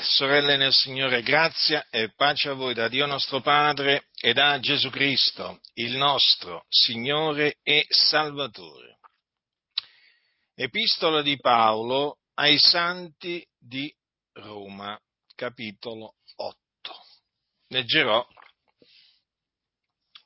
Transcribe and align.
sorelle 0.00 0.56
nel 0.56 0.72
Signore, 0.72 1.22
grazia 1.22 1.86
e 1.90 2.10
pace 2.14 2.48
a 2.48 2.54
voi 2.54 2.72
da 2.72 2.88
Dio 2.88 3.04
nostro 3.04 3.42
Padre 3.42 4.06
e 4.18 4.32
da 4.32 4.58
Gesù 4.58 4.88
Cristo, 4.88 5.60
il 5.74 5.98
nostro 5.98 6.64
Signore 6.70 7.58
e 7.62 7.84
Salvatore. 7.90 9.00
Epistola 10.54 11.20
di 11.20 11.38
Paolo 11.38 12.20
ai 12.36 12.56
Santi 12.56 13.46
di 13.58 13.94
Roma, 14.32 14.98
capitolo 15.34 16.14
8. 16.36 16.58
Leggerò 17.66 18.26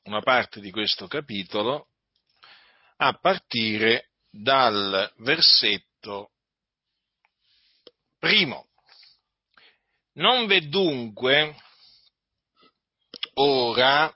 una 0.03 0.21
parte 0.21 0.61
di 0.61 0.71
questo 0.71 1.07
capitolo 1.07 1.89
a 2.95 3.11
partire 3.19 4.11
dal 4.29 5.11
versetto 5.17 6.31
primo. 8.17 8.68
Non 10.19 10.47
v'è 10.47 10.59
dunque 10.67 11.55
ora 13.35 14.11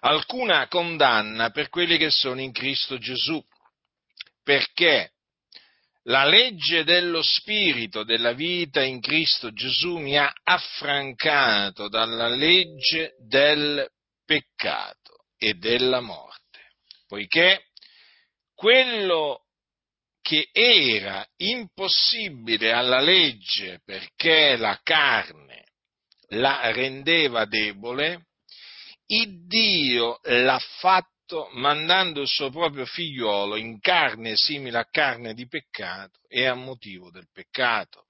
alcuna 0.00 0.68
condanna 0.68 1.50
per 1.50 1.70
quelli 1.70 1.96
che 1.96 2.10
sono 2.10 2.42
in 2.42 2.52
Cristo 2.52 2.98
Gesù, 2.98 3.42
perché 4.42 5.12
la 6.02 6.26
legge 6.26 6.84
dello 6.84 7.22
Spirito 7.22 8.04
della 8.04 8.32
vita 8.32 8.82
in 8.82 9.00
Cristo 9.00 9.50
Gesù 9.52 9.96
mi 9.96 10.18
ha 10.18 10.30
affrancato 10.42 11.88
dalla 11.88 12.28
legge 12.28 13.14
del 13.26 13.88
peccato 14.26 15.28
e 15.38 15.54
della 15.54 16.00
morte, 16.00 16.74
poiché 17.06 17.68
quello 18.54 19.47
che 20.28 20.50
era 20.52 21.26
impossibile 21.38 22.70
alla 22.70 23.00
legge 23.00 23.80
perché 23.82 24.56
la 24.58 24.78
carne 24.82 25.64
la 26.32 26.70
rendeva 26.70 27.46
debole, 27.46 28.26
il 29.06 29.46
Dio 29.46 30.20
l'ha 30.24 30.58
fatto 30.80 31.48
mandando 31.52 32.20
il 32.20 32.28
suo 32.28 32.50
proprio 32.50 32.84
figliuolo 32.84 33.56
in 33.56 33.80
carne 33.80 34.36
simile 34.36 34.76
a 34.76 34.88
carne 34.90 35.32
di 35.32 35.48
peccato 35.48 36.20
e 36.28 36.44
a 36.44 36.52
motivo 36.52 37.10
del 37.10 37.28
peccato. 37.32 38.04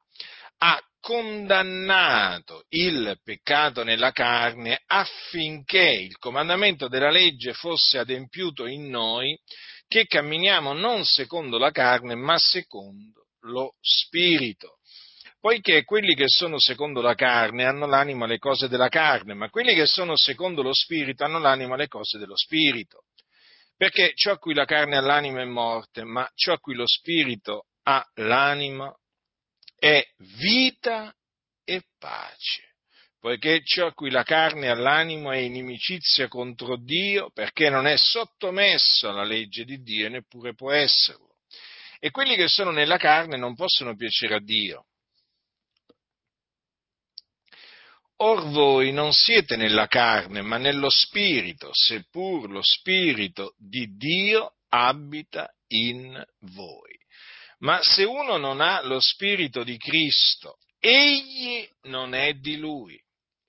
Ha 0.59 0.83
condannato 0.99 2.65
il 2.71 3.17
peccato 3.23 3.85
nella 3.85 4.11
carne 4.11 4.83
affinché 4.87 5.89
il 5.89 6.19
comandamento 6.19 6.89
della 6.89 7.13
legge 7.13 7.53
fosse 7.53 7.99
adempiuto 7.99 8.67
in 8.67 8.89
noi 8.89 9.39
che 9.89 10.07
camminiamo 10.07 10.75
non 10.75 11.05
secondo 11.05 11.59
la 11.59 11.71
carne, 11.71 12.15
ma 12.15 12.37
secondo 12.39 13.29
lo 13.41 13.75
Spirito. 13.81 14.77
Poiché 15.41 15.85
quelli 15.85 16.15
che 16.15 16.27
sono 16.27 16.59
secondo 16.59 17.01
la 17.01 17.15
carne 17.15 17.65
hanno 17.65 17.87
l'anima 17.87 18.25
alle 18.25 18.39
cose 18.39 18.69
della 18.69 18.89
carne, 18.89 19.35
ma 19.35 19.49
quelli 19.49 19.75
che 19.75 19.87
sono 19.87 20.17
secondo 20.17 20.63
lo 20.63 20.75
Spirito 20.75 21.25
hanno 21.25 21.39
l'anima 21.39 21.75
alle 21.75 21.89
cose 21.89 22.19
dello 22.19 22.37
Spirito. 22.37 23.05
Perché 23.77 24.13
ciò 24.15 24.33
a 24.33 24.39
cui 24.39 24.55
la 24.55 24.65
carne 24.65 24.97
ha 24.97 25.01
l'anima 25.01 25.41
è 25.41 25.45
morte, 25.45 26.05
ma 26.05 26.29
ciò 26.35 26.53
a 26.53 26.59
cui 26.59 26.75
lo 26.75 26.87
Spirito 26.87 27.67
ha 27.85 28.05
l'anima 28.15 28.93
è 29.79 30.05
vita 30.17 31.15
e 31.65 31.83
pace 31.99 32.68
poiché 33.21 33.63
ciò 33.65 33.87
a 33.87 33.93
cui 33.93 34.11
la 34.11 34.23
carne 34.23 34.69
ha 34.69 34.75
l'animo 34.75 35.33
è 35.33 35.39
inimicizia 35.39 36.29
contro 36.29 36.77
Dio, 36.77 37.31
perché 37.31 37.69
non 37.69 37.87
è 37.87 37.97
sottomesso 37.97 39.09
alla 39.09 39.25
legge 39.25 39.65
di 39.65 39.83
Dio 39.83 40.07
e 40.07 40.11
neppure 40.11 40.55
può 40.55 40.71
esserlo. 40.71 41.37
E 41.99 42.11
quelli 42.11 42.37
che 42.37 42.49
sono 42.49 42.71
nella 42.71 42.97
carne 42.97 43.37
non 43.37 43.55
possono 43.55 43.97
piacere 43.97 44.37
a 44.37 44.41
Dio. 44.41 44.87
Or 48.21 48.49
voi 48.49 48.93
non 48.93 49.13
siete 49.13 49.57
nella 49.57 49.87
carne, 49.87 50.43
ma 50.43 50.57
nello 50.57 50.91
Spirito, 50.91 51.71
seppur 51.73 52.51
lo 52.51 52.63
Spirito 52.63 53.55
di 53.57 53.97
Dio 53.97 54.55
abita 54.69 55.49
in 55.69 56.21
voi. 56.41 56.97
Ma 57.59 57.81
se 57.83 58.05
uno 58.05 58.37
non 58.37 58.61
ha 58.61 58.83
lo 58.83 59.01
Spirito 59.01 59.63
di 59.63 59.77
Cristo, 59.77 60.59
egli 60.79 61.69
non 61.83 62.15
è 62.15 62.35
di 62.35 62.57
lui. 62.57 63.01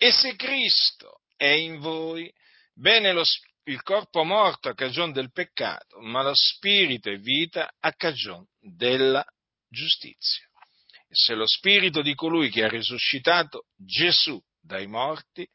E 0.02 0.14
se 0.14 0.38
Cristo 0.38 1.24
è 1.36 1.48
in 1.48 1.80
voi, 1.80 2.32
bene 2.74 3.12
lo, 3.12 3.24
il 3.64 3.82
corpo 3.82 4.24
morto 4.24 4.70
a 4.70 4.74
cagione 4.74 5.12
del 5.12 5.30
peccato, 5.34 6.00
ma 6.00 6.24
lo 6.24 6.32
spirito 6.34 7.10
è 7.12 7.18
vita 7.18 7.70
a 7.78 7.92
cagione 7.92 8.48
della 8.62 9.26
giustizia. 9.68 10.48
E 11.06 11.12
se 11.12 11.34
lo 11.34 11.46
spirito 11.46 12.02
di 12.02 12.16
colui 12.16 12.50
che 12.50 12.64
ha 12.64 12.70
risuscitato 12.70 13.66
Gesù 13.76 14.42
dai 14.62 14.88
morti 14.88 15.46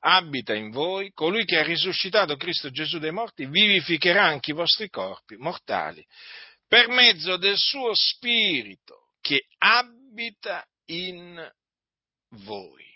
abita 0.00 0.52
in 0.52 0.70
voi, 0.70 1.12
colui 1.12 1.44
che 1.44 1.58
ha 1.58 1.62
risuscitato 1.62 2.36
Cristo 2.36 2.70
Gesù 2.70 2.98
dai 2.98 3.12
morti 3.12 3.46
vivificherà 3.46 4.24
anche 4.24 4.50
i 4.50 4.54
vostri 4.54 4.88
corpi 4.88 5.36
mortali 5.36 6.04
per 6.66 6.88
mezzo 6.88 7.36
del 7.36 7.56
suo 7.56 7.94
spirito 7.94 9.12
che 9.20 9.46
abita 9.58 10.66
in 10.86 11.48
voi. 12.30 12.91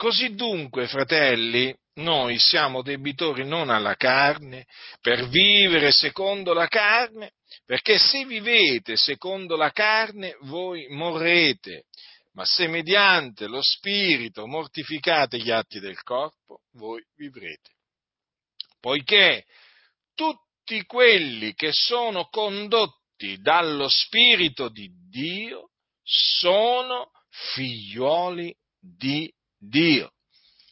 Così 0.00 0.34
dunque, 0.34 0.86
fratelli, 0.86 1.76
noi 1.96 2.38
siamo 2.38 2.80
debitori 2.80 3.46
non 3.46 3.68
alla 3.68 3.96
carne 3.96 4.64
per 5.02 5.28
vivere 5.28 5.92
secondo 5.92 6.54
la 6.54 6.68
carne, 6.68 7.32
perché 7.66 7.98
se 7.98 8.24
vivete 8.24 8.96
secondo 8.96 9.56
la 9.56 9.70
carne 9.72 10.38
voi 10.44 10.86
morrete, 10.88 11.84
ma 12.32 12.46
se 12.46 12.66
mediante 12.66 13.46
lo 13.46 13.60
Spirito 13.60 14.46
mortificate 14.46 15.36
gli 15.36 15.50
atti 15.50 15.80
del 15.80 16.02
corpo, 16.02 16.62
voi 16.76 17.04
vivrete. 17.16 17.68
Poiché 18.80 19.44
tutti 20.14 20.82
quelli 20.86 21.52
che 21.52 21.72
sono 21.72 22.26
condotti 22.30 23.38
dallo 23.42 23.86
Spirito 23.90 24.70
di 24.70 24.88
Dio 25.10 25.72
sono 26.02 27.10
figlioli 27.52 28.56
di 28.80 29.30
Dio. 29.60 30.12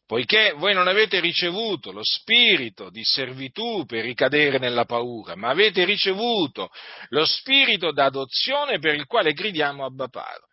Poiché 0.06 0.53
voi 0.53 0.72
non 0.72 0.88
avete 0.88 1.21
ricevuto 1.21 1.93
lo 1.93 2.00
spirito 2.03 2.88
di 2.88 3.04
servitù 3.04 3.84
per 3.84 4.04
ricadere 4.04 4.59
nella 4.59 4.87
paura, 4.87 5.37
ma 5.37 5.50
avete 5.50 5.84
ricevuto 5.84 6.71
lo 7.10 7.27
spirito 7.27 7.93
d'adozione 7.93 8.78
per 8.78 8.94
il 8.94 9.04
quale 9.04 9.34
gridiamo 9.34 9.84
Abba 9.84 10.09
Padre. 10.09 10.47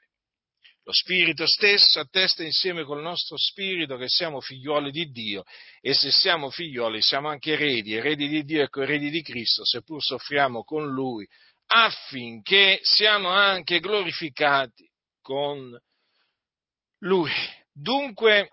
Lo 0.85 0.93
Spirito 0.93 1.47
stesso 1.47 1.99
attesta 1.99 2.43
insieme 2.43 2.83
col 2.83 3.01
nostro 3.01 3.37
Spirito 3.37 3.97
che 3.97 4.07
siamo 4.07 4.39
figlioli 4.39 4.91
di 4.91 5.09
Dio 5.09 5.43
e 5.81 5.95
se 5.95 6.11
siamo 6.11 6.51
figlioli 6.51 7.01
siamo 7.01 7.27
anche 7.27 7.53
eredi, 7.53 7.95
eredi 7.95 8.27
di 8.27 8.43
Dio 8.43 8.61
e 8.61 8.69
coeredi 8.69 9.09
di 9.09 9.23
Cristo, 9.23 9.65
seppur 9.65 10.03
soffriamo 10.03 10.63
con 10.63 10.87
Lui, 10.87 11.27
affinché 11.67 12.79
siamo 12.83 13.29
anche 13.29 13.79
glorificati 13.79 14.87
con 15.21 15.75
Lui. 16.99 17.31
Dunque, 17.77 18.51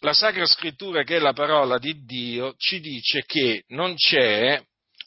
la 0.00 0.12
Sacra 0.12 0.44
Scrittura, 0.44 1.02
che 1.02 1.16
è 1.16 1.18
la 1.18 1.32
parola 1.32 1.78
di 1.78 2.04
Dio, 2.04 2.54
ci 2.58 2.78
dice 2.78 3.24
che 3.24 3.64
non 3.68 3.94
c'è 3.94 4.62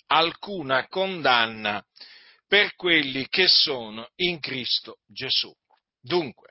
alcuna 0.08 0.88
condanna 0.88 1.86
per 2.48 2.74
quelli 2.74 3.28
che 3.28 3.48
sono 3.48 4.10
in 4.16 4.40
Cristo 4.40 5.02
Gesù. 5.06 5.54
Dunque, 6.02 6.50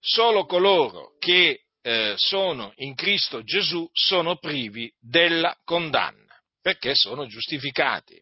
solo 0.00 0.46
coloro 0.46 1.14
che 1.20 1.66
eh, 1.80 2.14
sono 2.16 2.72
in 2.78 2.96
Cristo 2.96 3.44
Gesù 3.44 3.88
sono 3.92 4.36
privi 4.38 4.92
della 4.98 5.56
condanna, 5.62 6.34
perché 6.60 6.96
sono 6.96 7.26
giustificati. 7.26 8.20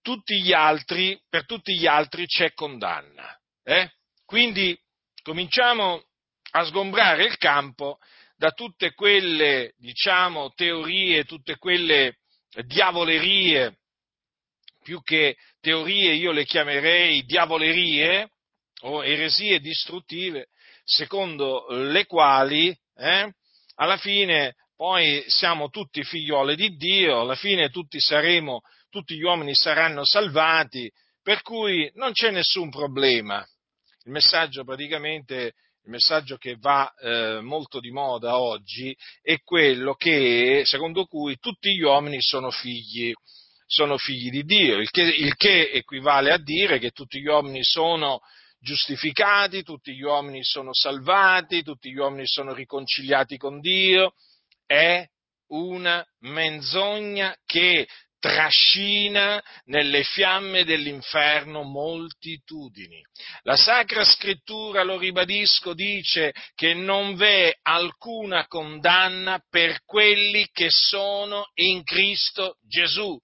Tutti 0.00 0.40
gli 0.40 0.52
altri, 0.52 1.20
per 1.28 1.44
tutti 1.44 1.76
gli 1.76 1.88
altri 1.88 2.26
c'è 2.26 2.52
condanna. 2.52 3.36
Eh? 3.64 3.90
Quindi 4.24 4.78
cominciamo 5.22 6.04
a 6.52 6.64
sgombrare 6.64 7.24
il 7.24 7.36
campo 7.36 7.98
da 8.36 8.50
tutte 8.52 8.94
quelle, 8.94 9.74
diciamo, 9.78 10.52
teorie, 10.54 11.24
tutte 11.24 11.56
quelle 11.56 12.16
diavolerie, 12.64 13.76
più 14.82 15.02
che 15.02 15.36
teorie 15.60 16.14
io 16.14 16.32
le 16.32 16.44
chiamerei 16.44 17.22
diavolerie 17.24 18.30
o 18.82 19.04
eresie 19.04 19.60
distruttive, 19.60 20.48
secondo 20.84 21.66
le 21.68 22.06
quali 22.06 22.76
eh, 22.96 23.32
alla 23.74 23.96
fine 23.98 24.54
poi 24.74 25.22
siamo 25.26 25.68
tutti 25.68 26.02
figlioli 26.02 26.56
di 26.56 26.76
Dio, 26.76 27.20
alla 27.20 27.34
fine 27.34 27.68
tutti 27.68 28.00
saremo, 28.00 28.62
tutti 28.88 29.14
gli 29.14 29.22
uomini 29.22 29.54
saranno 29.54 30.04
salvati, 30.06 30.90
per 31.22 31.42
cui 31.42 31.90
non 31.94 32.12
c'è 32.12 32.30
nessun 32.30 32.70
problema. 32.70 33.46
Il 34.04 34.12
messaggio 34.12 34.64
praticamente 34.64 35.52
il 35.84 35.90
messaggio 35.90 36.36
che 36.36 36.56
va 36.58 36.92
eh, 37.00 37.40
molto 37.40 37.80
di 37.80 37.90
moda 37.90 38.38
oggi 38.38 38.94
è 39.22 39.40
quello 39.42 39.94
che, 39.94 40.62
secondo 40.64 41.06
cui 41.06 41.38
tutti 41.38 41.74
gli 41.74 41.82
uomini 41.82 42.20
sono 42.20 42.50
figli, 42.50 43.12
sono 43.66 43.96
figli 43.96 44.30
di 44.30 44.44
Dio, 44.44 44.78
il 44.78 44.90
che, 44.90 45.02
il 45.02 45.34
che, 45.36 45.70
equivale 45.70 46.32
a 46.32 46.38
dire 46.38 46.78
che 46.78 46.90
tutti 46.90 47.20
gli 47.20 47.26
uomini 47.26 47.62
sono 47.62 48.20
giustificati, 48.58 49.62
tutti 49.62 49.94
gli 49.94 50.02
uomini 50.02 50.44
sono 50.44 50.74
salvati, 50.74 51.62
tutti 51.62 51.90
gli 51.90 51.96
uomini 51.96 52.26
sono 52.26 52.52
riconciliati 52.52 53.38
con 53.38 53.60
Dio. 53.60 54.12
È 54.66 55.04
una 55.48 56.06
menzogna 56.20 57.34
che 57.44 57.88
trascina 58.20 59.42
nelle 59.64 60.04
fiamme 60.04 60.64
dell'inferno 60.64 61.62
moltitudini. 61.62 63.02
La 63.42 63.56
Sacra 63.56 64.04
Scrittura, 64.04 64.84
lo 64.84 64.98
ribadisco, 64.98 65.74
dice 65.74 66.32
che 66.54 66.74
non 66.74 67.16
v'è 67.16 67.52
alcuna 67.62 68.46
condanna 68.46 69.42
per 69.50 69.82
quelli 69.84 70.48
che 70.52 70.68
sono 70.68 71.50
in 71.54 71.82
Cristo 71.82 72.58
Gesù. 72.60 73.18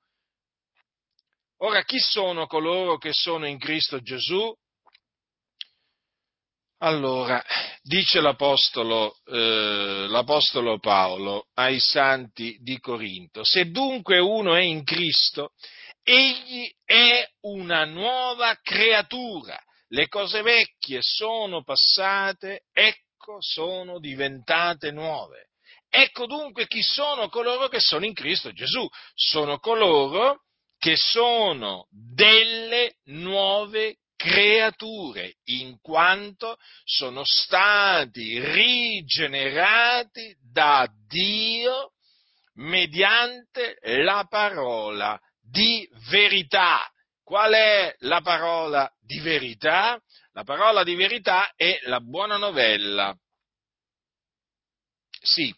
Ora, 1.58 1.84
chi 1.84 1.98
sono 1.98 2.46
coloro 2.46 2.98
che 2.98 3.10
sono 3.12 3.46
in 3.46 3.58
Cristo 3.58 4.00
Gesù? 4.00 4.52
Allora, 6.80 7.42
dice 7.86 8.20
l'apostolo, 8.20 9.16
eh, 9.26 10.06
l'apostolo, 10.08 10.80
Paolo 10.80 11.46
ai 11.54 11.78
santi 11.78 12.56
di 12.60 12.80
Corinto, 12.80 13.44
se 13.44 13.70
dunque 13.70 14.18
uno 14.18 14.56
è 14.56 14.60
in 14.60 14.82
Cristo, 14.82 15.52
egli 16.02 16.68
è 16.84 17.24
una 17.42 17.84
nuova 17.84 18.58
creatura, 18.60 19.56
le 19.88 20.08
cose 20.08 20.42
vecchie 20.42 20.98
sono 21.00 21.62
passate, 21.62 22.64
ecco 22.72 23.36
sono 23.38 24.00
diventate 24.00 24.90
nuove. 24.90 25.50
Ecco 25.88 26.26
dunque 26.26 26.66
chi 26.66 26.82
sono 26.82 27.28
coloro 27.28 27.68
che 27.68 27.78
sono 27.80 28.04
in 28.04 28.12
Cristo 28.12 28.52
Gesù, 28.52 28.86
sono 29.14 29.58
coloro 29.58 30.42
che 30.76 30.96
sono 30.96 31.86
delle 31.90 32.96
nuove 33.04 33.98
creature, 34.16 35.36
in 35.44 35.78
quanto 35.80 36.56
sono 36.84 37.22
stati 37.24 38.40
rigenerati 38.40 40.34
da 40.40 40.88
Dio 41.06 41.92
mediante 42.54 43.78
la 43.82 44.26
parola 44.28 45.20
di 45.40 45.88
verità. 46.08 46.90
Qual 47.22 47.52
è 47.52 47.94
la 48.00 48.20
parola 48.20 48.90
di 49.00 49.18
verità? 49.20 50.00
La 50.32 50.44
parola 50.44 50.82
di 50.84 50.94
verità 50.94 51.52
è 51.54 51.78
la 51.82 52.00
buona 52.00 52.36
novella. 52.36 53.16
Sì, 55.20 55.52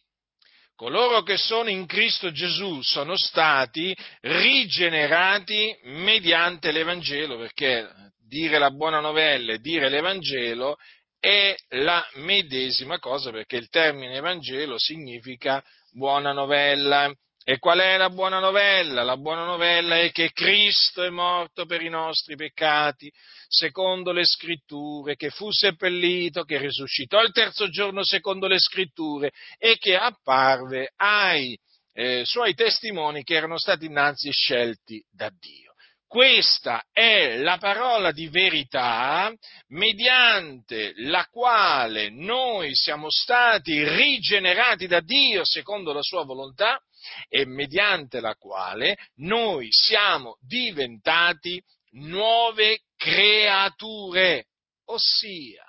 coloro 0.74 1.22
che 1.22 1.36
sono 1.36 1.68
in 1.68 1.84
Cristo 1.86 2.32
Gesù 2.32 2.80
sono 2.80 3.16
stati 3.16 3.94
rigenerati 4.20 5.76
mediante 5.82 6.72
l'Evangelo, 6.72 7.36
perché 7.36 7.86
dire 8.28 8.58
la 8.58 8.70
buona 8.70 9.00
novella 9.00 9.54
e 9.54 9.58
dire 9.58 9.88
l'Evangelo 9.88 10.76
è 11.18 11.54
la 11.70 12.06
medesima 12.16 12.98
cosa, 12.98 13.30
perché 13.30 13.56
il 13.56 13.68
termine 13.68 14.16
Evangelo 14.16 14.78
significa 14.78 15.62
buona 15.92 16.32
novella. 16.32 17.12
E 17.44 17.58
qual 17.58 17.78
è 17.78 17.96
la 17.96 18.10
buona 18.10 18.40
novella? 18.40 19.02
La 19.02 19.16
buona 19.16 19.44
novella 19.44 19.98
è 19.98 20.12
che 20.12 20.32
Cristo 20.32 21.02
è 21.02 21.08
morto 21.08 21.64
per 21.64 21.80
i 21.80 21.88
nostri 21.88 22.36
peccati, 22.36 23.10
secondo 23.48 24.12
le 24.12 24.26
scritture, 24.26 25.16
che 25.16 25.30
fu 25.30 25.50
seppellito, 25.50 26.44
che 26.44 26.58
risuscitò 26.58 27.22
il 27.22 27.32
terzo 27.32 27.70
giorno 27.70 28.04
secondo 28.04 28.48
le 28.48 28.58
scritture 28.58 29.30
e 29.56 29.78
che 29.78 29.96
apparve 29.96 30.92
ai 30.96 31.58
eh, 31.94 32.22
suoi 32.26 32.52
testimoni 32.52 33.24
che 33.24 33.34
erano 33.34 33.56
stati 33.58 33.86
innanzi 33.86 34.30
scelti 34.30 35.02
da 35.10 35.30
Dio. 35.30 35.67
Questa 36.08 36.84
è 36.90 37.36
la 37.36 37.58
parola 37.58 38.12
di 38.12 38.28
verità 38.28 39.30
mediante 39.68 40.94
la 40.96 41.26
quale 41.30 42.08
noi 42.08 42.74
siamo 42.74 43.10
stati 43.10 43.86
rigenerati 43.86 44.86
da 44.86 45.00
Dio 45.00 45.44
secondo 45.44 45.92
la 45.92 46.00
sua 46.00 46.24
volontà 46.24 46.80
e 47.28 47.44
mediante 47.44 48.20
la 48.20 48.34
quale 48.36 48.96
noi 49.16 49.68
siamo 49.70 50.38
diventati 50.40 51.62
nuove 51.90 52.80
creature, 52.96 54.46
ossia 54.86 55.66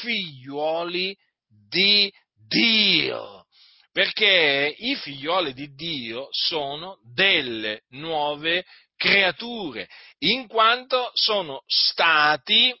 figliuoli 0.00 1.14
di 1.46 2.10
Dio. 2.34 3.44
Perché 3.92 4.74
i 4.76 4.96
figlioli 4.96 5.52
di 5.52 5.72
Dio 5.74 6.26
sono 6.30 6.98
delle 7.04 7.82
nuove 7.90 8.64
creature 8.96 9.88
in 10.18 10.46
quanto 10.46 11.10
sono 11.14 11.62
stati 11.66 12.74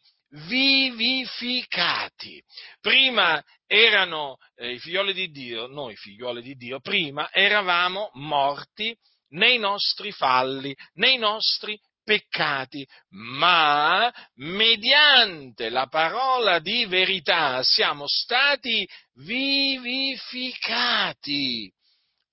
vivificati. 0.48 2.42
Prima 2.80 3.42
erano 3.66 4.36
eh, 4.56 4.72
i 4.72 4.78
figlioli 4.78 5.12
di 5.12 5.30
Dio, 5.30 5.66
noi 5.66 5.94
figlioli 5.96 6.42
di 6.42 6.54
Dio, 6.54 6.80
prima 6.80 7.30
eravamo 7.32 8.10
morti 8.14 8.96
nei 9.30 9.58
nostri 9.58 10.12
falli, 10.12 10.74
nei 10.94 11.18
nostri 11.18 11.78
peccati, 12.02 12.86
ma 13.10 14.12
mediante 14.34 15.70
la 15.70 15.86
parola 15.86 16.58
di 16.58 16.84
verità 16.86 17.62
siamo 17.62 18.06
stati 18.06 18.86
vivificati. 19.14 20.52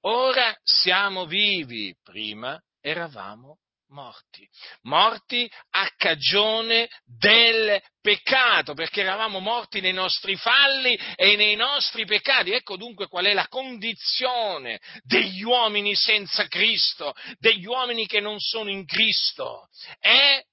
Ora 0.04 0.54
siamo 0.64 1.26
vivi, 1.26 1.96
prima 2.04 2.60
eravamo 2.82 3.60
morti, 3.92 4.48
morti 4.84 5.50
a 5.72 5.90
cagione 5.96 6.90
del 7.06 7.82
peccato, 8.02 8.74
perché 8.74 9.02
eravamo 9.02 9.40
morti 9.40 9.80
nei 9.80 9.94
nostri 9.94 10.36
falli 10.36 10.98
e 11.16 11.36
nei 11.36 11.56
nostri 11.56 12.06
peccati. 12.06 12.52
Ecco 12.52 12.78
dunque 12.78 13.08
qual 13.08 13.26
è 13.26 13.34
la 13.34 13.48
condizione 13.48 14.80
degli 15.04 15.44
uomini 15.44 15.96
senza 15.96 16.48
Cristo, 16.48 17.14
degli 17.38 17.66
uomini 17.66 18.08
che 18.08 18.20
non 18.20 18.40
sono 18.40 18.70
in 18.70 18.86
Cristo. 18.86 19.68
È 20.00 20.44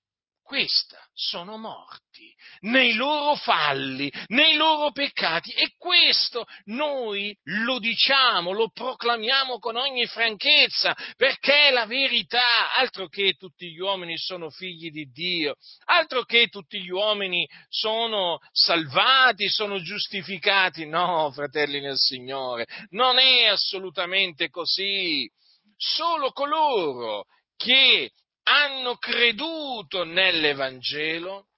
questa, 0.49 0.99
sono 1.13 1.59
morti 1.59 2.35
nei 2.61 2.95
loro 2.95 3.35
falli, 3.35 4.11
nei 4.29 4.55
loro 4.55 4.93
peccati 4.93 5.53
e 5.53 5.75
questo 5.77 6.47
noi 6.65 7.37
lo 7.43 7.79
diciamo, 7.79 8.53
lo 8.53 8.71
proclamiamo 8.71 9.59
con 9.59 9.77
ogni 9.77 10.07
franchezza 10.07 10.97
perché 11.19 11.69
è 11.69 11.71
la 11.71 11.85
verità, 11.85 12.73
altro 12.73 13.09
che 13.09 13.35
tutti 13.35 13.71
gli 13.71 13.79
uomini 13.79 14.17
sono 14.17 14.49
figli 14.49 14.91
di 14.91 15.11
Dio, 15.11 15.57
altro 15.85 16.25
che 16.25 16.49
tutti 16.49 16.81
gli 16.81 16.91
uomini 16.91 17.47
sono 17.69 18.39
salvati, 18.51 19.51
sono 19.51 19.83
giustificati, 19.83 20.87
no 20.87 21.31
fratelli 21.31 21.79
nel 21.83 21.99
Signore, 21.99 22.65
non 22.93 23.19
è 23.19 23.45
assolutamente 23.49 24.49
così, 24.49 25.31
solo 25.77 26.33
coloro 26.33 27.27
che 27.55 28.13
hanno 28.49 28.97
creduto 28.97 30.05
nell'Evangelo 30.05 31.49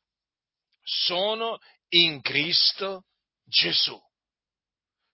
sono 0.83 1.59
in 1.91 2.21
Cristo 2.21 3.05
Gesù. 3.45 3.99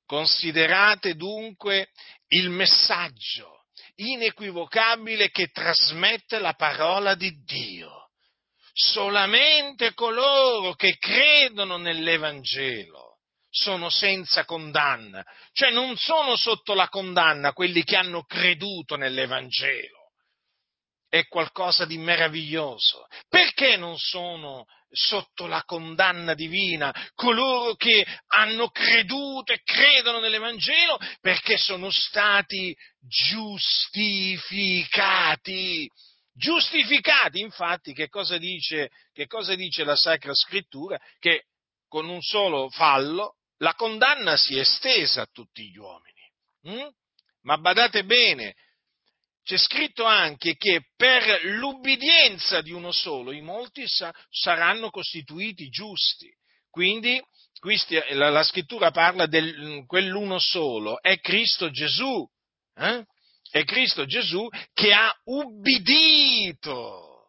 Considerate 0.06 1.14
dunque 1.14 1.90
il 2.28 2.49
messaggio 2.49 3.64
inequivocabile 3.97 5.30
che 5.30 5.49
trasmette 5.49 6.38
la 6.38 6.54
parola 6.54 7.14
di 7.14 7.42
Dio. 7.45 8.11
Solamente 8.73 9.95
coloro 9.95 10.75
che 10.75 10.97
credono 10.99 11.76
nell'Evangelo 11.76 13.18
sono 13.49 13.88
senza 13.88 14.45
condanna, 14.45 15.25
cioè 15.52 15.71
non 15.71 15.97
sono 15.97 16.37
sotto 16.37 16.75
la 16.75 16.88
condanna 16.88 17.54
quelli 17.54 17.85
che 17.85 17.97
hanno 17.97 18.25
creduto 18.25 18.97
nell'Evangelo 18.97 19.96
è 21.18 21.26
qualcosa 21.26 21.85
di 21.85 21.99
meraviglioso. 21.99 23.06
Perché 23.28 23.76
non 23.76 23.99
sono 23.99 24.64
sotto 24.90 25.46
la 25.46 25.62
condanna 25.64 26.35
divina 26.35 26.94
coloro 27.14 27.75
che 27.75 28.06
hanno 28.28 28.70
creduto 28.70 29.52
e 29.52 29.61
credono 29.62 30.20
nell'Evangelo? 30.20 30.99
Perché 31.20 31.58
sono 31.58 31.90
stati 31.90 32.75
giustificati. 33.00 35.90
Giustificati, 36.32 37.40
infatti, 37.40 37.92
che 37.94 38.08
cosa 38.08 38.38
dice, 38.38 38.90
che 39.12 39.26
cosa 39.26 39.54
dice 39.54 39.85
la 39.85 39.96
Sacra 39.96 40.35
Scrittura? 40.35 40.99
Che 41.18 41.44
con 41.88 42.08
un 42.08 42.20
solo 42.20 42.68
fallo 42.68 43.37
la 43.58 43.75
condanna 43.75 44.37
si 44.37 44.56
è 44.56 44.61
estesa 44.61 45.23
a 45.23 45.28
tutti 45.32 45.70
gli 45.70 45.78
uomini. 45.78 46.30
Mm? 46.68 46.87
Ma 47.42 47.58
badate 47.58 48.04
bene, 48.04 48.54
c'è 49.47 49.59
scritto 49.59 50.05
anche 50.05 50.57
che 50.57 50.88
per 50.97 51.45
l'ubbidienza 51.45 52.62
di 52.62 52.73
uno 52.73 52.91
solo 52.91 53.31
i 53.31 53.41
molti 53.41 53.87
sa- 53.87 54.12
saranno 54.29 54.91
costituiti 54.91 55.69
giusti. 55.69 56.29
Quindi 56.69 57.23
questi, 57.61 57.97
la, 58.11 58.29
la, 58.29 58.43
scrittura 58.43 58.91
parla 58.91 59.26
di 59.26 59.85
quell'uno 59.87 60.41
solo, 60.41 61.00
è 61.00 61.21
Cristo 61.21 61.71
Gesù. 61.71 62.29
Eh? 62.75 63.05
È 63.49 63.65
Cristo 63.65 64.05
Gesù 64.05 64.49
che 64.75 64.93
ha 64.93 65.15
ubbidito 65.26 67.29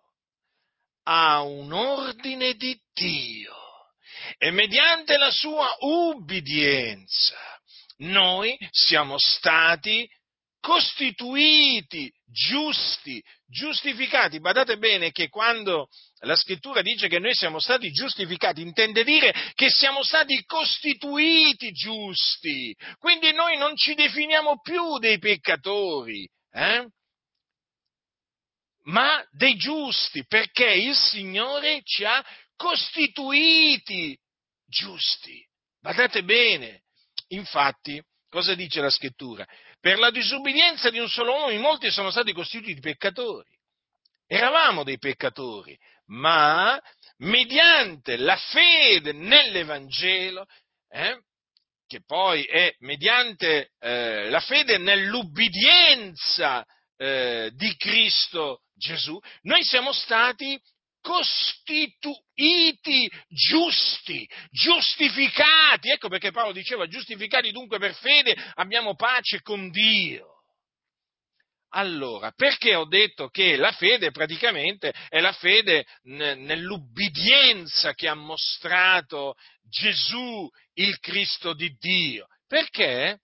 a 1.04 1.42
un 1.42 1.72
ordine 1.72 2.56
di 2.56 2.76
Dio 2.94 3.54
e 4.40 4.50
mediante 4.50 5.18
la 5.18 5.30
sua 5.30 5.70
ubbidienza 5.82 7.38
noi 7.98 8.58
siamo 8.72 9.20
stati 9.20 10.10
costituiti 10.68 12.12
giusti, 12.26 13.24
giustificati. 13.48 14.42
Badate 14.42 14.78
bene 14.78 15.12
che 15.12 15.30
quando 15.30 15.88
la 16.24 16.36
scrittura 16.36 16.82
dice 16.82 17.08
che 17.08 17.20
noi 17.20 17.34
siamo 17.34 17.60
stati 17.60 17.90
giustificati, 17.90 18.60
intende 18.64 19.06
dire 19.06 19.34
che 19.54 19.70
siamo 19.70 20.04
stati 20.04 20.44
costituiti 20.44 21.72
giusti. 21.72 22.76
Quindi 22.98 23.32
noi 23.32 23.56
non 23.56 23.78
ci 23.78 23.94
definiamo 23.94 24.60
più 24.60 24.98
dei 24.98 25.20
peccatori, 25.20 26.30
eh? 26.52 26.86
ma 28.84 29.26
dei 29.32 29.56
giusti, 29.56 30.26
perché 30.28 30.70
il 30.70 30.98
Signore 30.98 31.82
ci 31.84 32.04
ha 32.04 32.22
costituiti 32.58 34.20
giusti. 34.66 35.42
Badate 35.80 36.26
bene. 36.26 36.82
Infatti, 37.30 38.04
cosa 38.30 38.54
dice 38.54 38.82
la 38.82 38.90
scrittura? 38.90 39.48
Per 39.80 39.98
la 39.98 40.10
disubbidienza 40.10 40.90
di 40.90 41.00
un 41.00 41.08
solo 41.08 41.34
uomo 41.34 41.50
in 41.52 41.62
molti 41.62 41.92
sono 41.92 42.12
stati 42.12 42.34
costituiti 42.34 42.80
peccatori. 42.80 43.50
Eravamo 44.26 44.84
dei 44.84 44.98
peccatori, 44.98 45.78
ma 46.08 46.80
mediante 47.18 48.18
la 48.18 48.36
fede 48.36 49.14
nell'Evangelo, 49.14 50.46
eh, 50.90 51.22
che 51.88 52.02
poi 52.06 52.44
è 52.44 52.76
mediante 52.80 53.72
eh, 53.80 54.30
la 54.30 54.42
fede 54.42 54.78
nell'ubbidienza 54.78 56.66
eh, 56.98 57.52
di 57.54 57.76
Cristo 57.78 58.64
Gesù, 58.76 59.18
noi 59.44 59.64
siamo 59.64 59.94
stati 59.94 60.60
costituiti 61.08 63.10
giusti, 63.30 64.30
giustificati. 64.50 65.90
Ecco 65.90 66.10
perché 66.10 66.32
Paolo 66.32 66.52
diceva 66.52 66.86
giustificati 66.88 67.52
dunque 67.52 67.80
per 67.80 67.94
fede 67.94 68.36
abbiamo 68.56 68.96
pace 68.96 69.42
con 69.42 69.70
Dio. 69.70 70.34
Allora, 71.70 72.32
perché 72.32 72.76
ho 72.76 72.86
detto 72.86 73.30
che 73.30 73.56
la 73.56 73.72
fede 73.72 74.12
praticamente 74.12 74.94
è 75.08 75.22
la 75.22 75.32
fede 75.32 75.86
nell'ubbidienza 76.04 77.94
che 77.94 78.10
ha 78.10 78.14
mostrato 78.14 79.36
Gesù, 79.62 80.50
il 80.74 81.00
Cristo 81.00 81.54
di 81.54 81.74
Dio? 81.78 82.28
Perché 82.48 83.20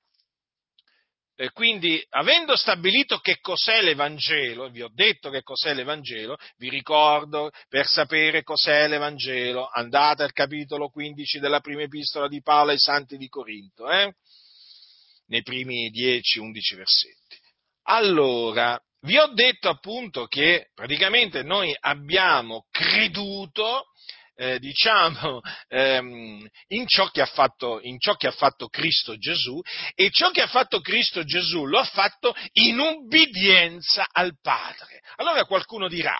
e 1.36 1.52
quindi, 1.52 2.04
avendo 2.10 2.56
stabilito 2.56 3.18
che 3.18 3.40
cos'è 3.40 3.82
l'Evangelo, 3.82 4.70
vi 4.70 4.84
ho 4.84 4.90
detto 4.94 5.32
che 5.32 5.42
cos'è 5.42 5.74
l'Evangelo, 5.74 6.38
vi 6.58 6.70
ricordo, 6.70 7.50
per 7.70 7.88
sapere 7.88 8.44
cos'è 8.44 8.88
l'Evangelo, 8.88 9.68
andate 9.68 10.22
al 10.22 10.32
capitolo 10.32 10.90
15 10.90 11.40
della 11.40 11.60
prima 11.60 11.82
epistola 11.82 12.28
di 12.28 12.42
Paolo 12.42 12.72
ai 12.72 12.78
Santi 12.78 13.18
di 13.18 13.28
Corinto, 13.28 13.90
eh? 13.90 14.14
nei 15.28 15.42
primi 15.42 15.92
10-11 15.92 16.76
versetti. 16.76 17.40
Allora, 17.88 18.80
vi 19.02 19.18
ho 19.18 19.28
detto 19.34 19.70
appunto 19.70 20.28
che 20.28 20.70
praticamente 20.74 21.42
noi 21.42 21.76
abbiamo 21.80 22.68
creduto 22.70 23.88
eh, 24.36 24.60
diciamo, 24.60 25.42
ehm, 25.68 26.48
in, 26.68 26.88
ciò 26.88 27.10
fatto, 27.26 27.80
in, 27.82 28.00
ciò 28.00 28.16
che 28.16 28.28
ha 28.28 28.32
fatto, 28.32 28.68
Cristo 28.68 29.18
Gesù 29.18 29.60
e 29.96 30.10
ciò 30.12 30.32
che 30.32 30.42
ha 30.42 30.48
fatto 30.48 30.80
Cristo 30.82 31.24
Gesù 31.24 31.66
lo 31.66 31.80
ha 31.80 31.86
fatto 31.86 32.34
in 32.54 32.80
ubbidienza 32.80 34.08
al 34.12 34.40
Padre. 34.42 35.02
Allora 35.16 35.46
qualcuno 35.46 35.88
dirà, 35.88 36.18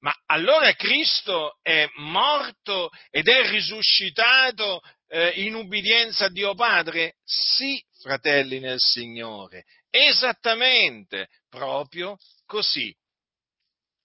ma 0.00 0.14
allora 0.26 0.72
Cristo 0.74 1.58
è 1.62 1.88
morto 1.96 2.90
ed 3.10 3.28
è 3.28 3.50
risuscitato 3.50 4.80
eh, 5.08 5.30
in 5.42 5.54
ubbidienza 5.54 6.26
a 6.26 6.30
Dio 6.30 6.54
Padre? 6.54 7.14
Sì, 7.24 7.82
fratelli 8.00 8.60
nel 8.60 8.78
Signore, 8.78 9.64
esattamente, 9.90 11.28
proprio 11.48 12.16
così 12.46 12.94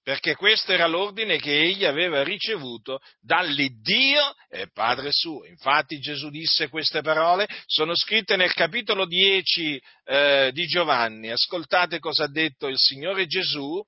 perché 0.04 0.36
questo 0.36 0.74
era 0.74 0.86
l'ordine 0.86 1.38
che 1.38 1.62
egli 1.62 1.86
aveva 1.86 2.24
ricevuto 2.24 3.00
dall'Iddio 3.22 4.36
e 4.50 4.70
Padre 4.70 5.12
suo. 5.14 5.46
Infatti 5.46 6.00
Gesù 6.00 6.30
disse 6.30 6.68
queste 6.68 7.02
parole, 7.02 7.48
sono 7.66 7.96
scritte 7.96 8.36
nel 8.36 8.54
capitolo 8.54 9.06
10 9.06 9.82
eh, 10.04 10.52
di 10.54 10.66
Giovanni. 10.68 11.32
Ascoltate 11.32 12.00
cosa 12.00 12.26
ha 12.26 12.30
detto 12.30 12.68
il 12.68 12.78
Signore 12.78 13.26
Gesù. 13.28 13.82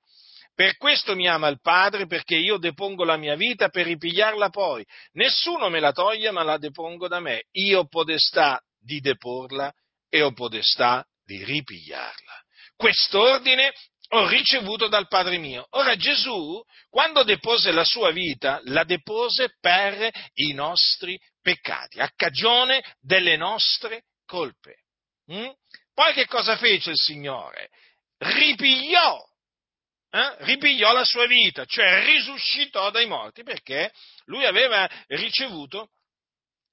Per 0.54 0.78
questo 0.78 1.14
mi 1.14 1.28
ama 1.28 1.48
il 1.48 1.60
Padre, 1.60 2.06
perché 2.06 2.34
io 2.34 2.56
depongo 2.56 3.04
la 3.04 3.18
mia 3.18 3.36
vita 3.36 3.68
per 3.68 3.84
ripigliarla 3.84 4.48
poi. 4.48 4.82
Nessuno 5.12 5.68
me 5.68 5.80
la 5.80 5.92
toglie, 5.92 6.30
ma 6.30 6.42
la 6.42 6.56
depongo 6.56 7.08
da 7.08 7.20
me. 7.20 7.42
Io 7.52 7.80
ho 7.80 7.86
podestà 7.86 8.58
di 8.80 9.00
deporla 9.00 9.70
e 10.08 10.22
ho 10.22 10.32
podestà 10.32 11.04
di 11.26 11.44
ripigliarla. 11.44 12.42
Quest'ordine 12.74 13.72
ho 14.08 14.26
ricevuto 14.28 14.88
dal 14.88 15.08
Padre 15.08 15.38
mio. 15.38 15.66
Ora 15.70 15.96
Gesù, 15.96 16.62
quando 16.88 17.22
depose 17.22 17.72
la 17.72 17.84
sua 17.84 18.10
vita, 18.10 18.60
la 18.64 18.84
depose 18.84 19.56
per 19.60 20.10
i 20.34 20.52
nostri 20.52 21.18
peccati, 21.40 22.00
a 22.00 22.10
cagione 22.14 22.82
delle 23.00 23.36
nostre 23.36 24.04
colpe. 24.24 24.82
Mm? 25.32 25.48
Poi 25.92 26.12
che 26.12 26.26
cosa 26.26 26.56
fece 26.56 26.90
il 26.90 26.98
Signore? 26.98 27.70
Ripigliò, 28.18 29.18
eh? 30.10 30.36
ripigliò 30.44 30.92
la 30.92 31.04
sua 31.04 31.26
vita, 31.26 31.64
cioè 31.64 32.04
risuscitò 32.04 32.90
dai 32.90 33.06
morti, 33.06 33.42
perché 33.42 33.92
lui 34.26 34.44
aveva 34.44 34.88
ricevuto 35.08 35.90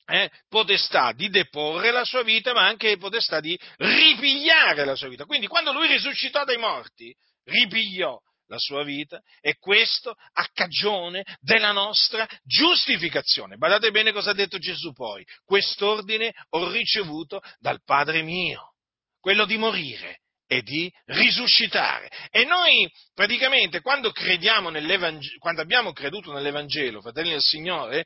eh, 0.06 0.30
potestà 0.50 1.12
di 1.14 1.30
deporre 1.30 1.92
la 1.92 2.04
sua 2.04 2.24
vita, 2.24 2.54
ma 2.54 2.66
anche 2.66 2.98
potestà 2.98 3.40
di 3.40 3.58
ripigliare 3.78 4.86
la 4.86 4.96
sua 4.96 5.10
vita. 5.10 5.26
Quindi 5.26 5.48
quando 5.48 5.72
lui 5.72 5.88
risuscitò 5.88 6.44
dai 6.44 6.58
morti, 6.58 7.14
ripigliò 7.46 8.18
la 8.48 8.58
sua 8.58 8.84
vita 8.84 9.20
e 9.42 9.58
questo 9.58 10.14
a 10.34 10.48
cagione 10.54 11.24
della 11.40 11.72
nostra 11.72 12.28
giustificazione. 12.44 13.58
Badate 13.58 13.92
bene 13.92 14.12
cosa 14.12 14.32
ha 14.32 14.34
detto 14.36 14.58
Gesù 14.58 14.92
poi. 14.92 15.26
Quest'ordine 15.44 16.32
ho 16.50 16.70
ricevuto 16.72 17.42
dal 17.60 17.82
Padre 17.84 18.22
mio, 18.22 18.74
quello 19.20 19.46
di 19.46 19.58
morire 19.58 20.20
e 20.46 20.62
di 20.62 20.92
risuscitare. 21.06 22.10
E 22.30 22.44
noi 22.44 22.88
praticamente 23.14 23.82
quando 23.82 24.12
crediamo 24.12 24.70
nell'Evangelo, 24.70 25.38
quando 25.40 25.62
abbiamo 25.62 25.94
creduto 25.94 26.32
nell'Evangelo, 26.32 27.02
fratelli 27.02 27.32
del 27.32 27.42
Signore, 27.42 28.06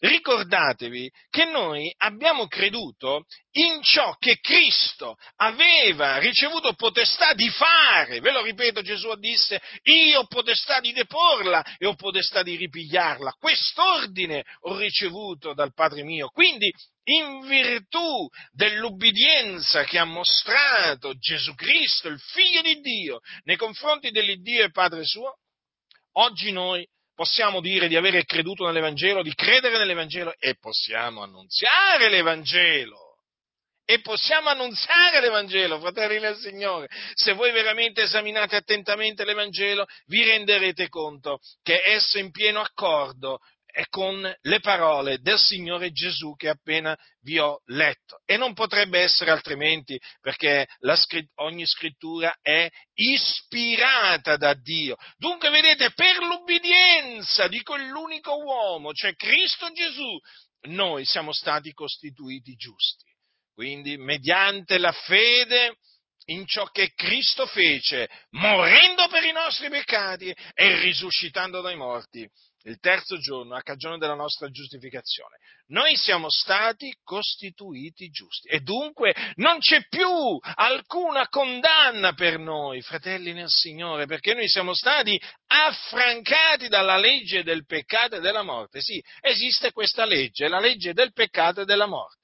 ricordatevi 0.00 1.10
che 1.30 1.44
noi 1.44 1.92
abbiamo 1.98 2.46
creduto 2.46 3.24
in 3.52 3.82
ciò 3.82 4.14
che 4.18 4.38
Cristo 4.40 5.16
aveva 5.36 6.18
ricevuto 6.18 6.74
potestà 6.74 7.32
di 7.32 7.48
fare. 7.50 8.20
Ve 8.20 8.30
lo 8.30 8.42
ripeto, 8.42 8.82
Gesù 8.82 9.14
disse, 9.16 9.60
io 9.84 10.20
ho 10.20 10.26
potestà 10.26 10.80
di 10.80 10.92
deporla 10.92 11.64
e 11.78 11.86
ho 11.86 11.94
potestà 11.94 12.42
di 12.42 12.56
ripigliarla. 12.56 13.36
Quest'ordine 13.38 14.44
ho 14.60 14.76
ricevuto 14.76 15.54
dal 15.54 15.72
Padre 15.72 16.02
mio. 16.02 16.28
Quindi, 16.28 16.70
in 17.04 17.40
virtù 17.40 18.28
dell'ubbidienza 18.52 19.84
che 19.84 19.98
ha 19.98 20.04
mostrato 20.04 21.14
Gesù 21.14 21.54
Cristo, 21.54 22.08
il 22.08 22.20
Figlio 22.20 22.60
di 22.60 22.80
Dio, 22.80 23.20
nei 23.44 23.56
confronti 23.56 24.10
dell'Iddio 24.10 24.64
e 24.64 24.70
Padre 24.70 25.04
suo, 25.04 25.38
oggi 26.12 26.52
noi 26.52 26.86
possiamo 27.18 27.60
dire 27.60 27.88
di 27.88 27.96
avere 27.96 28.24
creduto 28.24 28.64
nell'Evangelo, 28.64 29.22
di 29.22 29.34
credere 29.34 29.76
nell'Evangelo 29.76 30.36
e 30.38 30.54
possiamo 30.54 31.20
annunziare 31.22 32.08
l'Evangelo. 32.08 33.16
E 33.84 34.00
possiamo 34.00 34.50
annunziare 34.50 35.20
l'Evangelo, 35.20 35.80
fratelli 35.80 36.20
del 36.20 36.36
Signore. 36.36 36.86
Se 37.14 37.32
voi 37.32 37.50
veramente 37.50 38.02
esaminate 38.02 38.54
attentamente 38.54 39.24
l'Evangelo, 39.24 39.84
vi 40.06 40.22
renderete 40.22 40.88
conto 40.88 41.40
che 41.60 41.82
esso 41.84 42.18
è 42.18 42.20
in 42.20 42.30
pieno 42.30 42.60
accordo 42.60 43.40
è 43.70 43.84
con 43.88 44.34
le 44.40 44.60
parole 44.60 45.18
del 45.18 45.38
Signore 45.38 45.92
Gesù 45.92 46.34
che 46.34 46.48
appena 46.48 46.96
vi 47.20 47.38
ho 47.38 47.60
letto. 47.66 48.20
E 48.24 48.36
non 48.36 48.54
potrebbe 48.54 49.00
essere 49.00 49.30
altrimenti 49.30 50.00
perché 50.20 50.66
scritt- 50.96 51.30
ogni 51.36 51.66
scrittura 51.66 52.34
è 52.40 52.68
ispirata 52.94 54.36
da 54.36 54.54
Dio. 54.54 54.96
Dunque, 55.16 55.50
vedete, 55.50 55.92
per 55.92 56.18
l'ubbidienza 56.18 57.46
di 57.48 57.60
quell'unico 57.62 58.36
uomo, 58.36 58.92
cioè 58.92 59.14
Cristo 59.14 59.70
Gesù, 59.72 60.18
noi 60.68 61.04
siamo 61.04 61.32
stati 61.32 61.72
costituiti 61.72 62.54
giusti. 62.54 63.04
Quindi, 63.54 63.96
mediante 63.96 64.78
la 64.78 64.92
fede 64.92 65.76
in 66.30 66.46
ciò 66.46 66.66
che 66.66 66.92
Cristo 66.94 67.46
fece, 67.46 68.08
morendo 68.30 69.08
per 69.08 69.24
i 69.24 69.32
nostri 69.32 69.68
peccati 69.68 70.34
e 70.54 70.80
risuscitando 70.80 71.60
dai 71.60 71.76
morti, 71.76 72.28
il 72.64 72.78
terzo 72.80 73.18
giorno 73.18 73.54
a 73.54 73.62
cagione 73.62 73.98
della 73.98 74.14
nostra 74.14 74.50
giustificazione. 74.50 75.36
Noi 75.68 75.96
siamo 75.96 76.28
stati 76.28 76.92
costituiti 77.02 78.08
giusti 78.08 78.48
e 78.48 78.60
dunque 78.60 79.14
non 79.36 79.58
c'è 79.58 79.86
più 79.88 80.38
alcuna 80.54 81.28
condanna 81.28 82.12
per 82.12 82.38
noi, 82.38 82.82
fratelli 82.82 83.32
nel 83.32 83.48
Signore, 83.48 84.06
perché 84.06 84.34
noi 84.34 84.48
siamo 84.48 84.74
stati 84.74 85.18
affrancati 85.46 86.68
dalla 86.68 86.98
legge 86.98 87.42
del 87.42 87.64
peccato 87.64 88.16
e 88.16 88.20
della 88.20 88.42
morte. 88.42 88.80
Sì, 88.80 89.02
esiste 89.20 89.72
questa 89.72 90.04
legge, 90.04 90.48
la 90.48 90.60
legge 90.60 90.92
del 90.92 91.12
peccato 91.12 91.62
e 91.62 91.64
della 91.64 91.86
morte. 91.86 92.16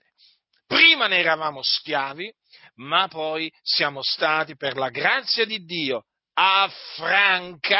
Prima 0.66 1.06
ne 1.06 1.18
eravamo 1.18 1.62
schiavi, 1.62 2.30
ma 2.76 3.08
poi 3.08 3.52
siamo 3.62 4.02
stati, 4.02 4.56
per 4.56 4.76
la 4.76 4.90
grazia 4.90 5.44
di 5.44 5.64
Dio, 5.64 6.04
affrancati. 6.34 7.76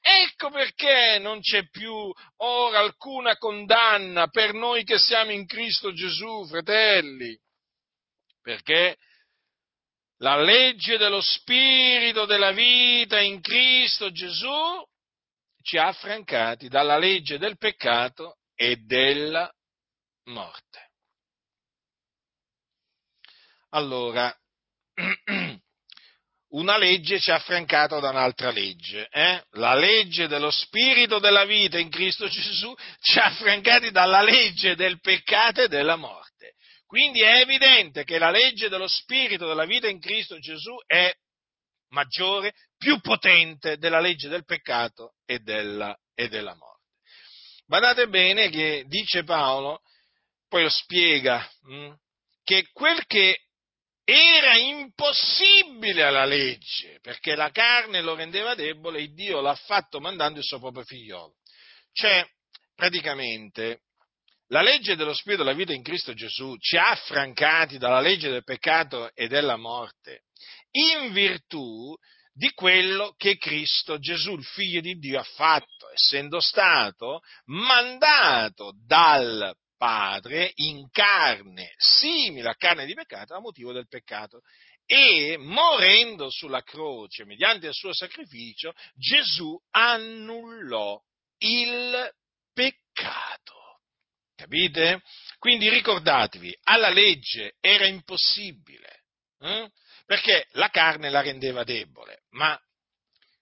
Ecco 0.00 0.50
perché 0.50 1.18
non 1.20 1.40
c'è 1.40 1.68
più 1.68 1.92
ora 2.36 2.78
alcuna 2.78 3.36
condanna 3.36 4.28
per 4.28 4.52
noi 4.52 4.84
che 4.84 4.98
siamo 4.98 5.30
in 5.32 5.46
Cristo 5.46 5.92
Gesù, 5.92 6.46
fratelli. 6.46 7.36
Perché 8.42 8.96
la 10.18 10.40
legge 10.40 10.96
dello 10.98 11.20
Spirito 11.20 12.24
della 12.26 12.52
vita 12.52 13.20
in 13.20 13.40
Cristo 13.40 14.10
Gesù 14.12 14.82
ci 15.62 15.78
ha 15.78 15.88
affrancati 15.88 16.68
dalla 16.68 16.96
legge 16.96 17.38
del 17.38 17.56
peccato 17.56 18.36
e 18.54 18.76
della 18.76 19.50
morte. 20.26 20.85
Allora, 23.70 24.34
una 26.50 26.78
legge 26.78 27.18
ci 27.18 27.30
ha 27.30 27.36
affrancato 27.36 28.00
da 28.00 28.10
un'altra 28.10 28.50
legge. 28.50 29.08
Eh? 29.10 29.42
La 29.52 29.74
legge 29.74 30.28
dello 30.28 30.50
spirito 30.50 31.18
della 31.18 31.44
vita 31.44 31.78
in 31.78 31.90
Cristo 31.90 32.28
Gesù 32.28 32.74
ci 33.00 33.18
ha 33.18 33.26
affrancati 33.26 33.90
dalla 33.90 34.22
legge 34.22 34.74
del 34.74 35.00
peccato 35.00 35.62
e 35.62 35.68
della 35.68 35.96
morte. 35.96 36.54
Quindi 36.86 37.20
è 37.20 37.40
evidente 37.40 38.04
che 38.04 38.18
la 38.18 38.30
legge 38.30 38.68
dello 38.68 38.86
spirito 38.86 39.46
della 39.46 39.64
vita 39.64 39.88
in 39.88 40.00
Cristo 40.00 40.38
Gesù 40.38 40.74
è 40.86 41.12
maggiore, 41.88 42.52
più 42.76 43.00
potente 43.00 43.76
della 43.78 44.00
legge 44.00 44.28
del 44.28 44.44
peccato 44.44 45.14
e 45.24 45.40
della, 45.40 45.96
e 46.14 46.28
della 46.28 46.54
morte. 46.54 46.84
Badate 47.66 48.08
bene 48.08 48.48
che 48.48 48.84
dice 48.86 49.24
Paolo, 49.24 49.80
poi 50.48 50.62
lo 50.62 50.68
spiega, 50.68 51.48
mh, 51.62 51.74
hm, 51.74 51.96
che 52.44 52.68
quel 52.72 53.04
che 53.06 53.45
era 54.08 54.56
impossibile 54.56 56.04
alla 56.04 56.24
legge, 56.24 57.00
perché 57.02 57.34
la 57.34 57.50
carne 57.50 58.00
lo 58.02 58.14
rendeva 58.14 58.54
debole 58.54 59.00
e 59.00 59.08
Dio 59.08 59.40
l'ha 59.40 59.56
fatto 59.56 59.98
mandando 59.98 60.38
il 60.38 60.44
suo 60.44 60.60
proprio 60.60 60.84
figliolo. 60.84 61.34
Cioè, 61.92 62.24
praticamente, 62.76 63.80
la 64.50 64.62
legge 64.62 64.94
dello 64.94 65.12
Spirito 65.12 65.42
della 65.42 65.56
vita 65.56 65.72
in 65.72 65.82
Cristo 65.82 66.14
Gesù 66.14 66.56
ci 66.58 66.76
ha 66.76 66.90
affrancati 66.90 67.78
dalla 67.78 67.98
legge 67.98 68.30
del 68.30 68.44
peccato 68.44 69.10
e 69.12 69.26
della 69.26 69.56
morte, 69.56 70.22
in 70.70 71.12
virtù 71.12 71.92
di 72.32 72.52
quello 72.52 73.12
che 73.16 73.38
Cristo 73.38 73.98
Gesù, 73.98 74.34
il 74.34 74.44
figlio 74.44 74.80
di 74.80 74.94
Dio, 74.98 75.18
ha 75.18 75.24
fatto, 75.24 75.90
essendo 75.92 76.38
stato 76.38 77.22
mandato 77.46 78.72
dal 78.86 79.52
Padre 79.76 80.52
in 80.56 80.88
carne, 80.90 81.74
simile 81.76 82.48
a 82.48 82.56
carne 82.56 82.86
di 82.86 82.94
peccato, 82.94 83.34
a 83.34 83.40
motivo 83.40 83.72
del 83.72 83.88
peccato. 83.88 84.40
E 84.86 85.36
morendo 85.38 86.30
sulla 86.30 86.62
croce, 86.62 87.24
mediante 87.24 87.66
il 87.66 87.74
suo 87.74 87.92
sacrificio, 87.92 88.72
Gesù 88.94 89.58
annullò 89.70 91.00
il 91.38 92.10
peccato. 92.52 93.80
Capite? 94.36 95.02
Quindi 95.38 95.68
ricordatevi, 95.68 96.56
alla 96.64 96.90
legge 96.90 97.54
era 97.60 97.86
impossibile, 97.86 99.04
eh? 99.40 99.70
perché 100.04 100.46
la 100.52 100.68
carne 100.68 101.10
la 101.10 101.22
rendeva 101.22 101.64
debole, 101.64 102.24
ma 102.30 102.58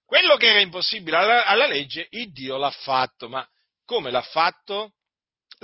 quello 0.07 0.37
che 0.37 0.49
era 0.49 0.61
impossibile 0.61 1.17
alla, 1.17 1.45
alla 1.45 1.67
legge, 1.67 2.07
il 2.11 2.33
Dio 2.33 2.57
l'ha 2.57 2.71
fatto, 2.71 3.29
ma 3.29 3.47
come 3.85 4.11
l'ha 4.11 4.23
fatto? 4.23 4.95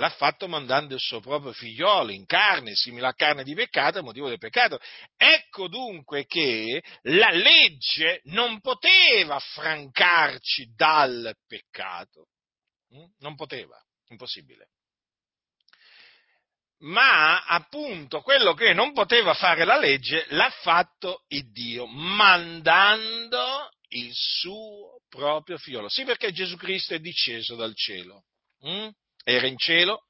L'ha 0.01 0.09
fatto 0.09 0.47
mandando 0.47 0.95
il 0.95 0.99
suo 0.99 1.19
proprio 1.19 1.53
figliolo 1.53 2.11
in 2.11 2.25
carne, 2.25 2.73
simile 2.73 3.05
a 3.05 3.13
carne 3.13 3.43
di 3.43 3.53
peccato, 3.53 3.99
a 3.99 4.01
motivo 4.01 4.29
del 4.29 4.39
peccato. 4.39 4.79
Ecco 5.15 5.67
dunque 5.67 6.25
che 6.25 6.81
la 7.03 7.29
legge 7.29 8.21
non 8.23 8.59
poteva 8.61 9.35
affrancarci 9.35 10.73
dal 10.75 11.35
peccato, 11.45 12.29
mm? 12.95 13.03
non 13.19 13.35
poteva, 13.35 13.79
impossibile. 14.07 14.69
Ma 16.79 17.45
appunto 17.45 18.21
quello 18.21 18.55
che 18.55 18.73
non 18.73 18.93
poteva 18.93 19.35
fare 19.35 19.65
la 19.65 19.77
legge 19.77 20.25
l'ha 20.29 20.49
fatto 20.49 21.25
il 21.27 21.51
Dio, 21.51 21.85
mandando 21.85 23.69
il 23.89 24.09
suo 24.11 24.99
proprio 25.09 25.59
figliolo. 25.59 25.89
Sì, 25.89 26.05
perché 26.05 26.31
Gesù 26.31 26.57
Cristo 26.57 26.95
è 26.95 26.99
disceso 26.99 27.55
dal 27.55 27.75
cielo. 27.75 28.23
Mm? 28.65 28.89
Era 29.23 29.47
in 29.47 29.57
cielo, 29.57 30.05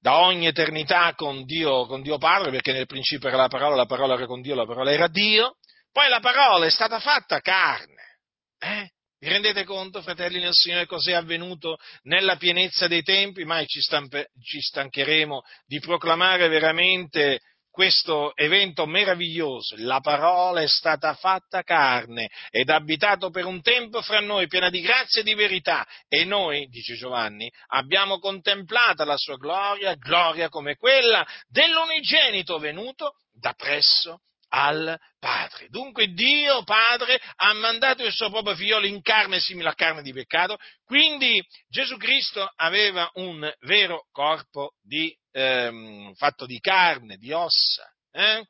da 0.00 0.20
ogni 0.20 0.46
eternità 0.46 1.14
con 1.14 1.44
Dio, 1.44 1.86
con 1.86 2.02
Dio 2.02 2.18
Padre, 2.18 2.50
perché 2.50 2.72
nel 2.72 2.86
principio 2.86 3.28
era 3.28 3.36
la 3.36 3.48
parola, 3.48 3.74
la 3.74 3.86
parola 3.86 4.14
era 4.14 4.26
con 4.26 4.40
Dio, 4.40 4.54
la 4.54 4.66
parola 4.66 4.92
era 4.92 5.08
Dio, 5.08 5.56
poi 5.90 6.08
la 6.08 6.20
parola 6.20 6.66
è 6.66 6.70
stata 6.70 7.00
fatta 7.00 7.40
carne. 7.40 8.18
Eh? 8.58 8.90
Vi 9.18 9.28
rendete 9.28 9.64
conto, 9.64 10.02
fratelli 10.02 10.38
nel 10.38 10.52
Signore, 10.52 10.86
cos'è 10.86 11.12
avvenuto 11.12 11.78
nella 12.02 12.36
pienezza 12.36 12.86
dei 12.86 13.02
tempi? 13.02 13.44
Mai 13.44 13.66
ci, 13.66 13.80
stampe, 13.80 14.28
ci 14.42 14.60
stancheremo 14.60 15.42
di 15.64 15.80
proclamare 15.80 16.48
veramente 16.48 17.40
questo 17.76 18.34
evento 18.34 18.86
meraviglioso. 18.86 19.74
La 19.80 20.00
parola 20.00 20.62
è 20.62 20.66
stata 20.66 21.12
fatta 21.12 21.62
carne 21.62 22.30
ed 22.48 22.70
abitato 22.70 23.28
per 23.28 23.44
un 23.44 23.60
tempo 23.60 24.00
fra 24.00 24.20
noi, 24.20 24.46
piena 24.46 24.70
di 24.70 24.80
grazia 24.80 25.20
e 25.20 25.24
di 25.24 25.34
verità. 25.34 25.86
E 26.08 26.24
noi, 26.24 26.68
dice 26.68 26.94
Giovanni, 26.94 27.52
abbiamo 27.66 28.18
contemplata 28.18 29.04
la 29.04 29.18
sua 29.18 29.36
gloria, 29.36 29.94
gloria 29.96 30.48
come 30.48 30.76
quella 30.76 31.22
dell'unigenito 31.48 32.58
venuto 32.58 33.16
da 33.30 33.52
presso 33.52 34.22
al 34.48 34.98
Padre. 35.18 35.68
Dunque 35.68 36.14
Dio 36.14 36.62
Padre 36.62 37.20
ha 37.36 37.52
mandato 37.52 38.02
il 38.02 38.12
suo 38.12 38.30
proprio 38.30 38.54
figliolo 38.54 38.86
in 38.86 39.02
carne 39.02 39.38
simile 39.38 39.68
a 39.68 39.74
carne 39.74 40.00
di 40.00 40.14
peccato, 40.14 40.56
quindi 40.82 41.44
Gesù 41.68 41.98
Cristo 41.98 42.50
aveva 42.56 43.10
un 43.14 43.52
vero 43.60 44.06
corpo 44.12 44.72
di, 44.80 45.14
ehm, 45.36 46.14
fatto 46.14 46.46
di 46.46 46.58
carne, 46.60 47.16
di 47.18 47.32
ossa. 47.32 47.92
Eh? 48.10 48.46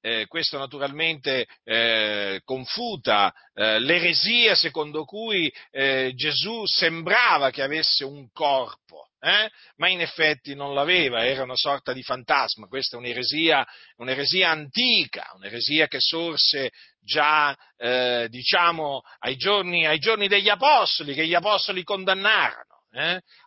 Eh, 0.00 0.26
questo 0.26 0.58
naturalmente 0.58 1.46
eh, 1.64 2.40
confuta 2.44 3.34
eh, 3.54 3.80
l'eresia 3.80 4.54
secondo 4.54 5.04
cui 5.04 5.52
eh, 5.72 6.12
Gesù 6.14 6.64
sembrava 6.66 7.50
che 7.50 7.62
avesse 7.62 8.04
un 8.04 8.30
corpo, 8.30 9.08
eh? 9.18 9.50
ma 9.76 9.88
in 9.88 10.02
effetti 10.02 10.54
non 10.54 10.74
l'aveva, 10.74 11.24
era 11.24 11.42
una 11.42 11.56
sorta 11.56 11.92
di 11.92 12.02
fantasma. 12.02 12.68
Questa 12.68 12.96
è 12.96 12.98
un'eresia, 13.00 13.66
un'eresia 13.96 14.50
antica, 14.50 15.32
un'eresia 15.34 15.88
che 15.88 15.98
sorse 16.00 16.70
già 17.00 17.56
eh, 17.76 18.26
diciamo 18.28 19.00
ai 19.20 19.36
giorni, 19.36 19.86
ai 19.86 19.98
giorni, 19.98 20.28
degli 20.28 20.50
apostoli, 20.50 21.14
che 21.14 21.26
gli 21.26 21.34
apostoli 21.34 21.82
condannarono. 21.82 22.75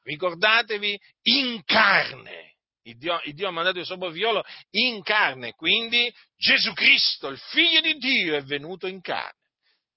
Ricordatevi, 0.04 1.00
in 1.24 1.64
carne. 1.64 2.56
Il 2.84 2.98
Dio, 2.98 3.20
il 3.26 3.34
Dio, 3.34 3.48
ha 3.48 3.52
mandato 3.52 3.80
il 3.80 3.86
suo 3.86 3.98
figliolo 4.12 4.44
in 4.72 5.04
carne, 5.04 5.54
quindi 5.54 6.12
Gesù 6.38 6.74
Cristo, 6.74 7.28
il 7.28 7.38
figlio 7.38 7.82
di 7.82 7.96
Dio, 7.98 8.36
è 8.36 8.42
venuto 8.44 8.88
in 8.88 9.02
carne, 9.02 9.38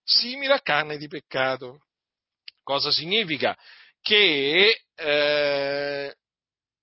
simile 0.03 0.55
a 0.55 0.61
carne 0.61 0.97
di 0.99 1.07
peccato. 1.07 1.79
Cosa 2.63 2.91
significa? 2.91 3.57
Che 4.01 4.83
eh, 4.95 6.15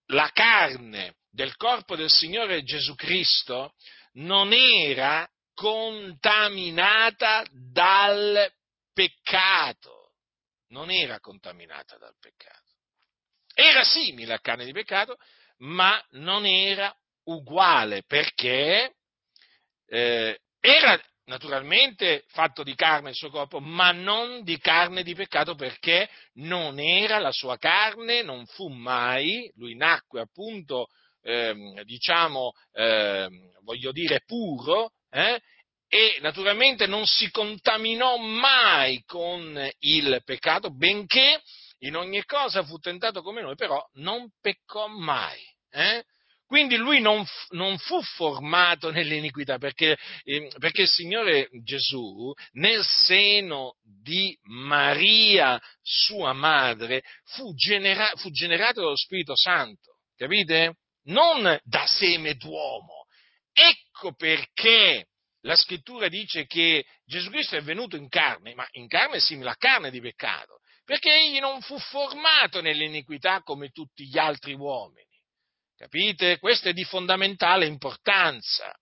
la 0.08 0.30
carne 0.34 1.16
del 1.30 1.56
corpo 1.56 1.96
del 1.96 2.10
Signore 2.10 2.64
Gesù 2.64 2.96
Cristo 2.96 3.74
non 4.14 4.52
era 4.54 5.30
contaminata 5.54 7.46
dal 7.52 8.52
peccato, 8.94 9.99
non 10.70 10.92
era 10.92 11.20
contaminata 11.20 11.98
dal 11.98 12.16
peccato. 12.20 12.58
Era 13.54 13.84
simile 13.84 14.34
a 14.34 14.40
carne 14.40 14.66
di 14.66 14.72
peccato, 14.72 15.18
ma 15.58 16.02
non 16.12 16.46
era 16.46 16.94
uguale 17.24 18.04
perché 18.06 18.94
eh, 19.88 20.40
era 20.60 21.02
naturalmente 21.26 22.24
fatto 22.28 22.64
di 22.64 22.74
carne 22.76 23.10
il 23.10 23.16
suo 23.16 23.30
corpo, 23.30 23.60
ma 23.60 23.92
non 23.92 24.44
di 24.44 24.58
carne 24.58 25.04
di 25.04 25.14
peccato 25.14 25.56
perché 25.56 26.10
non 26.36 26.80
era 26.80 27.20
la 27.20 27.32
sua 27.32 27.58
carne, 27.58 28.24
non 28.24 28.46
fu 28.48 28.68
mai, 28.68 29.52
lui 29.56 29.76
nacque 29.76 30.22
appunto, 30.22 30.88
eh, 31.22 31.82
diciamo, 31.84 32.54
eh, 32.74 33.28
voglio 33.62 33.92
dire, 33.92 34.24
puro, 34.26 34.92
eh, 35.12 35.40
e 35.90 36.20
naturalmente 36.22 36.86
non 36.86 37.08
si 37.08 37.32
contaminò 37.32 38.18
mai 38.18 39.04
con 39.06 39.70
il 39.80 40.22
peccato, 40.24 40.74
benché 40.74 41.42
in 41.80 41.96
ogni 41.96 42.24
cosa 42.26 42.64
fu 42.64 42.78
tentato 42.78 43.24
come 43.24 43.42
noi, 43.42 43.56
però 43.56 43.84
non 43.94 44.30
peccò 44.40 44.88
mai. 44.88 45.40
Eh? 45.72 46.04
Quindi 46.46 46.78
lui 46.78 47.02
non, 47.02 47.26
non, 47.50 47.78
fu 47.80 48.02
formato 48.02 48.92
nell'iniquità, 48.92 49.58
perché, 49.58 49.98
eh, 50.24 50.52
perché, 50.60 50.84
il 50.84 50.88
Signore 50.88 51.50
Gesù, 51.64 52.34
nel 52.54 52.84
seno 52.86 53.76
di 53.82 54.38
Maria, 54.44 55.60
sua 55.82 56.34
madre, 56.34 57.04
fu, 57.24 57.54
genera, 57.56 58.12
fu 58.16 58.30
generato 58.30 58.82
dallo 58.82 58.96
Spirito 58.96 59.36
Santo, 59.36 59.98
capite? 60.16 60.78
Non 61.06 61.60
da 61.64 61.86
seme 61.88 62.36
d'uomo. 62.36 63.06
Ecco 63.54 64.14
perché 64.14 65.08
la 65.42 65.56
scrittura 65.56 66.10
dice 66.10 66.46
che 66.46 66.86
Gesù 67.06 67.30
Cristo 67.30 67.56
è 67.56 67.62
venuto 67.62 67.96
in 67.96 68.10
carne, 68.10 68.54
ma 68.56 68.68
in 68.72 68.88
carne 68.88 69.20
simile 69.20 69.52
a 69.52 69.56
carne 69.56 69.90
di 69.90 70.02
peccato, 70.02 70.60
perché 70.84 71.14
egli 71.14 71.40
non 71.40 71.62
fu 71.62 71.78
formato 71.80 72.62
nell'iniquità 72.62 73.42
come 73.42 73.70
tutti 73.70 74.08
gli 74.08 74.18
altri 74.18 74.54
uomini. 74.54 75.08
Capite? 75.78 76.40
Questo 76.40 76.70
è 76.70 76.74
di 76.74 76.84
fondamentale 76.84 77.66
importanza. 77.66 78.74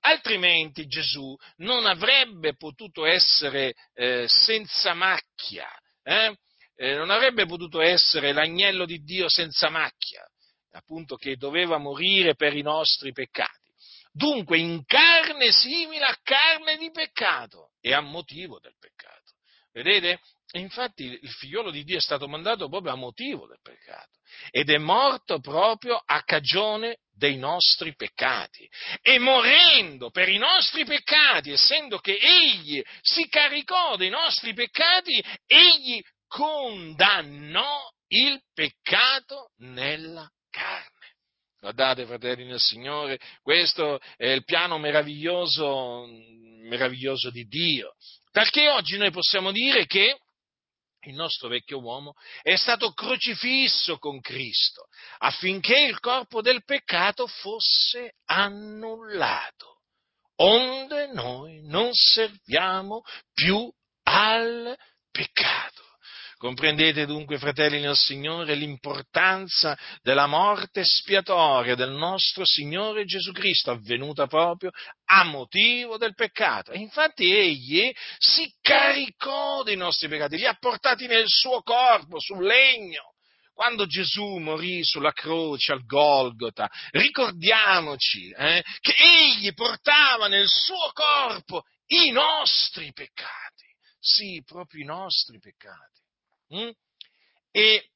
Altrimenti 0.00 0.86
Gesù 0.86 1.34
non 1.58 1.86
avrebbe 1.86 2.56
potuto 2.56 3.06
essere 3.06 3.72
eh, 3.94 4.26
senza 4.28 4.92
macchia, 4.92 5.68
eh? 6.02 6.36
Eh, 6.74 6.94
non 6.94 7.10
avrebbe 7.10 7.46
potuto 7.46 7.80
essere 7.80 8.32
l'agnello 8.32 8.84
di 8.84 8.98
Dio 9.02 9.28
senza 9.28 9.68
macchia, 9.68 10.26
appunto 10.72 11.16
che 11.16 11.36
doveva 11.36 11.78
morire 11.78 12.34
per 12.34 12.56
i 12.56 12.62
nostri 12.62 13.12
peccati. 13.12 13.61
Dunque 14.12 14.58
in 14.58 14.84
carne 14.84 15.50
simile 15.52 16.04
a 16.04 16.18
carne 16.22 16.76
di 16.76 16.90
peccato 16.90 17.70
e 17.80 17.94
a 17.94 18.00
motivo 18.00 18.58
del 18.60 18.74
peccato. 18.78 19.32
Vedete? 19.72 20.20
Infatti 20.54 21.04
il 21.04 21.30
figliolo 21.30 21.70
di 21.70 21.82
Dio 21.82 21.96
è 21.96 22.00
stato 22.00 22.28
mandato 22.28 22.68
proprio 22.68 22.92
a 22.92 22.96
motivo 22.96 23.46
del 23.46 23.60
peccato 23.62 24.18
ed 24.50 24.68
è 24.68 24.76
morto 24.76 25.40
proprio 25.40 25.96
a 26.04 26.22
cagione 26.24 26.98
dei 27.10 27.36
nostri 27.36 27.94
peccati. 27.94 28.68
E 29.00 29.18
morendo 29.18 30.10
per 30.10 30.28
i 30.28 30.36
nostri 30.36 30.84
peccati, 30.84 31.52
essendo 31.52 31.98
che 32.00 32.18
egli 32.20 32.82
si 33.00 33.28
caricò 33.28 33.96
dei 33.96 34.10
nostri 34.10 34.52
peccati, 34.52 35.24
egli 35.46 36.02
condannò 36.26 37.90
il 38.08 38.42
peccato 38.52 39.52
nella 39.58 40.30
carne. 40.50 40.91
Guardate, 41.62 42.06
fratelli 42.06 42.44
nel 42.44 42.58
Signore, 42.58 43.20
questo 43.40 44.00
è 44.16 44.26
il 44.26 44.42
piano 44.42 44.78
meraviglioso, 44.78 46.06
meraviglioso 46.08 47.30
di 47.30 47.44
Dio. 47.44 47.94
Perché 48.32 48.68
oggi 48.68 48.96
noi 48.96 49.12
possiamo 49.12 49.52
dire 49.52 49.86
che 49.86 50.18
il 51.02 51.14
nostro 51.14 51.46
vecchio 51.46 51.78
uomo 51.78 52.14
è 52.42 52.56
stato 52.56 52.90
crocifisso 52.90 53.98
con 53.98 54.20
Cristo 54.20 54.88
affinché 55.18 55.78
il 55.78 56.00
corpo 56.00 56.42
del 56.42 56.64
peccato 56.64 57.28
fosse 57.28 58.14
annullato, 58.24 59.82
onde 60.38 61.12
noi 61.12 61.60
non 61.62 61.90
serviamo 61.92 63.02
più 63.32 63.72
al 64.02 64.76
peccato. 65.12 65.71
Comprendete 66.42 67.06
dunque, 67.06 67.38
fratelli 67.38 67.78
nel 67.78 67.94
Signore, 67.94 68.56
l'importanza 68.56 69.78
della 70.02 70.26
morte 70.26 70.82
spiatoria 70.82 71.76
del 71.76 71.92
nostro 71.92 72.44
Signore 72.44 73.04
Gesù 73.04 73.30
Cristo, 73.30 73.70
avvenuta 73.70 74.26
proprio 74.26 74.72
a 75.04 75.22
motivo 75.22 75.98
del 75.98 76.14
peccato. 76.14 76.72
E 76.72 76.78
infatti 76.78 77.32
egli 77.32 77.92
si 78.18 78.52
caricò 78.60 79.62
dei 79.62 79.76
nostri 79.76 80.08
peccati, 80.08 80.36
li 80.36 80.44
ha 80.44 80.56
portati 80.58 81.06
nel 81.06 81.26
suo 81.28 81.62
corpo, 81.62 82.18
sul 82.18 82.44
legno. 82.44 83.12
Quando 83.54 83.86
Gesù 83.86 84.38
morì 84.38 84.82
sulla 84.82 85.12
croce 85.12 85.70
al 85.70 85.84
Golgota, 85.84 86.68
ricordiamoci 86.90 88.30
eh, 88.30 88.64
che 88.80 88.94
egli 88.96 89.54
portava 89.54 90.26
nel 90.26 90.48
suo 90.48 90.90
corpo 90.92 91.62
i 91.86 92.10
nostri 92.10 92.92
peccati. 92.92 93.70
Sì, 94.00 94.42
proprio 94.44 94.82
i 94.82 94.86
nostri 94.86 95.38
peccati. 95.38 96.01
Mm? 96.54 96.70
E 97.50 97.90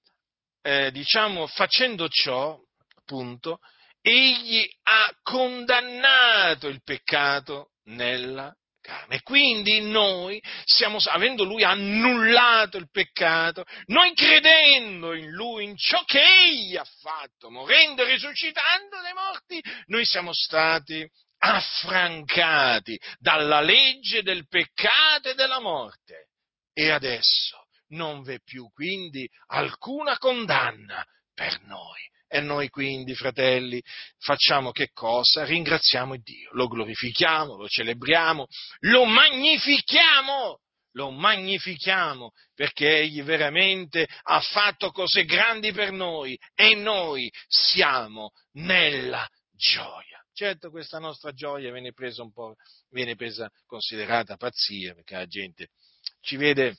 eh, 0.63 0.91
diciamo 0.91 1.47
facendo 1.47 2.09
ciò, 2.09 2.59
appunto, 2.97 3.59
egli 4.01 4.69
ha 4.83 5.13
condannato 5.23 6.69
il 6.69 6.83
peccato 6.83 7.71
nella 7.85 8.55
carne. 8.81 9.21
Quindi 9.23 9.81
noi 9.81 10.41
siamo, 10.65 10.99
avendo 11.11 11.45
lui 11.45 11.65
annullato 11.65 12.77
il 12.77 12.89
peccato, 12.91 13.65
noi 13.87 14.15
credendo 14.15 15.15
in 15.15 15.31
lui, 15.31 15.65
in 15.65 15.77
ciò 15.77 16.03
che 16.05 16.21
egli 16.21 16.77
ha 16.77 16.87
fatto, 17.01 17.51
morendo 17.51 18.03
e 18.03 18.13
risuscitando 18.13 19.01
dai 19.01 19.13
morti, 19.13 19.63
noi 19.87 20.05
siamo 20.05 20.33
stati 20.33 21.05
affrancati 21.39 22.99
dalla 23.19 23.61
legge 23.61 24.23
del 24.23 24.47
peccato 24.49 25.31
e 25.31 25.35
della 25.35 25.61
morte. 25.61 26.29
E 26.73 26.91
adesso 26.91 27.66
non 27.89 28.23
v'è 28.23 28.41
più 28.41 28.71
quindi 28.73 29.29
alcuna 29.47 30.19
condanna 30.19 31.05
per 31.35 31.61
noi. 31.63 32.01
E 32.29 32.41
noi 32.41 32.69
quindi, 32.69 33.15
fratelli, 33.15 33.81
facciamo 34.19 34.73
che 34.73 34.91
cosa? 34.93 35.45
Ringraziamo 35.45 36.17
Dio, 36.17 36.51
lo 36.53 36.67
glorifichiamo, 36.67 37.57
lo 37.57 37.69
celebriamo, 37.69 38.47
lo 38.81 39.05
magnifichiamo, 39.05 40.59
lo 40.97 41.11
magnifichiamo 41.11 42.33
perché 42.53 42.99
Egli 42.99 43.23
veramente 43.23 44.09
ha 44.23 44.41
fatto 44.41 44.91
cose 44.91 45.25
grandi 45.25 45.71
per 45.73 45.93
noi 45.93 46.37
e 46.55 46.75
noi 46.75 47.31
siamo 47.47 48.33
nella 48.55 49.27
gioia. 49.53 50.21
Certo 50.33 50.71
questa 50.71 50.99
nostra 50.99 51.33
gioia 51.33 51.71
viene 51.71 51.93
presa 51.93 52.23
un 52.23 52.33
po', 52.33 52.57
viene 52.91 53.15
presa 53.15 53.49
considerata 53.67 54.37
pazzia 54.37 54.95
perché 54.95 55.15
la 55.15 55.27
gente 55.27 55.69
ci 56.21 56.37
vede 56.37 56.77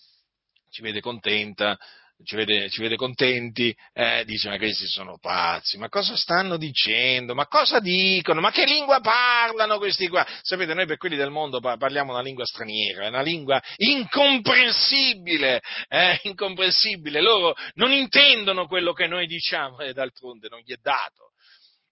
ci 0.78 0.84
vede 0.84 1.02
contenta, 1.02 1.76
ci 2.24 2.36
vede, 2.36 2.70
ci 2.70 2.82
vede 2.82 2.96
contenti, 2.96 3.76
eh, 3.94 4.24
dice 4.26 4.48
ma 4.48 4.58
questi 4.58 4.86
sono 4.86 5.18
pazzi, 5.20 5.80
ma 5.80 5.90
cosa 5.90 6.16
stanno 6.16 6.56
dicendo, 6.56 7.34
ma 7.34 7.48
cosa 7.48 7.80
dicono, 7.80 8.42
ma 8.42 8.52
che 8.52 8.64
lingua 8.66 9.00
parlano 9.00 9.80
questi 9.80 10.08
qua? 10.08 10.24
Sapete, 10.44 10.76
noi 10.76 10.86
per 10.86 10.98
quelli 10.98 11.16
del 11.16 11.32
mondo 11.32 11.60
parliamo 11.60 12.12
una 12.12 12.22
lingua 12.22 12.46
straniera, 12.46 13.08
una 13.08 13.24
lingua 13.24 13.60
incomprensibile, 13.78 15.62
eh, 15.88 16.20
incomprensibile, 16.24 17.20
loro 17.20 17.56
non 17.74 17.92
intendono 17.92 18.68
quello 18.68 18.94
che 18.94 19.08
noi 19.08 19.26
diciamo 19.26 19.80
e 19.80 19.94
d'altronde 19.94 20.48
non 20.48 20.60
gli 20.64 20.74
è 20.74 20.80
dato. 20.80 21.32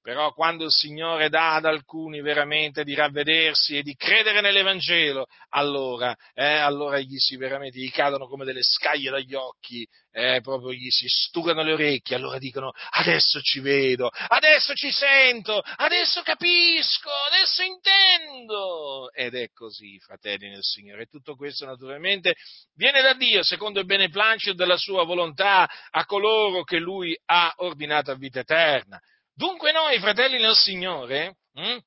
Però 0.06 0.34
quando 0.34 0.66
il 0.66 0.72
Signore 0.72 1.30
dà 1.30 1.56
ad 1.56 1.66
alcuni 1.66 2.22
veramente 2.22 2.84
di 2.84 2.94
ravvedersi 2.94 3.80
e 3.80 3.82
di 3.82 3.96
credere 3.96 4.40
nell'Evangelo, 4.40 5.26
allora, 5.50 6.16
eh, 6.36 6.46
allora 6.46 7.00
gli 7.00 7.18
si 7.18 7.38
veramente 7.38 7.80
gli 7.80 7.90
cadono 7.90 8.28
come 8.28 8.46
delle 8.46 8.62
scaglie 8.62 9.10
dagli 9.10 9.34
occhi, 9.34 9.84
eh, 10.12 10.42
proprio 10.44 10.74
gli 10.74 10.92
si 10.92 11.08
sturano 11.08 11.64
le 11.64 11.74
orecchie, 11.74 12.18
allora 12.18 12.38
dicono 12.38 12.72
adesso 12.92 13.42
ci 13.42 13.62
vedo, 13.62 14.12
adesso 14.28 14.76
ci 14.76 14.92
sento, 14.92 15.60
adesso 15.78 16.22
capisco, 16.22 17.10
adesso 17.32 17.64
intendo. 17.64 19.12
Ed 19.12 19.34
è 19.34 19.50
così, 19.54 19.98
fratelli 20.02 20.50
nel 20.50 20.62
Signore. 20.62 21.02
E 21.02 21.08
tutto 21.08 21.36
questo 21.36 21.66
naturalmente 21.66 22.36
viene 22.76 23.02
da 23.02 23.16
Dio, 23.16 23.42
secondo 23.42 23.80
il 23.80 23.88
beneplacito 23.88 24.54
della 24.54 24.78
sua 24.78 25.04
volontà, 25.04 25.68
a 25.90 26.06
coloro 26.06 26.64
che 26.64 26.78
Lui 26.78 27.20
ha 27.26 27.52
ordinato 27.58 28.12
a 28.12 28.16
vita 28.16 28.42
eterna. 28.42 29.02
Dunque 29.36 29.74
noi, 29.74 30.00
fratelli 30.00 30.40
nel 30.40 30.56
Signore, 30.56 31.36
hm, 31.54 31.78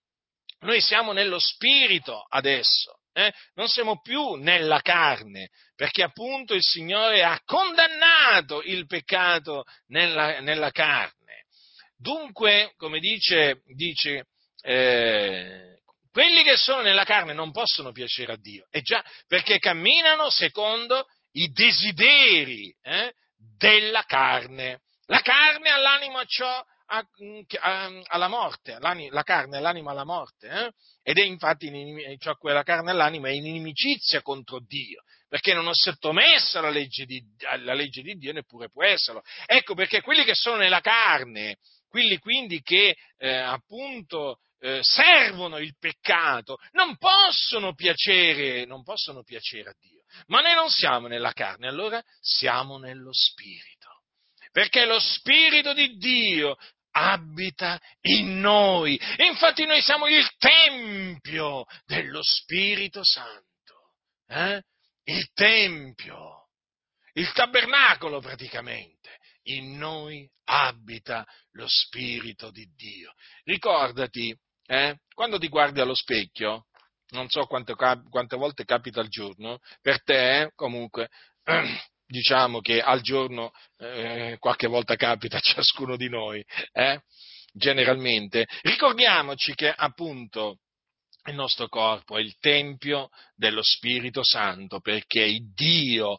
noi 0.61 0.81
siamo 0.83 1.13
nello 1.13 1.39
spirito 1.39 2.27
adesso, 2.29 2.99
eh? 3.15 3.33
non 3.55 3.69
siamo 3.69 4.01
più 4.03 4.35
nella 4.35 4.83
carne, 4.83 5.49
perché 5.75 6.03
appunto 6.03 6.53
il 6.53 6.63
Signore 6.63 7.25
ha 7.25 7.41
condannato 7.47 8.61
il 8.63 8.87
peccato 8.87 9.65
nella, 9.87 10.41
nella 10.41 10.71
carne. 10.71 11.45
Dunque, 11.97 12.75
come 12.77 12.99
dice, 12.99 13.63
dice 13.75 14.27
eh, 14.63 15.79
quelli 16.13 16.43
che 16.43 16.57
sono 16.57 16.83
nella 16.83 17.05
carne 17.05 17.33
non 17.33 17.51
possono 17.51 17.93
piacere 17.93 18.33
a 18.33 18.39
Dio, 18.39 18.67
e 18.71 18.83
già 18.83 19.03
perché 19.27 19.59
camminano 19.59 20.29
secondo 20.29 21.07
i 21.33 21.51
desideri 21.51 22.75
eh, 22.83 23.15
della 23.57 24.03
carne. 24.03 24.81
La 25.07 25.23
carne 25.23 25.71
all'anima 25.71 26.23
ciò 26.27 26.63
a, 26.90 27.07
a, 27.61 28.03
alla 28.07 28.29
morte, 28.29 28.79
la 28.79 29.22
carne 29.22 29.59
e 29.59 29.61
l'anima 29.61 29.92
alla 29.92 30.05
morte, 30.05 30.48
eh? 30.48 30.72
ed 31.03 31.18
è 31.18 31.22
infatti 31.22 31.70
cioè 32.18 32.37
quella 32.37 32.62
carne 32.62 32.90
e 32.90 32.94
l'anima 32.94 33.29
è 33.29 33.33
in 33.33 33.46
inimicizia 33.46 34.22
contro 34.22 34.61
Dio, 34.61 35.03
perché 35.29 35.55
non 35.55 35.68
è 35.68 35.74
sottomessa 35.74 36.59
alla 36.59 36.70
legge, 36.70 37.05
di, 37.05 37.22
alla 37.46 37.74
legge 37.74 38.03
di 38.03 38.14
Dio, 38.14 38.33
neppure 38.33 38.70
può 38.70 38.85
esserlo. 38.85 39.22
Ecco 39.46 39.74
perché 39.74 40.01
quelli 40.01 40.24
che 40.24 40.35
sono 40.35 40.57
nella 40.57 40.81
carne 40.81 41.57
quelli 41.88 42.18
quindi 42.18 42.61
che 42.61 42.96
eh, 43.16 43.35
appunto 43.35 44.38
eh, 44.61 44.81
servono 44.83 45.59
il 45.59 45.74
peccato, 45.79 46.59
non 46.72 46.96
possono 46.96 47.74
piacere, 47.74 48.64
non 48.66 48.83
possono 48.83 49.22
piacere 49.22 49.70
a 49.70 49.74
Dio. 49.79 50.03
Ma 50.27 50.40
noi 50.40 50.55
non 50.55 50.70
siamo 50.70 51.07
nella 51.07 51.33
carne, 51.33 51.68
allora 51.68 52.03
siamo 52.20 52.79
nello 52.79 53.12
Spirito. 53.12 54.03
Perché 54.51 54.87
lo 54.87 54.98
Spirito 54.98 55.72
di 55.72 55.96
Dio 55.96 56.57
abita 56.90 57.81
in 58.03 58.40
noi. 58.40 59.01
Infatti 59.16 59.64
noi 59.64 59.81
siamo 59.83 60.07
il 60.07 60.29
Tempio 60.38 61.64
dello 61.87 62.22
Spirito 62.22 63.03
Santo. 63.05 63.44
Eh? 64.27 64.62
Il 65.05 65.31
Tempio, 65.33 66.48
il 67.14 67.31
tabernacolo 67.33 68.20
praticamente. 68.20 69.16
In 69.48 69.79
noi 69.79 70.29
abita 70.44 71.27
lo 71.53 71.66
Spirito 71.66 72.51
di 72.51 72.66
Dio. 72.77 73.12
Ricordati, 73.44 74.37
eh, 74.66 74.98
quando 75.14 75.38
ti 75.38 75.48
guardi 75.48 75.81
allo 75.81 75.94
specchio, 75.94 76.66
non 77.11 77.29
so 77.31 77.46
quante, 77.46 77.74
quante 77.74 78.37
volte 78.37 78.64
capita 78.64 79.01
al 79.01 79.09
giorno, 79.09 79.59
per 79.81 80.03
te 80.03 80.42
eh, 80.42 80.53
comunque, 80.55 81.09
diciamo 82.09 82.61
che 82.61 82.81
al 82.81 83.03
giorno 83.03 83.53
eh, 83.77 84.37
qualche 84.38 84.66
volta 84.66 84.97
capita 84.97 85.37
a 85.37 85.40
ciascuno 85.40 85.97
di 85.97 86.09
noi, 86.09 86.42
eh, 86.73 87.03
generalmente, 87.53 88.47
ricordiamoci 88.62 89.55
che 89.55 89.71
appunto 89.71 90.59
il 91.27 91.35
nostro 91.35 91.68
corpo 91.68 92.16
è 92.16 92.21
il 92.21 92.37
tempio 92.38 93.11
dello 93.35 93.62
Spirito 93.62 94.25
Santo, 94.25 94.81
perché 94.81 95.38
Dio, 95.55 96.18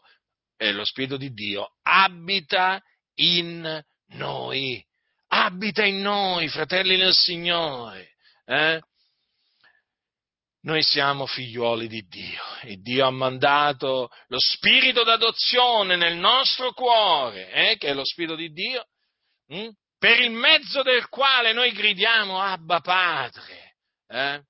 eh, 0.56 0.72
lo 0.72 0.84
Spirito 0.84 1.16
di 1.16 1.32
Dio, 1.32 1.74
abita 1.82 2.80
in 3.16 3.82
noi, 4.12 4.84
abita 5.28 5.84
in 5.84 6.00
noi, 6.00 6.48
fratelli 6.48 6.96
del 6.96 7.14
Signore. 7.14 8.12
Eh? 8.44 8.80
Noi 10.62 10.82
siamo 10.82 11.24
figliuoli 11.24 11.88
di 11.88 12.02
Dio 12.02 12.42
e 12.62 12.76
Dio 12.76 13.06
ha 13.06 13.10
mandato 13.10 14.10
lo 14.26 14.38
spirito 14.38 15.02
d'adozione 15.04 15.96
nel 15.96 16.16
nostro 16.16 16.72
cuore, 16.72 17.50
eh, 17.50 17.76
che 17.78 17.88
è 17.88 17.94
lo 17.94 18.04
spirito 18.04 18.34
di 18.34 18.52
Dio, 18.52 18.84
hm? 19.46 19.70
per 19.98 20.20
il 20.20 20.30
mezzo 20.30 20.82
del 20.82 21.08
quale 21.08 21.54
noi 21.54 21.72
gridiamo 21.72 22.40
Abba 22.40 22.80
Padre. 22.80 23.76
Eh? 24.06 24.42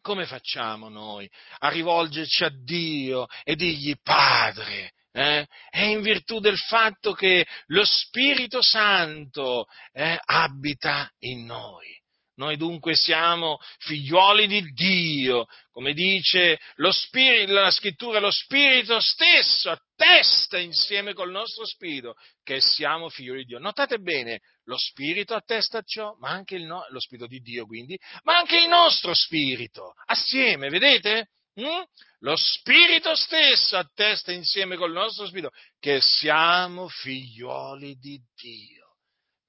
Come 0.00 0.24
facciamo 0.24 0.88
noi 0.88 1.30
a 1.58 1.68
rivolgerci 1.68 2.44
a 2.44 2.50
Dio 2.50 3.26
e 3.44 3.54
dirgli 3.56 3.94
Padre? 4.02 4.92
Eh? 5.12 5.46
È 5.68 5.82
in 5.82 6.00
virtù 6.00 6.40
del 6.40 6.56
fatto 6.56 7.12
che 7.12 7.46
lo 7.66 7.84
Spirito 7.84 8.62
Santo 8.62 9.66
eh, 9.92 10.18
abita 10.24 11.10
in 11.18 11.44
noi. 11.44 12.01
Noi 12.36 12.56
dunque 12.56 12.94
siamo 12.94 13.58
figlioli 13.78 14.46
di 14.46 14.62
Dio, 14.72 15.46
come 15.70 15.92
dice 15.92 16.58
spirito, 16.90 17.52
la 17.52 17.70
scrittura, 17.70 18.20
lo 18.20 18.30
Spirito 18.30 19.00
stesso 19.00 19.70
attesta 19.70 20.56
insieme 20.56 21.12
col 21.12 21.30
nostro 21.30 21.66
Spirito 21.66 22.14
che 22.42 22.60
siamo 22.60 23.10
figlioli 23.10 23.40
di 23.40 23.44
Dio. 23.46 23.58
Notate 23.58 23.98
bene, 23.98 24.40
lo 24.64 24.78
Spirito 24.78 25.34
attesta 25.34 25.82
ciò, 25.82 26.16
ma 26.20 26.30
anche 26.30 26.54
il 26.54 26.64
no, 26.64 26.86
lo 26.88 27.00
Spirito 27.00 27.26
di 27.26 27.40
Dio 27.40 27.66
quindi, 27.66 27.98
ma 28.22 28.38
anche 28.38 28.58
il 28.60 28.68
nostro 28.68 29.12
Spirito, 29.12 29.92
assieme, 30.06 30.70
vedete? 30.70 31.28
Mm? 31.60 31.82
Lo 32.20 32.34
Spirito 32.34 33.14
stesso 33.14 33.76
attesta 33.76 34.32
insieme 34.32 34.76
col 34.76 34.92
nostro 34.92 35.26
Spirito 35.26 35.50
che 35.78 36.00
siamo 36.00 36.88
figlioli 36.88 37.94
di 37.96 38.18
Dio 38.34 38.81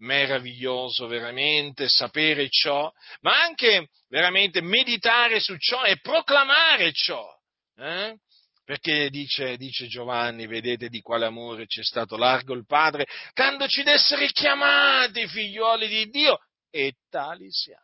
meraviglioso 0.03 1.07
veramente 1.07 1.87
sapere 1.87 2.47
ciò, 2.49 2.91
ma 3.21 3.41
anche 3.41 3.89
veramente 4.09 4.61
meditare 4.61 5.39
su 5.39 5.55
ciò 5.57 5.83
e 5.83 5.99
proclamare 5.99 6.91
ciò. 6.93 7.25
Eh? 7.77 8.17
Perché 8.65 9.09
dice, 9.09 9.57
dice, 9.57 9.87
Giovanni, 9.87 10.47
vedete 10.47 10.87
di 10.87 11.01
quale 11.01 11.25
amore 11.25 11.65
ci 11.67 11.81
è 11.81 11.83
stato 11.83 12.15
largo 12.15 12.53
il 12.53 12.65
Padre, 12.65 13.05
dandoci 13.33 13.83
d'essere 13.83 14.27
chiamati 14.27 15.27
figlioli 15.27 15.87
di 15.87 16.09
Dio, 16.09 16.39
e 16.69 16.93
tali 17.09 17.47
siamo. 17.51 17.81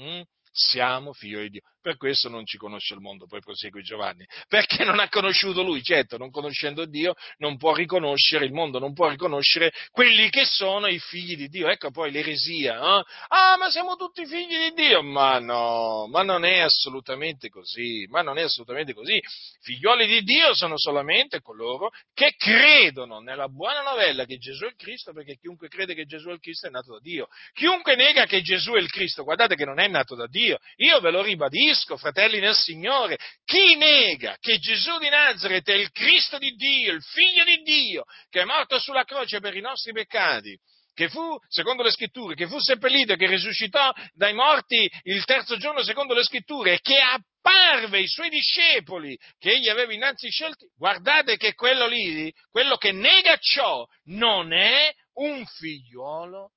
Mm? 0.00 0.22
Siamo 0.52 1.12
figli 1.12 1.38
di 1.42 1.50
Dio 1.50 1.71
per 1.82 1.96
questo 1.96 2.28
non 2.28 2.46
ci 2.46 2.56
conosce 2.56 2.94
il 2.94 3.00
mondo, 3.00 3.26
poi 3.26 3.40
prosegue 3.40 3.82
Giovanni, 3.82 4.24
perché 4.48 4.84
non 4.84 5.00
ha 5.00 5.08
conosciuto 5.08 5.62
lui, 5.62 5.82
certo, 5.82 6.16
non 6.16 6.30
conoscendo 6.30 6.86
Dio 6.86 7.14
non 7.38 7.58
può 7.58 7.74
riconoscere, 7.74 8.44
il 8.44 8.52
mondo 8.52 8.78
non 8.78 8.94
può 8.94 9.08
riconoscere 9.08 9.72
quelli 9.90 10.30
che 10.30 10.44
sono 10.44 10.86
i 10.86 10.98
figli 10.98 11.36
di 11.36 11.48
Dio, 11.48 11.68
ecco 11.68 11.90
poi 11.90 12.10
l'eresia, 12.10 12.76
eh? 12.76 13.02
ah 13.28 13.56
ma 13.58 13.68
siamo 13.70 13.96
tutti 13.96 14.24
figli 14.24 14.70
di 14.70 14.72
Dio, 14.74 15.02
ma 15.02 15.38
no, 15.40 16.06
ma 16.08 16.22
non 16.22 16.44
è 16.44 16.60
assolutamente 16.60 17.48
così, 17.48 18.06
ma 18.08 18.22
non 18.22 18.38
è 18.38 18.42
assolutamente 18.42 18.94
così, 18.94 19.20
figlioli 19.60 20.06
di 20.06 20.22
Dio 20.22 20.54
sono 20.54 20.78
solamente 20.78 21.40
coloro 21.40 21.90
che 22.14 22.34
credono 22.36 23.18
nella 23.18 23.48
buona 23.48 23.82
novella 23.82 24.24
che 24.24 24.38
Gesù 24.38 24.64
è 24.64 24.68
il 24.68 24.76
Cristo, 24.76 25.12
perché 25.12 25.36
chiunque 25.36 25.68
crede 25.68 25.94
che 25.94 26.04
Gesù 26.04 26.28
è 26.28 26.32
il 26.32 26.40
Cristo 26.40 26.68
è 26.68 26.70
nato 26.70 26.92
da 26.92 27.00
Dio, 27.00 27.26
chiunque 27.52 27.96
nega 27.96 28.24
che 28.26 28.40
Gesù 28.40 28.72
è 28.72 28.78
il 28.78 28.90
Cristo, 28.90 29.24
guardate 29.24 29.56
che 29.56 29.64
non 29.64 29.80
è 29.80 29.88
nato 29.88 30.14
da 30.14 30.28
Dio, 30.28 30.58
io 30.76 31.00
ve 31.00 31.10
lo 31.10 31.22
ribadisco, 31.22 31.70
ribadisco, 31.72 31.96
fratelli 31.96 32.38
nel 32.38 32.54
Signore, 32.54 33.18
chi 33.44 33.76
nega 33.76 34.36
che 34.38 34.58
Gesù 34.58 34.98
di 34.98 35.08
Nazareth 35.08 35.68
è 35.68 35.74
il 35.74 35.90
Cristo 35.90 36.38
di 36.38 36.50
Dio, 36.52 36.92
il 36.92 37.02
Figlio 37.02 37.44
di 37.44 37.62
Dio, 37.62 38.04
che 38.28 38.42
è 38.42 38.44
morto 38.44 38.78
sulla 38.78 39.04
croce 39.04 39.40
per 39.40 39.56
i 39.56 39.60
nostri 39.60 39.92
peccati, 39.92 40.56
che 40.94 41.08
fu, 41.08 41.36
secondo 41.48 41.82
le 41.82 41.90
scritture, 41.90 42.34
che 42.34 42.46
fu 42.46 42.58
seppellito 42.58 43.14
e 43.14 43.16
che 43.16 43.26
risuscitò 43.26 43.92
dai 44.12 44.34
morti 44.34 44.90
il 45.04 45.24
terzo 45.24 45.56
giorno 45.56 45.82
secondo 45.82 46.12
le 46.12 46.22
scritture 46.22 46.74
e 46.74 46.80
che 46.80 46.98
apparve 46.98 47.96
ai 47.96 48.06
suoi 48.06 48.28
discepoli 48.28 49.18
che 49.38 49.52
egli 49.52 49.68
aveva 49.68 49.92
innanzi 49.92 50.28
scelti, 50.28 50.70
guardate 50.76 51.36
che 51.38 51.54
quello 51.54 51.86
lì, 51.86 52.32
quello 52.50 52.76
che 52.76 52.92
nega 52.92 53.36
ciò, 53.38 53.86
non 54.04 54.52
è 54.52 54.92
un 55.14 55.44
figliolo 55.46 56.52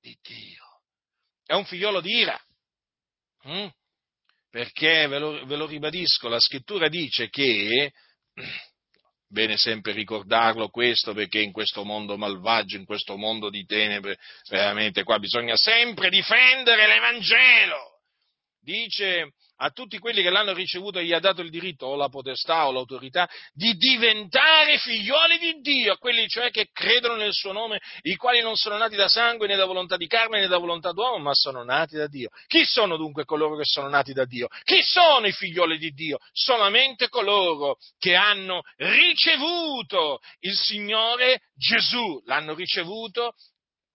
di 0.00 0.16
Dio, 0.22 0.64
è 1.44 1.52
un 1.52 1.66
figliolo 1.66 2.00
di 2.00 2.10
ira. 2.10 2.40
Mm? 3.46 3.66
Perché 4.52 5.06
ve 5.06 5.18
lo, 5.18 5.46
ve 5.46 5.56
lo 5.56 5.64
ribadisco, 5.64 6.28
la 6.28 6.38
scrittura 6.38 6.88
dice 6.88 7.30
che, 7.30 7.90
bene 9.26 9.56
sempre 9.56 9.92
ricordarlo 9.92 10.68
questo, 10.68 11.14
perché 11.14 11.40
in 11.40 11.52
questo 11.52 11.84
mondo 11.84 12.18
malvagio, 12.18 12.76
in 12.76 12.84
questo 12.84 13.16
mondo 13.16 13.48
di 13.48 13.64
tenebre, 13.64 14.18
veramente 14.50 15.04
qua 15.04 15.18
bisogna 15.18 15.56
sempre 15.56 16.10
difendere 16.10 16.86
l'Evangelo. 16.86 18.00
Dice 18.60 19.32
a 19.64 19.70
tutti 19.70 19.98
quelli 19.98 20.22
che 20.22 20.30
l'hanno 20.30 20.52
ricevuto 20.52 21.00
gli 21.00 21.12
ha 21.12 21.20
dato 21.20 21.40
il 21.40 21.50
diritto 21.50 21.86
o 21.86 21.94
la 21.94 22.08
potestà 22.08 22.66
o 22.66 22.72
l'autorità 22.72 23.28
di 23.52 23.74
diventare 23.74 24.78
figlioli 24.78 25.38
di 25.38 25.60
Dio, 25.60 25.92
a 25.92 25.98
quelli 25.98 26.26
cioè 26.28 26.50
che 26.50 26.70
credono 26.72 27.14
nel 27.14 27.32
suo 27.32 27.52
nome, 27.52 27.80
i 28.02 28.16
quali 28.16 28.40
non 28.40 28.56
sono 28.56 28.76
nati 28.76 28.96
da 28.96 29.08
sangue 29.08 29.46
né 29.46 29.54
da 29.54 29.64
volontà 29.64 29.96
di 29.96 30.08
carne 30.08 30.40
né 30.40 30.48
da 30.48 30.58
volontà 30.58 30.90
d'uomo, 30.90 31.18
ma 31.18 31.34
sono 31.34 31.62
nati 31.62 31.96
da 31.96 32.08
Dio. 32.08 32.30
Chi 32.48 32.64
sono 32.64 32.96
dunque 32.96 33.24
coloro 33.24 33.56
che 33.56 33.64
sono 33.64 33.88
nati 33.88 34.12
da 34.12 34.24
Dio? 34.24 34.48
Chi 34.64 34.80
sono 34.82 35.28
i 35.28 35.32
figlioli 35.32 35.78
di 35.78 35.90
Dio? 35.90 36.18
Solamente 36.32 37.08
coloro 37.08 37.76
che 37.98 38.16
hanno 38.16 38.62
ricevuto 38.78 40.18
il 40.40 40.56
Signore 40.56 41.42
Gesù, 41.54 42.20
l'hanno 42.24 42.54
ricevuto 42.54 43.34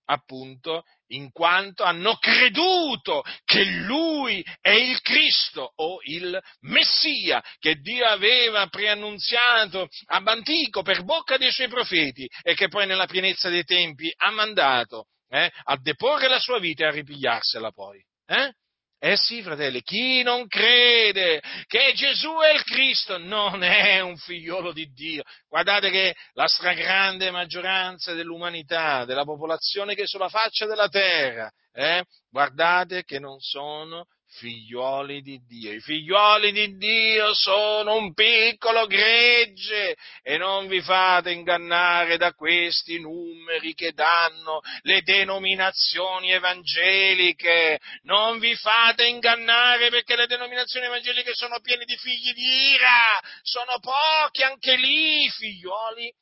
appunto 0.06 0.84
in 1.08 1.32
quanto 1.32 1.84
hanno 1.84 2.16
creduto 2.16 3.24
che 3.46 3.64
Lui 3.64 4.44
è 4.62 4.72
il 4.72 5.02
Cristo 5.02 5.72
o 5.76 6.00
il 6.04 6.40
Messia 6.62 7.44
che 7.60 7.76
Dio 7.76 8.06
aveva 8.06 8.68
preannunziato 8.68 9.88
ab 10.08 10.28
antico 10.28 10.82
per 10.82 11.04
bocca 11.04 11.38
dei 11.38 11.52
suoi 11.52 11.68
profeti 11.68 12.28
e 12.42 12.54
che 12.56 12.68
poi 12.68 12.86
nella 12.88 13.06
pienezza 13.06 13.50
dei 13.50 13.64
tempi 13.64 14.12
ha 14.16 14.32
mandato 14.32 15.06
eh, 15.30 15.52
a 15.64 15.78
deporre 15.80 16.28
la 16.28 16.40
sua 16.40 16.60
vita 16.60 16.84
e 16.84 16.88
a 16.88 16.92
ripigliarsela 16.92 17.72
poi. 17.72 18.02
Eh? 18.26 18.52
Eh 19.00 19.16
sì, 19.16 19.44
fratelli, 19.44 19.84
chi 19.84 20.24
non 20.24 20.48
crede 20.48 21.40
che 21.68 21.94
Gesù 21.94 22.34
è 22.40 22.54
il 22.54 22.64
Cristo 22.64 23.20
non 23.20 23.62
è 23.62 24.00
un 24.00 24.18
figliolo 24.18 24.72
di 24.74 24.88
Dio. 24.92 25.22
Guardate 25.48 25.92
che 25.92 26.16
la 26.34 26.48
stragrande 26.48 27.30
maggioranza 27.30 28.14
dell'umanità, 28.14 29.06
della 29.06 29.24
popolazione 29.24 29.94
che 29.94 30.04
è 30.04 30.08
sulla 30.08 30.30
faccia 30.30 30.66
della 30.66 30.88
terra, 30.88 31.48
eh, 31.74 32.06
guardate 32.32 33.04
che 33.04 33.20
non 33.20 33.40
sono 33.40 34.08
figlioli 34.38 35.22
di 35.22 35.40
Dio. 35.46 35.74
I 35.74 35.80
figlioli 35.80 36.52
di 36.52 36.78
Dio 36.78 37.34
sono 37.34 37.96
un 37.96 38.14
piccolo 38.14 38.86
gregge 38.86 39.96
e 40.22 40.38
non 40.38 40.68
vi 40.68 40.82
fate 40.82 41.32
ingannare 41.32 42.18
da 42.18 42.34
questi 42.34 43.00
numeri 43.00 43.74
che 43.74 43.92
danno 43.94 44.62
le 44.82 45.02
denominazioni 45.02 46.32
evangeliche. 46.32 47.80
Non 48.04 48.40
vi 48.40 48.56
fate 48.56 49.08
ingannare 49.08 49.90
perché 49.90 50.16
le 50.16 50.28
denominazioni 50.28 50.86
evangeliche 50.86 51.34
sono 51.34 51.60
piene 51.60 51.86
di 51.86 51.98
figli 51.98 52.34
di 52.34 52.72
ira. 52.74 53.20
Sono 53.42 53.80
pochi 53.80 54.44
anche 54.44 54.76
lì, 54.76 55.30
figlioli 55.30 56.14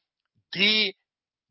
di 0.49 0.93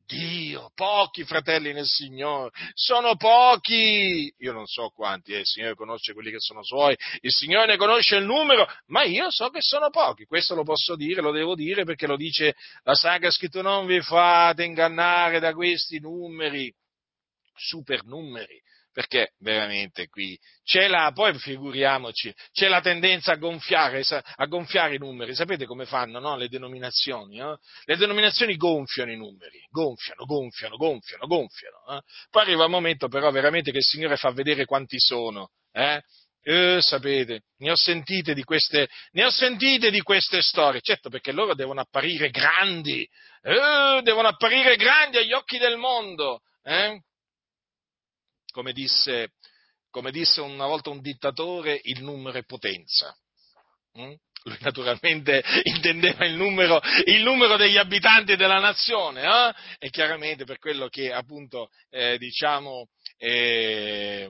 Dio, 0.06 0.70
pochi 0.74 1.24
fratelli 1.24 1.72
nel 1.72 1.86
Signore, 1.86 2.50
sono 2.74 3.16
pochi. 3.16 4.32
Io 4.38 4.52
non 4.52 4.66
so 4.66 4.90
quanti, 4.90 5.32
eh, 5.32 5.38
il 5.38 5.46
Signore 5.46 5.74
conosce 5.74 6.12
quelli 6.12 6.30
che 6.30 6.40
sono 6.40 6.62
suoi, 6.62 6.96
il 7.20 7.32
Signore 7.32 7.66
ne 7.66 7.76
conosce 7.76 8.16
il 8.16 8.24
numero, 8.24 8.66
ma 8.86 9.04
io 9.04 9.30
so 9.30 9.48
che 9.48 9.60
sono 9.60 9.90
pochi. 9.90 10.24
Questo 10.26 10.54
lo 10.54 10.62
posso 10.62 10.94
dire, 10.96 11.22
lo 11.22 11.32
devo 11.32 11.54
dire 11.54 11.84
perché 11.84 12.06
lo 12.06 12.16
dice 12.16 12.54
la 12.82 12.94
Sacra 12.94 13.30
Scrittura, 13.30 13.70
non 13.70 13.86
vi 13.86 14.00
fate 14.00 14.64
ingannare 14.64 15.40
da 15.40 15.54
questi 15.54 15.98
numeri, 15.98 16.72
supernumeri 17.54 18.62
perché 18.94 19.32
veramente 19.40 20.06
qui 20.06 20.38
c'è 20.62 20.86
la, 20.86 21.10
poi 21.12 21.36
figuriamoci, 21.36 22.32
c'è 22.52 22.68
la 22.68 22.80
tendenza 22.80 23.32
a 23.32 23.36
gonfiare, 23.36 24.04
a 24.08 24.46
gonfiare 24.46 24.94
i 24.94 24.98
numeri, 24.98 25.34
sapete 25.34 25.66
come 25.66 25.84
fanno 25.84 26.20
no? 26.20 26.36
le 26.36 26.48
denominazioni? 26.48 27.40
Eh? 27.40 27.56
Le 27.86 27.96
denominazioni 27.96 28.54
gonfiano 28.56 29.10
i 29.10 29.16
numeri, 29.16 29.58
gonfiano, 29.68 30.24
gonfiano, 30.24 30.76
gonfiano, 30.76 31.26
gonfiano. 31.26 31.76
Eh? 31.90 32.00
Poi 32.30 32.42
arriva 32.42 32.66
un 32.66 32.70
momento 32.70 33.08
però 33.08 33.32
veramente 33.32 33.72
che 33.72 33.78
il 33.78 33.84
Signore 33.84 34.16
fa 34.16 34.30
vedere 34.30 34.64
quanti 34.64 35.00
sono. 35.00 35.50
Eh? 35.72 36.00
Eh, 36.46 36.78
sapete, 36.80 37.40
ne 37.58 37.70
ho, 37.70 37.76
sentite 37.76 38.32
di 38.32 38.44
queste, 38.44 38.86
ne 39.12 39.24
ho 39.24 39.30
sentite 39.30 39.90
di 39.90 40.02
queste 40.02 40.40
storie, 40.40 40.82
certo 40.82 41.08
perché 41.08 41.32
loro 41.32 41.54
devono 41.54 41.80
apparire 41.80 42.28
grandi, 42.28 43.02
eh, 43.42 44.00
devono 44.02 44.28
apparire 44.28 44.76
grandi 44.76 45.16
agli 45.16 45.32
occhi 45.32 45.56
del 45.56 45.78
mondo, 45.78 46.42
eh? 46.62 47.00
Come 48.54 48.72
disse, 48.72 49.32
come 49.90 50.12
disse 50.12 50.40
una 50.40 50.66
volta 50.66 50.90
un 50.90 51.00
dittatore, 51.00 51.80
il 51.82 52.04
numero 52.04 52.38
è 52.38 52.44
potenza. 52.44 53.12
Mm? 53.98 54.12
Lui 54.44 54.56
naturalmente 54.60 55.42
intendeva 55.64 56.24
il 56.24 56.34
numero, 56.34 56.80
il 57.06 57.22
numero, 57.22 57.56
degli 57.56 57.76
abitanti 57.76 58.36
della 58.36 58.60
nazione, 58.60 59.22
eh? 59.22 59.54
e 59.80 59.90
chiaramente 59.90 60.44
per 60.44 60.58
quello 60.58 60.86
che 60.86 61.12
appunto, 61.12 61.70
eh, 61.90 62.16
diciamo, 62.16 62.90
eh, 63.16 64.28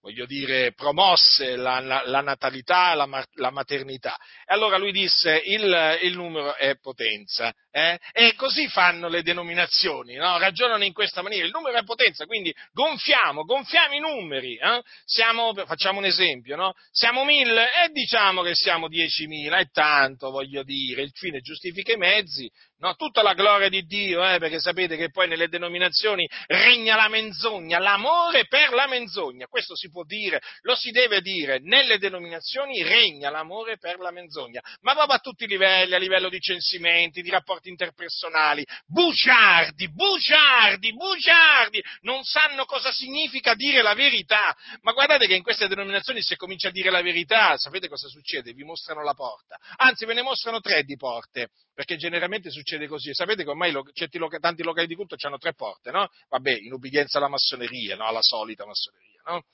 voglio 0.00 0.26
dire, 0.26 0.72
promosse 0.74 1.56
la, 1.56 1.80
la, 1.80 2.02
la 2.04 2.20
natalità, 2.20 2.94
la, 2.94 3.24
la, 3.36 3.50
maternità. 3.50 4.18
E 4.48 4.54
allora 4.54 4.76
lui 4.76 4.92
disse 4.92 5.42
il, 5.44 5.98
il 6.02 6.16
numero 6.16 6.54
è 6.54 6.76
potenza. 6.78 7.52
Eh? 7.72 7.98
E 8.12 8.34
così 8.36 8.68
fanno 8.68 9.08
le 9.08 9.22
denominazioni, 9.22 10.14
no? 10.14 10.38
ragionano 10.38 10.84
in 10.84 10.92
questa 10.92 11.20
maniera. 11.20 11.44
Il 11.44 11.52
numero 11.52 11.76
è 11.76 11.82
potenza, 11.82 12.26
quindi 12.26 12.54
gonfiamo, 12.72 13.44
gonfiamo 13.44 13.94
i 13.94 13.98
numeri. 13.98 14.54
Eh? 14.54 14.82
Siamo, 15.04 15.52
facciamo 15.66 15.98
un 15.98 16.04
esempio, 16.04 16.54
no? 16.54 16.74
siamo 16.92 17.24
mille 17.24 17.64
e 17.84 17.90
diciamo 17.90 18.42
che 18.42 18.54
siamo 18.54 18.86
diecimila, 18.86 19.58
è 19.58 19.68
tanto, 19.70 20.30
voglio 20.30 20.62
dire, 20.62 21.02
il 21.02 21.10
fine 21.12 21.40
giustifica 21.40 21.92
i 21.92 21.96
mezzi, 21.96 22.48
No, 22.78 22.94
tutta 22.94 23.22
la 23.22 23.32
gloria 23.32 23.70
di 23.70 23.86
Dio, 23.86 24.22
eh, 24.22 24.38
perché 24.38 24.60
sapete 24.60 24.98
che 24.98 25.08
poi 25.10 25.26
nelle 25.26 25.48
denominazioni 25.48 26.28
regna 26.46 26.94
la 26.94 27.08
menzogna, 27.08 27.78
l'amore 27.78 28.46
per 28.48 28.74
la 28.74 28.86
menzogna, 28.86 29.46
questo 29.46 29.74
si 29.74 29.88
può 29.88 30.04
dire, 30.04 30.42
lo 30.60 30.74
si 30.74 30.90
deve 30.90 31.22
dire, 31.22 31.58
nelle 31.58 31.96
denominazioni 31.96 32.82
regna 32.82 33.30
l'amore 33.30 33.78
per 33.78 33.98
la 33.98 34.10
menzogna, 34.10 34.35
ma 34.80 34.94
proprio 34.94 35.16
a 35.16 35.18
tutti 35.18 35.44
i 35.44 35.46
livelli, 35.46 35.94
a 35.94 35.98
livello 35.98 36.28
di 36.28 36.40
censimenti, 36.40 37.22
di 37.22 37.30
rapporti 37.30 37.68
interpersonali, 37.68 38.64
bugiardi, 38.86 39.90
bugiardi, 39.90 40.92
bugiardi, 40.94 41.82
non 42.02 42.22
sanno 42.24 42.64
cosa 42.64 42.92
significa 42.92 43.54
dire 43.54 43.82
la 43.82 43.94
verità, 43.94 44.56
ma 44.82 44.92
guardate 44.92 45.26
che 45.26 45.34
in 45.34 45.42
queste 45.42 45.68
denominazioni 45.68 46.22
se 46.22 46.36
comincia 46.36 46.68
a 46.68 46.72
dire 46.72 46.90
la 46.90 47.02
verità, 47.02 47.56
sapete 47.56 47.88
cosa 47.88 48.08
succede? 48.08 48.52
Vi 48.52 48.64
mostrano 48.64 49.02
la 49.02 49.14
porta, 49.14 49.58
anzi 49.76 50.04
ve 50.04 50.14
ne 50.14 50.22
mostrano 50.22 50.60
tre 50.60 50.82
di 50.82 50.96
porte, 50.96 51.50
perché 51.74 51.96
generalmente 51.96 52.50
succede 52.50 52.86
così. 52.86 53.12
Sapete 53.12 53.44
che 53.44 53.50
ormai 53.50 53.70
lo, 53.70 53.84
loca, 54.12 54.38
tanti 54.38 54.62
locali 54.62 54.86
di 54.86 54.94
culto 54.94 55.16
hanno 55.26 55.38
tre 55.38 55.54
porte, 55.54 55.90
no? 55.90 56.08
Vabbè, 56.28 56.52
in 56.52 56.72
ubbidienza 56.72 57.18
alla 57.18 57.28
massoneria, 57.28 57.96
no? 57.96 58.06
alla 58.06 58.22
solita 58.22 58.64
massoneria, 58.64 59.22
no? 59.26 59.44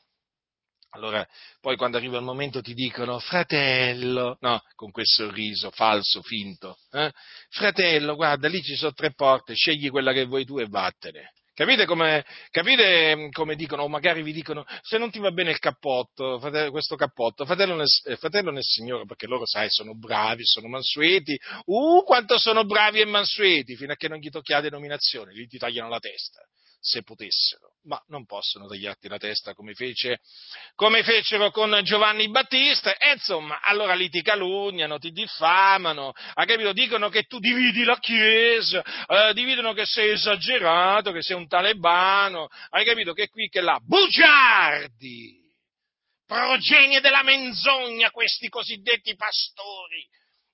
Allora, 0.95 1.27
poi 1.61 1.77
quando 1.77 1.97
arriva 1.97 2.19
il 2.19 2.23
momento 2.23 2.61
ti 2.61 2.75
dicono, 2.75 3.19
fratello, 3.19 4.37
no, 4.41 4.63
con 4.75 4.91
quel 4.91 5.07
sorriso 5.07 5.71
falso, 5.71 6.21
finto, 6.21 6.77
eh? 6.91 7.11
fratello, 7.49 8.15
guarda, 8.15 8.47
lì 8.47 8.61
ci 8.63 8.77
sono 8.77 8.93
tre 8.93 9.15
porte, 9.15 9.55
scegli 9.55 9.89
quella 9.89 10.13
che 10.13 10.27
vuoi 10.27 10.45
tu 10.45 10.59
e 10.59 10.67
vattene. 10.69 11.33
Capite 11.55 11.87
come, 11.87 12.27
capite 12.51 13.17
mm, 13.17 13.29
come 13.31 13.55
dicono, 13.57 13.85
o 13.85 13.89
magari 13.89 14.23
vi 14.23 14.35
dicono, 14.35 14.67
se 14.83 14.99
non 14.99 15.11
ti 15.11 15.19
va 15.19 15.31
bene 15.31 15.51
il 15.51 15.59
cappotto, 15.59 16.39
fratello, 16.39 16.71
questo 16.71 16.97
cappotto, 16.97 17.47
fratello 17.47 17.75
nel, 17.75 17.89
eh, 18.05 18.17
fratello 18.17 18.51
nel 18.51 18.63
Signore, 18.63 19.07
perché 19.07 19.27
loro, 19.27 19.47
sai, 19.47 19.71
sono 19.71 19.95
bravi, 19.97 20.45
sono 20.45 20.69
mansueti, 20.69 21.39
uh, 21.65 22.05
quanto 22.05 22.37
sono 22.39 22.65
bravi 22.65 23.01
e 23.01 23.07
mansueti, 23.07 23.77
fino 23.77 23.93
a 23.93 23.97
che 23.97 24.09
non 24.09 24.19
gli 24.19 24.29
tocchi 24.29 24.53
la 24.53 24.61
denominazione, 24.61 25.33
gli 25.33 25.47
ti 25.47 25.57
tagliano 25.57 25.89
la 25.89 26.01
testa 26.01 26.43
se 26.85 27.05
potessero, 27.05 27.75
ma 27.85 28.03
non 28.09 28.27
possono 28.27 28.67
tagliarti 28.67 29.07
la 29.07 29.17
testa 29.17 29.55
come, 29.55 29.73
fece, 29.73 30.19
come 30.75 31.05
fecero 31.05 31.53
con 31.53 31.79
Giovanni 31.85 32.29
Battista, 32.29 32.97
e 32.97 33.13
insomma, 33.13 33.61
allora 33.61 33.95
lì 33.95 34.09
ti 34.09 34.21
calunniano, 34.21 34.99
ti 34.99 35.13
diffamano, 35.13 36.13
hai 36.35 36.45
capito? 36.45 36.73
Dicono 36.73 37.09
che 37.09 37.23
tu 37.23 37.39
dividi 37.39 37.85
la 37.85 38.01
Chiesa, 38.01 38.83
eh, 39.07 39.33
dividono 39.33 39.75
che 39.75 39.87
sei 39.87 40.11
esagerato, 40.11 41.13
che 41.13 41.23
sei 41.23 41.37
un 41.37 41.47
talebano, 41.47 42.49
hai 42.71 42.85
capito? 42.85 43.13
Che 43.13 43.29
qui, 43.29 43.49
che 43.49 43.61
là, 43.61 43.79
bugiardi! 43.81 45.41
Progenie 46.27 47.01
della 47.01 47.23
menzogna 47.23 48.11
questi 48.11 48.49
cosiddetti 48.49 49.15
pastori, 49.15 50.05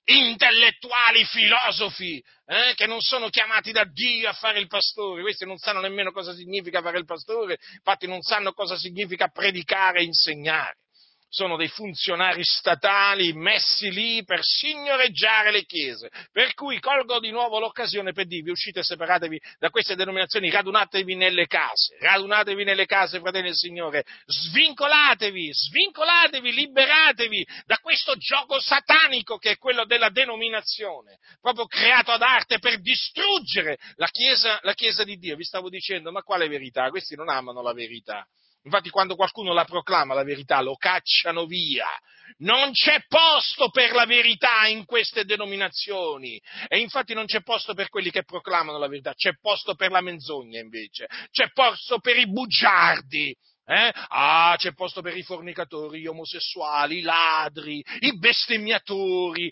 intellettuali, 0.09 1.23
filosofi, 1.25 2.23
eh, 2.45 2.73
che 2.75 2.87
non 2.87 2.99
sono 2.99 3.29
chiamati 3.29 3.71
da 3.71 3.85
Dio 3.85 4.29
a 4.29 4.33
fare 4.33 4.59
il 4.59 4.67
pastore, 4.67 5.21
questi 5.21 5.45
non 5.45 5.57
sanno 5.57 5.81
nemmeno 5.81 6.11
cosa 6.11 6.33
significa 6.33 6.81
fare 6.81 6.97
il 6.97 7.05
pastore, 7.05 7.59
infatti 7.75 8.07
non 8.07 8.21
sanno 8.21 8.53
cosa 8.53 8.75
significa 8.75 9.27
predicare 9.27 9.99
e 9.99 10.03
insegnare 10.03 10.77
sono 11.29 11.57
dei 11.57 11.67
funzionari 11.67 12.43
statali 12.43 13.33
messi 13.33 13.91
lì 13.91 14.23
per 14.23 14.39
signoreggiare 14.41 15.51
le 15.51 15.63
chiese. 15.63 16.09
Per 16.31 16.53
cui 16.55 16.79
colgo 16.79 17.19
di 17.19 17.29
nuovo 17.29 17.59
l'occasione 17.59 18.13
per 18.13 18.25
dirvi 18.25 18.49
uscite 18.49 18.79
e 18.79 18.83
separatevi 18.83 19.39
da 19.59 19.69
queste 19.69 19.95
denominazioni, 19.95 20.49
radunatevi 20.49 21.15
nelle 21.15 21.45
case, 21.45 21.97
radunatevi 21.99 22.63
nelle 22.63 22.85
case, 22.85 23.19
fratelli 23.19 23.45
del 23.45 23.55
Signore, 23.55 24.03
svincolatevi, 24.25 25.53
svincolatevi, 25.53 26.51
liberatevi 26.51 27.47
da 27.65 27.77
questo 27.77 28.15
gioco 28.15 28.59
satanico 28.59 29.37
che 29.37 29.51
è 29.51 29.57
quello 29.57 29.85
della 29.85 30.09
denominazione, 30.09 31.19
proprio 31.39 31.65
creato 31.67 32.11
ad 32.11 32.23
arte 32.23 32.57
per 32.57 32.81
distruggere 32.81 33.77
la 33.95 34.07
chiesa, 34.07 34.59
la 34.63 34.73
chiesa 34.73 35.03
di 35.03 35.17
Dio. 35.17 35.35
Vi 35.35 35.43
stavo 35.43 35.69
dicendo, 35.69 36.11
ma 36.11 36.23
quale 36.23 36.47
verità? 36.47 36.89
Questi 36.89 37.15
non 37.15 37.29
amano 37.29 37.61
la 37.61 37.73
verità 37.73 38.25
Infatti 38.69 38.91
quando 38.91 39.15
qualcuno 39.15 39.51
la 39.51 39.65
proclama 39.65 40.13
la 40.13 40.23
verità 40.23 40.61
lo 40.61 40.75
cacciano 40.75 41.47
via. 41.47 41.87
Non 42.37 42.71
c'è 42.71 43.03
posto 43.07 43.69
per 43.69 43.93
la 43.93 44.05
verità 44.05 44.67
in 44.67 44.85
queste 44.85 45.25
denominazioni 45.25 46.39
e 46.67 46.77
infatti 46.77 47.15
non 47.15 47.25
c'è 47.25 47.41
posto 47.41 47.73
per 47.73 47.89
quelli 47.89 48.11
che 48.11 48.23
proclamano 48.23 48.77
la 48.77 48.87
verità, 48.87 49.13
c'è 49.15 49.31
posto 49.41 49.73
per 49.73 49.89
la 49.89 50.01
menzogna 50.01 50.59
invece, 50.59 51.07
c'è 51.31 51.49
posto 51.51 51.97
per 51.99 52.17
i 52.17 52.29
bugiardi. 52.29 53.35
Eh? 53.65 53.91
Ah, 53.93 54.55
c'è 54.57 54.73
posto 54.73 55.01
per 55.01 55.15
i 55.15 55.21
fornicatori, 55.21 55.99
gli 55.99 56.07
omosessuali, 56.07 56.99
i 56.99 57.01
ladri, 57.01 57.83
i 57.99 58.17
bestemmiatori, 58.17 59.51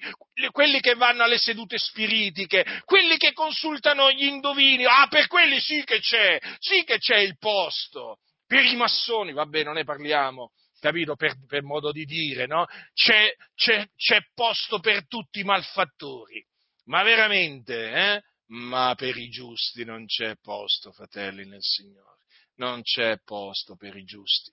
quelli 0.52 0.80
che 0.80 0.96
vanno 0.96 1.24
alle 1.24 1.38
sedute 1.38 1.78
spiritiche, 1.78 2.82
quelli 2.86 3.18
che 3.18 3.34
consultano 3.34 4.12
gli 4.12 4.24
indovini. 4.24 4.86
Ah, 4.86 5.08
per 5.08 5.28
quelli 5.28 5.60
sì 5.60 5.84
che 5.84 6.00
c'è, 6.00 6.40
sì 6.58 6.84
che 6.84 6.98
c'è 6.98 7.18
il 7.18 7.38
posto 7.38 8.18
per 8.48 8.64
i 8.64 8.76
massoni, 8.76 9.34
vabbè, 9.34 9.64
non 9.64 9.74
ne 9.76 9.84
parliamo, 9.84 10.54
capito, 10.80 11.16
per, 11.16 11.36
per 11.46 11.64
modo 11.64 11.92
di 11.92 12.06
dire, 12.06 12.48
no? 12.48 12.66
C'è, 12.94 13.36
c'è, 13.54 13.88
c'è, 13.96 14.22
posto 14.34 14.80
per 14.80 15.06
tutti 15.08 15.42
i 15.42 15.44
malfattori, 15.44 16.44
ma 16.86 17.04
veramente, 17.04 17.92
eh? 17.92 18.24
Ma 18.50 18.96
per 18.96 19.18
i 19.18 19.28
giusti 19.28 19.84
non 19.84 20.06
c'è 20.06 20.38
posto, 20.42 20.94
fratelli 20.94 21.46
nel 21.46 21.62
Signore, 21.62 22.20
non 22.56 22.82
c'è 22.82 23.20
posto 23.26 23.76
per 23.76 23.98
i 23.98 24.06
giusti, 24.06 24.52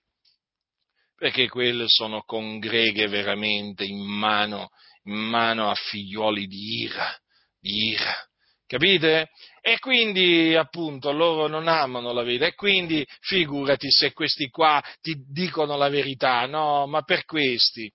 perché 1.15 1.47
quelle 1.47 1.87
sono 1.87 2.23
congreghe 2.23 3.07
veramente 3.07 3.85
in 3.85 4.03
mano, 4.03 4.71
in 5.03 5.15
mano 5.15 5.69
a 5.69 5.75
figlioli 5.75 6.45
di 6.45 6.81
ira, 6.81 7.17
di 7.57 7.91
ira, 7.91 8.13
capite? 8.67 9.29
E 9.67 9.79
quindi, 9.79 10.55
appunto, 10.55 11.11
loro 11.11 11.47
non 11.47 11.67
amano 11.67 12.13
la 12.13 12.21
verità. 12.21 12.45
E 12.45 12.53
quindi, 12.53 13.03
figurati 13.21 13.89
se 13.89 14.13
questi 14.13 14.49
qua 14.51 14.79
ti 15.01 15.15
dicono 15.27 15.75
la 15.75 15.89
verità, 15.89 16.45
no? 16.45 16.85
Ma 16.85 17.01
per 17.01 17.25
questi, 17.25 17.91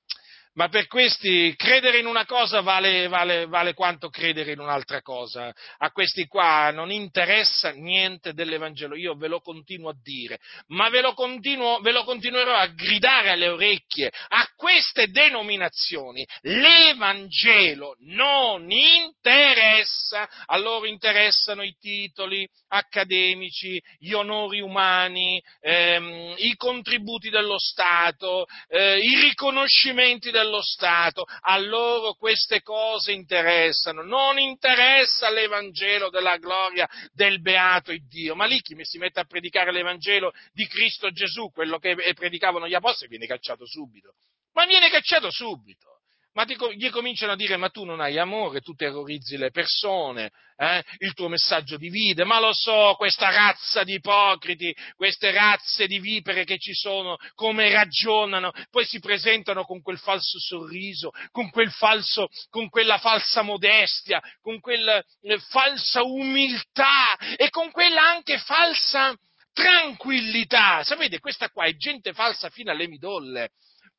ma 0.60 0.68
per 0.68 0.88
questi 0.88 1.54
credere 1.56 2.00
in 2.00 2.04
una 2.04 2.26
cosa 2.26 2.60
vale, 2.60 3.08
vale, 3.08 3.46
vale, 3.46 3.72
quanto 3.72 4.10
credere 4.10 4.52
in 4.52 4.58
un'altra 4.58 5.00
cosa. 5.00 5.50
A 5.78 5.90
questi 5.90 6.26
qua 6.26 6.70
non 6.70 6.90
interessa 6.90 7.70
niente 7.70 8.34
dell'Evangelo, 8.34 8.94
io 8.94 9.14
ve 9.14 9.28
lo 9.28 9.40
continuo 9.40 9.88
a 9.88 9.96
dire, 10.02 10.38
ma 10.66 10.90
ve 10.90 11.00
lo, 11.00 11.14
continuo, 11.14 11.80
ve 11.80 11.92
lo 11.92 12.04
continuerò 12.04 12.54
a 12.54 12.66
gridare 12.66 13.30
alle 13.30 13.48
orecchie, 13.48 14.12
a 14.28 14.46
queste 14.54 15.06
denominazioni 15.06 16.26
l'Evangelo 16.42 17.96
non 18.00 18.70
interessa, 18.70 20.28
a 20.44 20.58
loro 20.58 20.84
interessano 20.84 21.62
i 21.62 21.74
titoli 21.80 22.46
accademici, 22.68 23.82
gli 23.98 24.12
onori 24.12 24.60
umani, 24.60 25.42
ehm, 25.62 26.34
i 26.36 26.54
contributi 26.56 27.30
dello 27.30 27.58
Stato, 27.58 28.44
eh, 28.68 28.98
i 28.98 29.20
riconoscimenti 29.20 30.30
dello 30.30 30.49
Stato, 30.60 31.24
a 31.42 31.58
loro 31.58 32.14
queste 32.14 32.62
cose 32.62 33.12
interessano, 33.12 34.02
non 34.02 34.38
interessa 34.38 35.30
l'Evangelo 35.30 36.10
della 36.10 36.36
gloria 36.36 36.88
del 37.12 37.40
beato 37.40 37.92
Dio, 38.08 38.34
ma 38.34 38.46
lì 38.46 38.60
chi 38.60 38.74
mi 38.74 38.84
si 38.84 38.98
mette 38.98 39.20
a 39.20 39.24
predicare 39.24 39.72
l'Evangelo 39.72 40.32
di 40.52 40.66
Cristo 40.66 41.10
Gesù, 41.10 41.50
quello 41.52 41.78
che 41.78 41.94
predicavano 42.14 42.66
gli 42.66 42.74
apostoli, 42.74 43.10
viene 43.10 43.26
cacciato 43.26 43.64
subito, 43.66 44.14
ma 44.52 44.66
viene 44.66 44.90
cacciato 44.90 45.30
subito 45.30 45.99
ma 46.32 46.44
gli 46.44 46.90
cominciano 46.90 47.32
a 47.32 47.36
dire 47.36 47.56
ma 47.56 47.70
tu 47.70 47.84
non 47.84 48.00
hai 48.00 48.18
amore, 48.18 48.60
tu 48.60 48.74
terrorizzi 48.74 49.36
le 49.36 49.50
persone, 49.50 50.30
eh? 50.56 50.82
il 50.98 51.14
tuo 51.14 51.28
messaggio 51.28 51.76
divide, 51.76 52.24
ma 52.24 52.38
lo 52.38 52.52
so, 52.52 52.94
questa 52.96 53.30
razza 53.30 53.82
di 53.82 53.94
ipocriti, 53.94 54.74
queste 54.94 55.32
razze 55.32 55.86
di 55.86 55.98
vipere 55.98 56.44
che 56.44 56.58
ci 56.58 56.72
sono, 56.72 57.16
come 57.34 57.72
ragionano, 57.72 58.52
poi 58.70 58.84
si 58.84 59.00
presentano 59.00 59.64
con 59.64 59.82
quel 59.82 59.98
falso 59.98 60.38
sorriso, 60.38 61.10
con, 61.32 61.50
quel 61.50 61.70
falso, 61.72 62.28
con 62.48 62.68
quella 62.68 62.98
falsa 62.98 63.42
modestia, 63.42 64.22
con 64.40 64.60
quella 64.60 65.02
eh, 65.22 65.38
falsa 65.48 66.02
umiltà 66.02 67.16
e 67.36 67.50
con 67.50 67.70
quella 67.70 68.02
anche 68.02 68.38
falsa 68.38 69.16
tranquillità. 69.52 70.84
Sapete, 70.84 71.18
questa 71.18 71.48
qua 71.48 71.64
è 71.64 71.74
gente 71.76 72.12
falsa 72.12 72.50
fino 72.50 72.70
alle 72.70 72.86
midolle 72.86 73.50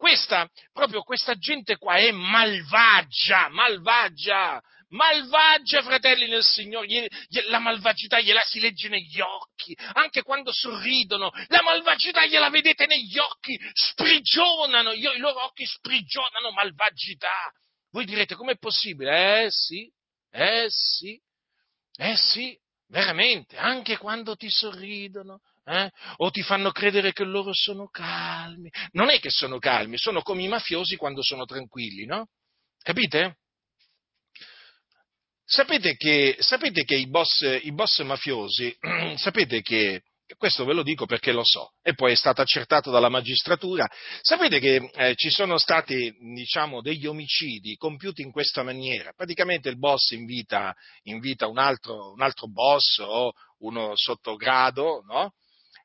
questa, 0.02 0.49
proprio 0.74 1.04
questa 1.04 1.36
gente 1.36 1.78
qua 1.78 1.97
è 1.97 2.10
malvagia, 2.10 3.49
malvagia, 3.49 4.60
malvagia, 4.89 5.84
fratelli 5.84 6.28
nel 6.28 6.43
Signore, 6.43 7.08
la 7.49 7.60
malvagità 7.60 8.20
gliela 8.20 8.41
si 8.41 8.60
legge 8.60 8.89
negli 8.89 9.20
occhi, 9.20 9.78
anche 9.93 10.24
quando 10.24 10.52
sorridono, 10.52 11.30
la 11.49 11.62
malvagità 11.62 12.26
gliela 12.26 12.49
vedete 12.49 12.88
negli 12.88 13.20
occhi, 13.20 13.56
sprigionano, 13.74 14.91
i 14.91 15.04
loro 15.20 15.43
occhi 15.43 15.68
sprigionano 15.68 16.49
malvagità. 16.49 17.52
Voi 17.91 18.06
direte, 18.06 18.34
com'è 18.34 18.58
possibile? 18.58 19.43
Eh 19.43 19.52
sì, 19.52 19.88
eh 20.32 20.66
sì, 20.68 21.22
eh 21.97 22.16
sì, 22.18 22.58
veramente, 22.88 23.56
anche 23.56 23.97
quando 23.97 24.36
ti 24.36 24.49
sorridono, 24.49 25.41
eh? 25.66 25.89
o 26.18 26.30
ti 26.30 26.41
fanno 26.41 26.72
credere 26.72 27.14
che 27.14 27.24
loro 27.24 27.51
sono 27.53 27.88
calmi. 27.88 28.70
Non 28.91 29.09
è 29.09 29.20
che 29.20 29.30
sono 29.30 29.59
calmi, 29.59 29.97
sono 29.97 30.22
come 30.22 30.43
i 30.43 30.47
mafiosi 30.47 30.95
quando 30.95 31.22
sono 31.24 31.45
tranquilli, 31.45 32.05
no? 32.05 32.28
Capite? 32.82 33.38
Sapete 35.45 35.95
che, 35.95 36.38
sapete 36.39 36.84
che 36.84 36.95
i, 36.95 37.09
boss, 37.09 37.41
i 37.64 37.74
boss 37.74 38.01
mafiosi, 38.03 38.76
sapete 39.18 39.62
che 39.62 40.03
questo 40.38 40.64
ve 40.66 40.74
lo 40.74 40.84
dico 40.84 41.05
perché 41.05 41.32
lo 41.32 41.43
so, 41.43 41.74
e 41.82 41.93
poi 41.93 42.14
è 42.14 42.16
stato 42.16 42.41
accertato 42.41 42.89
dalla 42.89 43.09
magistratura. 43.09 43.86
Sapete 44.22 44.59
che 44.59 44.89
eh, 44.93 45.16
ci 45.16 45.30
sono 45.30 45.57
stati, 45.57 46.14
diciamo, 46.34 46.82
degli 46.82 47.05
omicidi 47.05 47.76
compiuti 47.76 48.22
in 48.22 48.32
questa 48.32 48.64
maniera. 48.64 49.12
Praticamente 49.14 49.70
il 49.70 49.78
boss 49.78 50.12
invita, 50.12 50.74
invita 51.03 51.47
un, 51.47 51.57
altro, 51.57 52.14
un, 52.14 52.22
altro, 52.22 52.47
boss 52.47 52.99
o 52.99 53.34
uno 53.59 53.91
sottogrado, 53.95 55.03
no? 55.05 55.34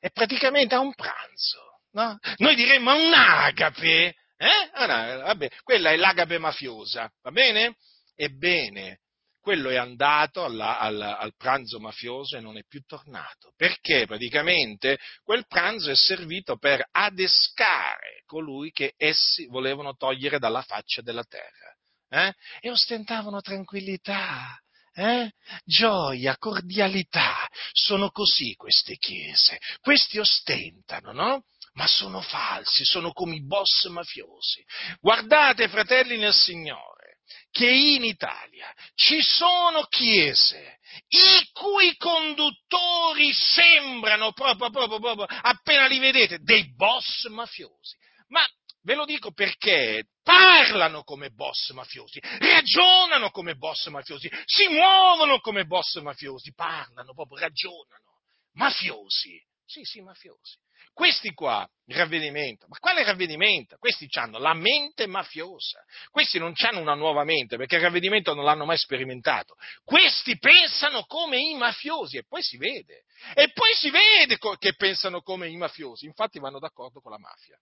E 0.07 0.11
praticamente 0.13 0.77
a 0.77 0.79
un 0.79 0.95
pranzo, 0.95 1.81
no? 1.95 2.17
Noi 2.37 2.55
diremmo 2.55 2.91
a 2.91 2.95
un'agape, 2.95 4.15
eh? 4.37 4.71
Ah, 4.75 5.17
vabbè, 5.17 5.51
quella 5.65 5.91
è 5.91 5.97
l'agape 5.97 6.39
mafiosa, 6.39 7.11
va 7.23 7.33
bene? 7.33 7.75
Ebbene, 8.15 9.01
quello 9.41 9.69
è 9.69 9.75
andato 9.75 10.45
alla, 10.45 10.79
alla, 10.79 11.19
al 11.19 11.35
pranzo 11.35 11.81
mafioso 11.81 12.37
e 12.37 12.41
non 12.41 12.57
è 12.57 12.63
più 12.69 12.83
tornato, 12.87 13.53
perché 13.57 14.07
praticamente 14.07 14.97
quel 15.25 15.45
pranzo 15.49 15.91
è 15.91 15.97
servito 15.97 16.57
per 16.57 16.87
adescare 16.89 18.23
colui 18.27 18.71
che 18.71 18.95
essi 18.97 19.47
volevano 19.47 19.97
togliere 19.97 20.39
dalla 20.39 20.63
faccia 20.63 21.03
della 21.03 21.25
terra. 21.25 21.75
Eh? 22.11 22.33
E 22.61 22.71
ostentavano 22.71 23.41
tranquillità, 23.41 24.57
eh? 24.97 25.31
gioia, 25.65 26.37
cordialità. 26.39 27.47
Sono 27.73 28.11
così 28.11 28.55
queste 28.55 28.97
chiese. 28.97 29.59
Questi 29.81 30.19
ostentano, 30.19 31.13
no? 31.13 31.45
Ma 31.75 31.87
sono 31.87 32.23
falsi, 32.23 32.85
sono 32.85 33.13
come 33.13 33.37
i 33.37 33.45
boss 33.45 33.87
mafiosi. 33.89 34.65
Guardate, 35.01 35.69
fratelli 35.69 36.17
nel 36.17 36.33
Signore 36.33 37.07
che 37.51 37.69
in 37.71 38.05
Italia 38.05 38.73
ci 38.95 39.21
sono 39.23 39.83
chiese 39.85 40.79
i 41.09 41.49
cui 41.53 41.97
conduttori 41.97 43.33
sembrano 43.33 44.33
proprio, 44.33 44.71
proprio, 44.71 45.01
proprio, 45.01 45.25
appena 45.25 45.87
li 45.87 45.99
vedete, 45.99 46.39
dei 46.41 46.73
boss 46.75 47.27
mafiosi. 47.29 47.97
Ma 48.29 48.47
ve 48.87 48.95
lo 48.95 49.05
dico 49.05 49.32
perché 49.32 50.05
parlano 50.22 51.03
come 51.03 51.30
boss 51.30 51.70
mafiosi, 51.72 52.20
ragionano 52.39 53.30
come 53.30 53.57
boss 53.57 53.89
mafiosi, 53.89 54.30
si 54.45 54.68
muovono 54.68 55.41
come 55.41 55.64
boss 55.64 55.99
mafiosi, 56.01 56.55
parlano 56.55 57.12
proprio, 57.12 57.39
ragionano. 57.39 58.05
Mafiosi, 58.53 59.45
sì, 59.64 59.82
sì, 59.82 60.01
mafiosi. 60.03 60.57
Questi 60.93 61.34
qua, 61.34 61.68
ravvedimento, 61.87 62.66
ma 62.68 62.78
quale 62.78 63.03
ravvedimento? 63.03 63.76
Questi 63.76 64.07
hanno 64.12 64.39
la 64.39 64.55
mente 64.55 65.07
mafiosa, 65.07 65.82
questi 66.11 66.39
non 66.39 66.53
hanno 66.55 66.80
una 66.80 66.95
nuova 66.95 67.24
mente 67.24 67.57
perché 67.57 67.76
il 67.76 67.82
ravvedimento 67.82 68.34
non 68.34 68.45
l'hanno 68.45 68.66
mai 68.66 68.78
sperimentato. 68.78 69.57
Questi 69.82 70.39
pensano 70.39 71.05
come 71.07 71.39
i 71.39 71.57
mafiosi 71.57 72.18
e 72.18 72.24
poi 72.24 72.41
si 72.41 72.57
vede, 72.57 73.03
e 73.34 73.51
poi 73.51 73.74
si 73.74 73.91
vede 73.91 74.39
che 74.59 74.74
pensano 74.76 75.22
come 75.22 75.49
i 75.49 75.57
mafiosi, 75.57 76.07
infatti 76.07 76.39
vanno 76.39 76.61
d'accordo 76.61 77.01
con 77.01 77.11
la 77.11 77.18
mafia. 77.18 77.59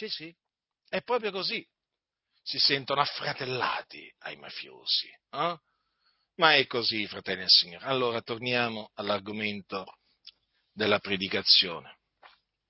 Sì, 0.00 0.08
sì, 0.08 0.34
è 0.88 1.02
proprio 1.02 1.30
così. 1.30 1.62
Si 2.42 2.58
sentono 2.58 3.02
affratellati 3.02 4.10
ai 4.20 4.36
mafiosi. 4.36 5.08
Eh? 5.30 5.58
Ma 6.36 6.54
è 6.54 6.66
così, 6.66 7.06
fratelli 7.06 7.40
del 7.40 7.50
Signore. 7.50 7.84
Allora 7.84 8.22
torniamo 8.22 8.92
all'argomento 8.94 9.84
della 10.72 11.00
predicazione. 11.00 11.98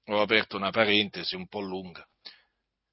Ho 0.06 0.20
aperto 0.20 0.56
una 0.56 0.72
parentesi 0.72 1.36
un 1.36 1.46
po' 1.46 1.60
lunga, 1.60 2.04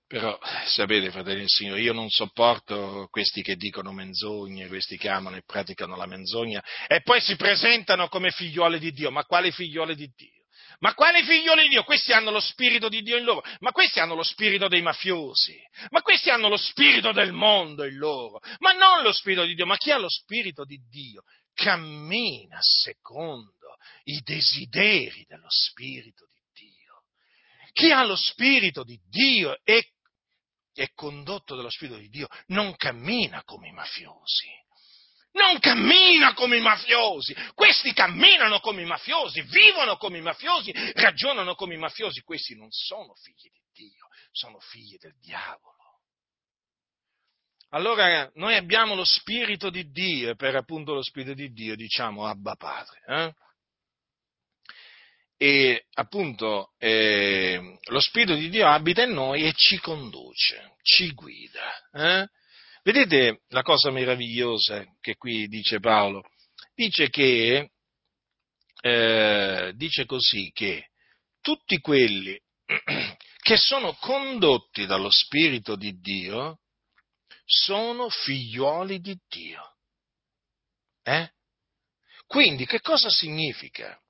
però 0.05 0.37
sapete, 0.67 1.09
fratelli 1.09 1.39
del 1.39 1.49
Signore, 1.49 1.81
io 1.81 1.93
non 1.93 2.07
sopporto 2.11 3.07
questi 3.09 3.41
che 3.41 3.55
dicono 3.55 3.91
menzogne, 3.91 4.67
questi 4.67 4.97
che 4.97 5.09
amano 5.09 5.37
e 5.37 5.43
praticano 5.43 5.95
la 5.95 6.05
menzogna 6.05 6.63
e 6.87 7.01
poi 7.01 7.21
si 7.21 7.35
presentano 7.37 8.07
come 8.07 8.29
figliuoli 8.29 8.77
di 8.77 8.91
Dio. 8.91 9.09
Ma 9.09 9.25
quali 9.25 9.51
figliuoli 9.51 9.95
di 9.95 10.11
Dio? 10.15 10.36
Ma 10.79 10.93
quali 10.93 11.23
figlioli 11.23 11.63
di 11.63 11.69
Dio? 11.69 11.83
Questi 11.83 12.11
hanno 12.13 12.29
lo 12.29 12.39
spirito 12.39 12.87
di 12.87 13.01
Dio 13.01 13.17
in 13.17 13.23
loro, 13.23 13.43
ma 13.59 13.71
questi 13.71 13.99
hanno 13.99 14.13
lo 14.13 14.23
spirito 14.23 14.67
dei 14.67 14.81
mafiosi, 14.81 15.57
ma 15.89 16.01
questi 16.01 16.29
hanno 16.29 16.49
lo 16.49 16.57
spirito 16.57 17.11
del 17.11 17.31
mondo 17.31 17.83
in 17.83 17.95
loro, 17.97 18.39
ma 18.59 18.73
non 18.73 19.01
lo 19.01 19.11
spirito 19.11 19.43
di 19.43 19.55
Dio, 19.55 19.65
ma 19.65 19.77
chi 19.77 19.91
ha 19.91 19.97
lo 19.97 20.09
spirito 20.09 20.65
di 20.65 20.79
Dio 20.87 21.23
cammina 21.53 22.59
secondo 22.61 23.77
i 24.03 24.21
desideri 24.21 25.25
dello 25.27 25.49
Spirito 25.49 26.27
di 26.31 26.65
Dio. 26.65 27.03
Chi 27.71 27.91
ha 27.91 28.03
lo 28.03 28.15
Spirito 28.15 28.83
di 28.83 28.99
Dio 29.07 29.57
e 29.63 29.93
è 30.73 30.91
condotto 30.93 31.55
dallo 31.55 31.71
Spirito 31.71 31.97
di 31.97 32.09
Dio 32.09 32.27
non 32.47 32.75
cammina 32.75 33.43
come 33.43 33.69
i 33.69 33.71
mafiosi. 33.71 34.47
Non 35.37 35.59
cammina 35.59 36.33
come 36.33 36.57
i 36.57 36.61
mafiosi. 36.61 37.35
Questi 37.53 37.93
camminano 37.93 38.59
come 38.59 38.81
i 38.81 38.85
mafiosi, 38.85 39.41
vivono 39.41 39.97
come 39.97 40.17
i 40.17 40.21
mafiosi, 40.21 40.73
ragionano 40.93 41.55
come 41.55 41.75
i 41.75 41.77
mafiosi. 41.77 42.21
Questi 42.21 42.55
non 42.55 42.71
sono 42.71 43.13
figli 43.15 43.49
di 43.51 43.61
Dio, 43.73 44.07
sono 44.31 44.59
figli 44.59 44.97
del 44.97 45.15
diavolo. 45.19 45.75
Allora 47.71 48.29
noi 48.35 48.55
abbiamo 48.55 48.95
lo 48.95 49.03
Spirito 49.03 49.69
di 49.69 49.91
Dio 49.91 50.31
e 50.31 50.35
per 50.35 50.55
appunto 50.55 50.93
lo 50.93 51.03
Spirito 51.03 51.33
di 51.33 51.51
Dio 51.51 51.75
diciamo 51.75 52.25
Abba 52.25 52.55
Padre. 52.55 53.01
Eh? 53.07 53.33
e 55.37 55.85
appunto 55.93 56.73
eh, 56.79 57.77
lo 57.89 57.99
Spirito 57.99 58.33
di 58.33 58.49
Dio 58.49 58.67
abita 58.67 59.03
in 59.03 59.11
noi 59.11 59.43
e 59.43 59.53
ci 59.53 59.77
conduce, 59.79 60.77
ci 60.81 61.11
guida. 61.13 61.89
Eh? 61.93 62.27
Vedete 62.87 63.41
la 63.49 63.63
cosa 63.63 63.91
meravigliosa 63.91 64.85
che 65.01 65.17
qui 65.17 65.49
dice 65.49 65.81
Paolo? 65.81 66.23
Dice 66.73 67.09
che, 67.09 67.71
eh, 68.81 69.73
dice 69.75 70.05
così 70.05 70.51
che 70.53 70.91
tutti 71.41 71.79
quelli 71.79 72.41
che 73.43 73.57
sono 73.57 73.91
condotti 73.95 74.85
dallo 74.85 75.09
Spirito 75.09 75.75
di 75.75 75.99
Dio 75.99 76.61
sono 77.43 78.07
figliuoli 78.07 79.01
di 79.01 79.19
Dio. 79.27 79.75
Eh? 81.03 81.29
Quindi 82.25 82.65
che 82.65 82.79
cosa 82.79 83.09
significa? 83.09 84.01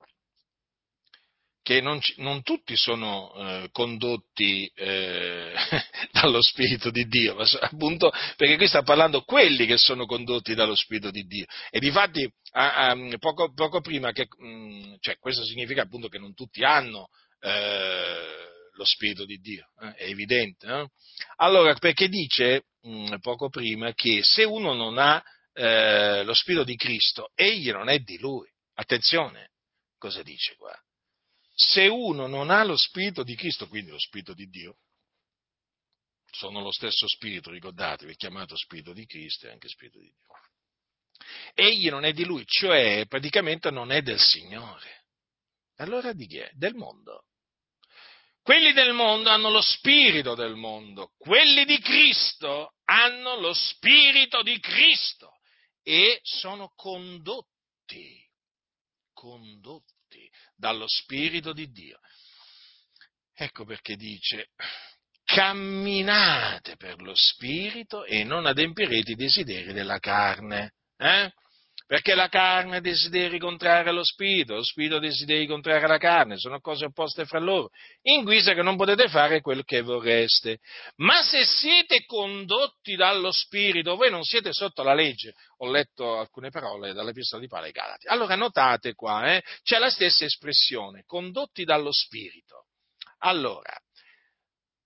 Che 1.68 1.82
non, 1.82 2.00
non 2.16 2.40
tutti 2.42 2.74
sono 2.78 3.30
eh, 3.34 3.68
condotti 3.72 4.72
eh, 4.74 5.52
dallo 6.12 6.40
Spirito 6.40 6.88
di 6.90 7.04
Dio, 7.04 7.34
ma, 7.34 7.44
appunto 7.60 8.10
perché 8.36 8.56
qui 8.56 8.66
sta 8.66 8.80
parlando 8.80 9.20
quelli 9.20 9.66
che 9.66 9.76
sono 9.76 10.06
condotti 10.06 10.54
dallo 10.54 10.74
Spirito 10.74 11.10
di 11.10 11.24
Dio. 11.26 11.44
E 11.68 11.78
difatti 11.78 12.26
a, 12.52 12.88
a, 12.88 12.96
poco, 13.18 13.52
poco, 13.52 13.82
prima 13.82 14.12
che, 14.12 14.28
mh, 14.34 14.46
mm, 14.46 14.94
cioè, 15.00 15.18
questo 15.18 15.44
significa 15.44 15.82
appunto 15.82 16.08
che 16.08 16.16
non 16.16 16.32
tutti 16.32 16.64
hanno 16.64 17.08
eh, 17.40 18.70
lo 18.72 18.84
Spirito 18.86 19.26
di 19.26 19.36
Dio, 19.36 19.66
eh, 19.82 19.92
è 19.92 20.04
evidente. 20.04 20.66
No? 20.66 20.90
Allora, 21.36 21.74
perché 21.74 22.08
dice 22.08 22.62
mh, 22.80 23.12
mm, 23.12 23.14
poco 23.20 23.50
prima 23.50 23.92
che 23.92 24.20
se 24.22 24.42
uno 24.42 24.72
non 24.72 24.96
ha 24.96 25.22
eh, 25.52 26.24
lo 26.24 26.32
Spirito 26.32 26.64
di 26.64 26.76
Cristo, 26.76 27.30
egli 27.34 27.70
non 27.70 27.90
è 27.90 27.98
di 27.98 28.16
lui. 28.16 28.48
Attenzione, 28.76 29.50
cosa 29.98 30.22
dice 30.22 30.54
qua? 30.56 30.74
Se 31.60 31.88
uno 31.88 32.28
non 32.28 32.50
ha 32.50 32.62
lo 32.62 32.76
Spirito 32.76 33.24
di 33.24 33.34
Cristo, 33.34 33.66
quindi 33.66 33.90
lo 33.90 33.98
Spirito 33.98 34.32
di 34.32 34.46
Dio, 34.46 34.76
sono 36.30 36.60
lo 36.60 36.70
stesso 36.70 37.08
Spirito, 37.08 37.50
ricordatevi, 37.50 38.12
è 38.12 38.14
chiamato 38.14 38.56
Spirito 38.56 38.92
di 38.92 39.04
Cristo 39.06 39.48
e 39.48 39.50
anche 39.50 39.66
Spirito 39.66 39.98
di 39.98 40.04
Dio. 40.04 40.26
Egli 41.54 41.88
non 41.88 42.04
è 42.04 42.12
di 42.12 42.24
lui, 42.24 42.46
cioè 42.46 43.06
praticamente 43.08 43.72
non 43.72 43.90
è 43.90 44.02
del 44.02 44.20
Signore. 44.20 45.06
Allora 45.78 46.12
di 46.12 46.28
chi 46.28 46.38
è? 46.38 46.48
Del 46.54 46.74
mondo. 46.74 47.24
Quelli 48.40 48.72
del 48.72 48.92
mondo 48.92 49.28
hanno 49.28 49.50
lo 49.50 49.60
spirito 49.60 50.36
del 50.36 50.54
mondo, 50.54 51.12
quelli 51.18 51.64
di 51.64 51.80
Cristo 51.80 52.74
hanno 52.84 53.34
lo 53.34 53.52
spirito 53.52 54.42
di 54.42 54.60
Cristo 54.60 55.38
e 55.82 56.20
sono 56.22 56.72
condotti, 56.76 58.24
condotti 59.12 59.97
dallo 60.58 60.86
Spirito 60.88 61.52
di 61.52 61.70
Dio. 61.70 61.98
Ecco 63.32 63.64
perché 63.64 63.94
dice, 63.94 64.48
camminate 65.24 66.76
per 66.76 67.00
lo 67.00 67.14
Spirito 67.14 68.04
e 68.04 68.24
non 68.24 68.46
adempirete 68.46 69.12
i 69.12 69.14
desideri 69.14 69.72
della 69.72 70.00
carne. 70.00 70.72
Eh? 70.96 71.30
Perché 71.88 72.14
la 72.14 72.28
carne 72.28 72.82
desideri 72.82 73.38
contrarre 73.38 73.92
lo 73.92 74.04
spirito, 74.04 74.56
lo 74.56 74.62
spirito 74.62 74.98
desideri 74.98 75.46
contrarre 75.46 75.86
la 75.86 75.96
carne, 75.96 76.36
sono 76.36 76.60
cose 76.60 76.84
opposte 76.84 77.24
fra 77.24 77.38
loro, 77.38 77.70
in 78.02 78.24
guisa 78.24 78.52
che 78.52 78.60
non 78.60 78.76
potete 78.76 79.08
fare 79.08 79.40
quel 79.40 79.64
che 79.64 79.80
vorreste. 79.80 80.58
Ma 80.96 81.22
se 81.22 81.46
siete 81.46 82.04
condotti 82.04 82.94
dallo 82.94 83.32
spirito, 83.32 83.96
voi 83.96 84.10
non 84.10 84.22
siete 84.22 84.52
sotto 84.52 84.82
la 84.82 84.92
legge. 84.92 85.32
Ho 85.60 85.70
letto 85.70 86.18
alcune 86.18 86.50
parole 86.50 86.92
dall'epistola 86.92 87.40
di 87.40 87.48
Paolo 87.48 87.64
ai 87.64 87.72
Galati. 87.72 88.06
Allora 88.08 88.36
notate 88.36 88.92
qua, 88.92 89.34
eh, 89.34 89.42
c'è 89.62 89.78
la 89.78 89.88
stessa 89.88 90.26
espressione, 90.26 91.04
condotti 91.06 91.64
dallo 91.64 91.90
spirito. 91.90 92.66
Allora, 93.20 93.74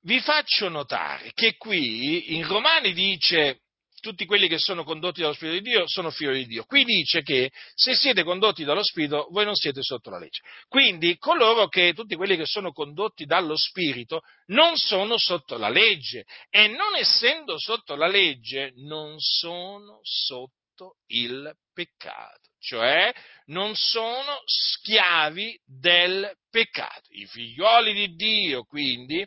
vi 0.02 0.20
faccio 0.20 0.68
notare 0.68 1.32
che 1.34 1.56
qui 1.56 2.36
in 2.36 2.46
Romani 2.46 2.92
dice 2.92 3.62
tutti 4.02 4.26
quelli 4.26 4.48
che 4.48 4.58
sono 4.58 4.82
condotti 4.82 5.20
dallo 5.20 5.32
Spirito 5.32 5.62
di 5.62 5.70
Dio 5.70 5.84
sono 5.86 6.10
figli 6.10 6.38
di 6.38 6.46
Dio. 6.46 6.64
Qui 6.64 6.84
dice 6.84 7.22
che 7.22 7.50
se 7.74 7.94
siete 7.94 8.24
condotti 8.24 8.64
dallo 8.64 8.82
Spirito, 8.82 9.28
voi 9.30 9.44
non 9.44 9.54
siete 9.54 9.80
sotto 9.80 10.10
la 10.10 10.18
legge. 10.18 10.42
Quindi 10.68 11.16
coloro 11.16 11.68
che, 11.68 11.92
tutti 11.94 12.16
quelli 12.16 12.36
che 12.36 12.44
sono 12.44 12.72
condotti 12.72 13.24
dallo 13.24 13.56
Spirito, 13.56 14.22
non 14.46 14.76
sono 14.76 15.16
sotto 15.16 15.56
la 15.56 15.68
legge 15.68 16.24
e 16.50 16.66
non 16.66 16.96
essendo 16.96 17.58
sotto 17.58 17.94
la 17.94 18.08
legge, 18.08 18.72
non 18.76 19.14
sono 19.18 20.00
sotto 20.02 20.96
il 21.06 21.54
peccato. 21.72 22.40
Cioè 22.58 23.12
non 23.46 23.74
sono 23.74 24.40
schiavi 24.44 25.60
del 25.64 26.32
peccato. 26.50 27.08
I 27.10 27.26
figlioli 27.26 27.92
di 27.92 28.14
Dio, 28.14 28.64
quindi, 28.64 29.24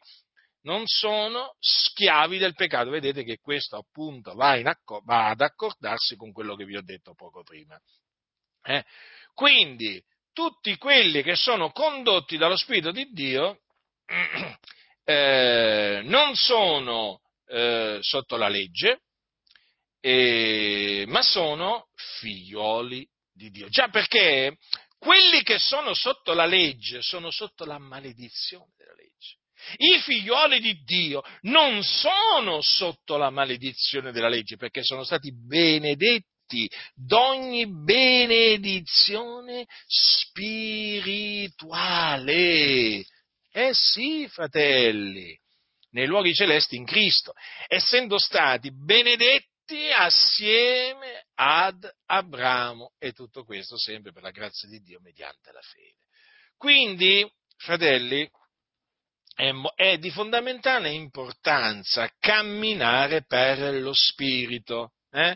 non 0.66 0.84
sono 0.86 1.56
schiavi 1.60 2.38
del 2.38 2.54
peccato. 2.54 2.90
Vedete 2.90 3.24
che 3.24 3.38
questo 3.40 3.78
appunto 3.78 4.34
va, 4.34 4.52
acco- 4.52 5.02
va 5.06 5.30
ad 5.30 5.42
accordarsi 5.42 6.16
con 6.16 6.32
quello 6.32 6.56
che 6.56 6.66
vi 6.66 6.76
ho 6.76 6.84
detto 6.84 7.14
poco 7.14 7.44
prima. 7.44 7.80
Eh? 8.64 8.84
Quindi 9.34 10.04
tutti 10.34 10.76
quelli 10.78 11.24
che 11.24 11.36
sono 11.36 11.72
condotti 11.72 12.38
dallo 12.38 12.58
Spirito 12.58 12.92
di 12.92 13.10
Dio 13.12 13.62
eh, 15.06 16.02
non 16.04 16.36
sono 16.36 17.22
eh, 17.48 18.00
sotto 18.02 18.36
la 18.36 18.50
legge, 18.50 19.02
ma 21.08 21.22
sono 21.24 21.88
figlioli 22.20 23.08
di 23.32 23.50
Dio. 23.50 23.70
Già 23.70 23.88
perché 23.88 24.58
quelli 24.98 25.42
che 25.42 25.58
sono 25.58 25.94
sotto 25.94 26.34
la 26.34 26.46
legge 26.46 27.02
sono 27.02 27.32
sotto 27.32 27.66
la 27.66 27.80
maledizione 27.80 28.72
della 28.76 28.94
legge. 28.94 29.15
I 29.78 30.00
figlioli 30.00 30.60
di 30.60 30.82
Dio 30.84 31.22
non 31.42 31.84
sono 31.84 32.62
sotto 32.62 33.18
la 33.18 33.30
maledizione 33.30 34.12
della 34.12 34.30
legge 34.30 34.58
perché 34.58 34.84
sono 34.84 35.04
stati 35.04 35.32
benedetti 35.34 36.70
d'ogni 36.94 37.68
benedizione 37.84 39.66
spirituale. 39.88 41.44
Eh 43.52 43.72
sì, 43.72 44.28
fratelli, 44.28 45.36
nei 45.92 46.06
luoghi 46.06 46.34
celesti 46.34 46.76
in 46.76 46.86
Cristo, 46.86 47.34
essendo 47.68 48.20
stati 48.20 48.70
benedetti 48.72 49.90
assieme 49.92 51.26
ad 51.36 51.90
Abramo 52.06 52.92
e 53.00 53.14
tutto 53.14 53.44
questo 53.44 53.78
sempre 53.80 54.12
per 54.12 54.22
la 54.22 54.32
grazia 54.32 54.68
di 54.70 54.80
Dio 54.82 55.00
mediante 55.02 55.52
la 55.52 55.62
fede. 55.62 56.04
Quindi, 56.58 57.28
fratelli, 57.58 58.30
è 59.76 59.98
di 59.98 60.10
fondamentale 60.12 60.92
importanza 60.92 62.10
camminare 62.20 63.26
per 63.26 63.76
lo 63.76 63.94
Spirito, 63.94 64.94
eh? 65.12 65.36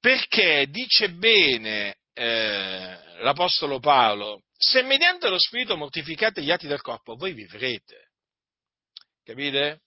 perché 0.00 0.66
dice 0.68 1.10
bene 1.12 1.98
eh, 2.14 2.98
l'Apostolo 3.20 3.78
Paolo, 3.78 4.42
se 4.56 4.82
mediante 4.82 5.28
lo 5.28 5.38
Spirito 5.38 5.76
mortificate 5.76 6.42
gli 6.42 6.50
atti 6.50 6.66
del 6.66 6.80
corpo, 6.80 7.14
voi 7.14 7.32
vivrete. 7.32 8.10
Capite? 9.22 9.82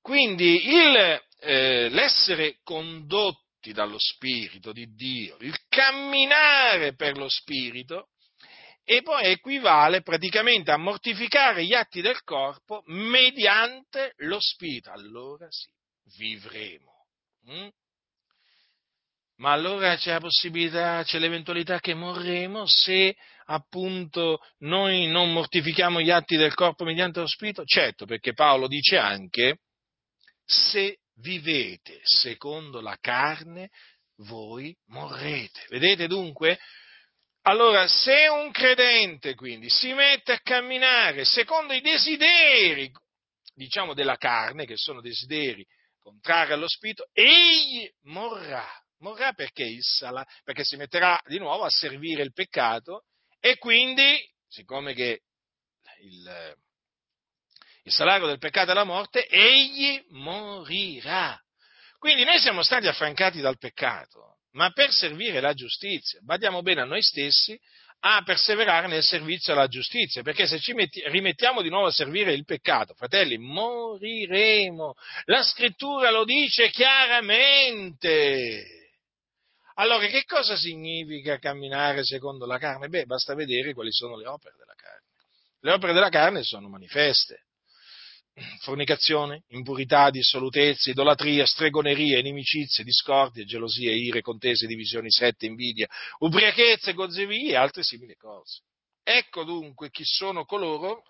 Quindi 0.00 0.68
il, 0.68 1.20
eh, 1.40 1.88
l'essere 1.88 2.58
condotti 2.62 3.72
dallo 3.72 3.98
Spirito 3.98 4.72
di 4.72 4.86
Dio, 4.94 5.36
il 5.40 5.58
camminare 5.68 6.94
per 6.94 7.16
lo 7.16 7.28
Spirito, 7.28 8.10
e 8.90 9.02
poi 9.02 9.26
equivale 9.26 10.00
praticamente 10.00 10.70
a 10.70 10.78
mortificare 10.78 11.62
gli 11.62 11.74
atti 11.74 12.00
del 12.00 12.22
corpo 12.22 12.82
mediante 12.86 14.14
lo 14.20 14.40
spirito. 14.40 14.90
Allora 14.90 15.46
sì, 15.50 15.68
vivremo. 16.16 17.04
Mm? 17.50 17.68
Ma 19.36 19.52
allora 19.52 19.94
c'è 19.96 20.12
la 20.12 20.20
possibilità, 20.20 21.02
c'è 21.04 21.18
l'eventualità 21.18 21.80
che 21.80 21.92
morremo 21.92 22.64
se 22.66 23.14
appunto 23.44 24.40
noi 24.60 25.06
non 25.06 25.34
mortifichiamo 25.34 26.00
gli 26.00 26.10
atti 26.10 26.36
del 26.38 26.54
corpo 26.54 26.84
mediante 26.84 27.20
lo 27.20 27.26
spirito? 27.26 27.64
Certo, 27.66 28.06
perché 28.06 28.32
Paolo 28.32 28.68
dice 28.68 28.96
anche 28.96 29.58
se 30.46 31.00
vivete 31.16 32.00
secondo 32.04 32.80
la 32.80 32.96
carne, 32.98 33.68
voi 34.22 34.74
morrete. 34.86 35.66
Vedete 35.68 36.06
dunque? 36.06 36.58
Allora, 37.48 37.88
se 37.88 38.28
un 38.28 38.50
credente 38.50 39.34
quindi 39.34 39.70
si 39.70 39.94
mette 39.94 40.32
a 40.32 40.40
camminare 40.40 41.24
secondo 41.24 41.72
i 41.72 41.80
desideri, 41.80 42.92
diciamo, 43.54 43.94
della 43.94 44.16
carne, 44.16 44.66
che 44.66 44.76
sono 44.76 45.00
desideri 45.00 45.66
contrari 45.98 46.52
allo 46.52 46.68
spirito, 46.68 47.08
egli 47.10 47.90
morrà. 48.02 48.68
Morrà 48.98 49.32
perché, 49.32 49.78
sala, 49.80 50.26
perché 50.44 50.62
si 50.62 50.76
metterà 50.76 51.18
di 51.24 51.38
nuovo 51.38 51.64
a 51.64 51.70
servire 51.70 52.22
il 52.22 52.34
peccato 52.34 53.04
e 53.40 53.56
quindi, 53.56 54.18
siccome 54.46 54.92
che 54.92 55.22
il, 56.02 56.54
il 57.84 57.92
salario 57.92 58.26
del 58.26 58.36
peccato 58.36 58.72
è 58.72 58.74
la 58.74 58.84
morte, 58.84 59.26
egli 59.26 60.04
morirà. 60.10 61.40
Quindi 61.96 62.24
noi 62.24 62.38
siamo 62.40 62.62
stati 62.62 62.88
affrancati 62.88 63.40
dal 63.40 63.56
peccato 63.56 64.37
ma 64.58 64.72
per 64.72 64.90
servire 64.90 65.40
la 65.40 65.54
giustizia. 65.54 66.18
Badiamo 66.20 66.62
bene 66.62 66.80
a 66.80 66.84
noi 66.84 67.00
stessi 67.00 67.56
a 68.00 68.22
perseverare 68.24 68.88
nel 68.88 69.04
servizio 69.04 69.52
alla 69.52 69.68
giustizia, 69.68 70.22
perché 70.22 70.48
se 70.48 70.58
ci 70.58 70.72
metti, 70.72 71.00
rimettiamo 71.06 71.62
di 71.62 71.68
nuovo 71.68 71.86
a 71.86 71.92
servire 71.92 72.32
il 72.32 72.44
peccato, 72.44 72.92
fratelli, 72.94 73.38
moriremo. 73.38 74.94
La 75.26 75.44
scrittura 75.44 76.10
lo 76.10 76.24
dice 76.24 76.70
chiaramente. 76.70 77.76
Allora, 79.74 80.06
che 80.08 80.24
cosa 80.24 80.56
significa 80.56 81.38
camminare 81.38 82.04
secondo 82.04 82.44
la 82.44 82.58
carne? 82.58 82.88
Beh, 82.88 83.04
basta 83.04 83.34
vedere 83.34 83.74
quali 83.74 83.92
sono 83.92 84.16
le 84.16 84.26
opere 84.26 84.56
della 84.58 84.74
carne. 84.74 85.06
Le 85.60 85.72
opere 85.72 85.92
della 85.92 86.08
carne 86.08 86.42
sono 86.42 86.68
manifeste 86.68 87.46
fornicazione, 88.60 89.42
impurità, 89.48 90.10
dissolutezze, 90.10 90.90
idolatria, 90.90 91.46
stregoneria, 91.46 92.18
inimicizie, 92.18 92.84
discordie, 92.84 93.44
gelosie, 93.44 93.92
ire, 93.92 94.20
contese, 94.20 94.66
divisioni, 94.66 95.10
sette, 95.10 95.46
invidia, 95.46 95.86
ubriachezze, 96.18 96.94
gozzevie 96.94 97.52
e 97.52 97.56
altre 97.56 97.82
simili 97.82 98.14
cose. 98.14 98.62
ecco 99.02 99.44
dunque 99.44 99.90
chi 99.90 100.04
sono 100.04 100.44
coloro 100.44 101.02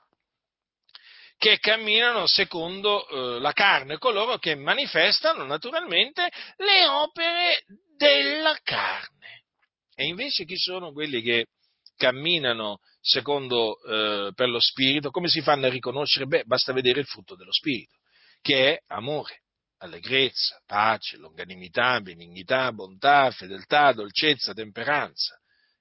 che 1.38 1.58
camminano 1.60 2.26
secondo 2.26 3.08
eh, 3.08 3.40
la 3.40 3.52
carne, 3.52 3.98
coloro 3.98 4.38
che 4.38 4.56
manifestano 4.56 5.44
naturalmente 5.44 6.28
le 6.56 6.86
opere 6.88 7.64
della 7.96 8.58
carne. 8.62 9.44
E 9.94 10.06
invece 10.06 10.44
chi 10.44 10.56
sono 10.56 10.92
quelli 10.92 11.22
che 11.22 11.46
camminano 11.96 12.78
secondo 13.08 13.80
eh, 13.82 14.32
per 14.34 14.48
lo 14.48 14.60
spirito? 14.60 15.10
Come 15.10 15.28
si 15.28 15.40
fanno 15.40 15.66
a 15.66 15.70
riconoscere? 15.70 16.26
Beh, 16.26 16.44
basta 16.44 16.72
vedere 16.72 17.00
il 17.00 17.06
frutto 17.06 17.34
dello 17.34 17.52
spirito, 17.52 17.96
che 18.40 18.74
è 18.74 18.82
amore, 18.88 19.42
allegrezza, 19.78 20.60
pace, 20.66 21.16
longanimità, 21.16 22.00
benignità, 22.00 22.70
bontà, 22.72 23.30
fedeltà, 23.30 23.92
dolcezza, 23.92 24.52
temperanza. 24.52 25.36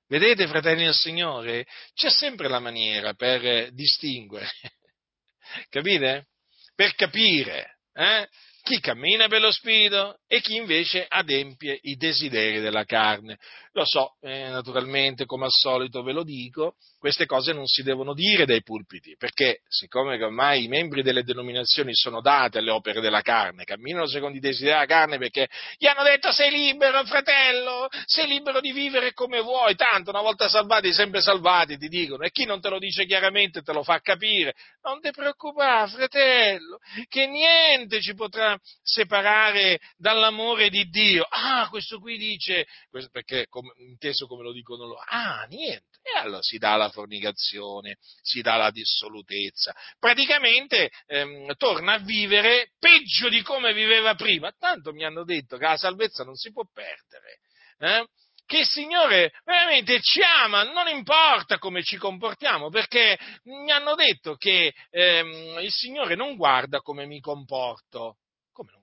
Vedete, 0.07 0.47
fratelli 0.47 0.85
del 0.85 0.93
Signore, 0.93 1.65
c'è 1.93 2.09
sempre 2.09 2.47
la 2.47 2.59
maniera 2.59 3.13
per 3.13 3.71
distinguere 3.73 4.49
Capite? 5.69 6.27
Per 6.75 6.93
capire 6.95 7.79
eh? 7.93 8.27
chi 8.61 8.79
cammina 8.79 9.27
per 9.27 9.41
lo 9.41 9.51
spirito 9.51 10.19
e 10.27 10.41
chi 10.41 10.55
invece 10.55 11.05
adempie 11.07 11.79
i 11.83 11.95
desideri 11.95 12.59
della 12.59 12.83
carne. 12.83 13.37
Lo 13.71 13.85
so, 13.85 14.15
eh, 14.21 14.49
naturalmente, 14.49 15.25
come 15.25 15.45
al 15.45 15.51
solito 15.51 16.03
ve 16.03 16.11
lo 16.11 16.23
dico, 16.23 16.75
queste 16.99 17.25
cose 17.25 17.53
non 17.53 17.65
si 17.67 17.83
devono 17.83 18.13
dire 18.13 18.45
dai 18.45 18.63
pulpiti, 18.63 19.15
perché 19.17 19.61
siccome 19.67 20.21
ormai 20.21 20.63
i 20.63 20.67
membri 20.67 21.03
delle 21.03 21.23
denominazioni 21.23 21.93
sono 21.93 22.19
date 22.19 22.57
alle 22.57 22.71
opere 22.71 22.99
della 22.99 23.21
carne, 23.21 23.63
camminano 23.63 24.07
secondo 24.07 24.37
i 24.37 24.41
desideri 24.41 24.73
della 24.73 24.85
carne 24.85 25.17
perché 25.17 25.47
gli 25.77 25.85
hanno 25.85 26.03
detto 26.03 26.31
sei 26.31 26.51
libero, 26.51 27.03
fratello, 27.05 27.87
sei 28.05 28.27
libero 28.27 28.59
di 28.59 28.71
vivere 28.71 29.13
come 29.13 29.41
vuoi, 29.41 29.75
tanto 29.75 30.09
una 30.09 30.21
volta 30.21 30.49
salvati, 30.49 30.91
sempre 30.91 31.21
salvati, 31.21 31.77
ti 31.77 31.87
dicono, 31.87 32.23
e 32.23 32.31
chi 32.31 32.45
non 32.45 32.59
te 32.59 32.69
lo 32.69 32.79
dice 32.79 33.05
chiaramente 33.05 33.61
te 33.61 33.71
lo 33.71 33.83
fa 33.83 33.99
capire, 34.01 34.55
non 34.81 34.99
ti 34.99 35.11
preoccupare, 35.11 35.89
fratello, 35.89 36.79
che 37.07 37.27
niente 37.27 38.01
ci 38.01 38.15
potrà 38.15 38.59
separare 38.81 39.79
dall'amore 40.17 40.69
di 40.69 40.85
Dio. 40.89 41.25
Ah, 41.29 41.67
questo 41.69 41.99
qui 41.99 42.17
dice, 42.17 42.65
perché 43.11 43.47
inteso 43.77 44.25
come 44.25 44.43
lo 44.43 44.51
dicono 44.51 44.85
loro, 44.85 45.03
ah, 45.05 45.45
niente, 45.49 45.99
e 46.01 46.17
allora 46.17 46.41
si 46.41 46.57
dà 46.57 46.75
la 46.75 46.89
fornicazione, 46.89 47.97
si 48.21 48.41
dà 48.41 48.55
la 48.55 48.71
dissolutezza. 48.71 49.75
Praticamente 49.99 50.89
ehm, 51.05 51.55
torna 51.55 51.93
a 51.93 51.99
vivere 51.99 52.71
peggio 52.79 53.29
di 53.29 53.41
come 53.41 53.73
viveva 53.73 54.15
prima. 54.15 54.51
Tanto 54.57 54.91
mi 54.91 55.05
hanno 55.05 55.23
detto 55.23 55.57
che 55.57 55.65
la 55.65 55.77
salvezza 55.77 56.23
non 56.23 56.35
si 56.35 56.51
può 56.51 56.63
perdere. 56.73 57.39
Eh? 57.79 58.05
che 58.47 58.59
il 58.59 58.65
Signore 58.65 59.33
veramente 59.43 59.99
ci 59.99 60.21
ama, 60.21 60.63
non 60.63 60.87
importa 60.87 61.57
come 61.57 61.83
ci 61.83 61.97
comportiamo, 61.97 62.69
perché 62.69 63.19
mi 63.43 63.69
hanno 63.71 63.93
detto 63.93 64.35
che 64.35 64.73
ehm, 64.89 65.59
il 65.59 65.71
Signore 65.71 66.15
non 66.15 66.37
guarda 66.37 66.79
come 66.79 67.05
mi 67.05 67.19
comporto, 67.19 68.15
come 68.15 68.26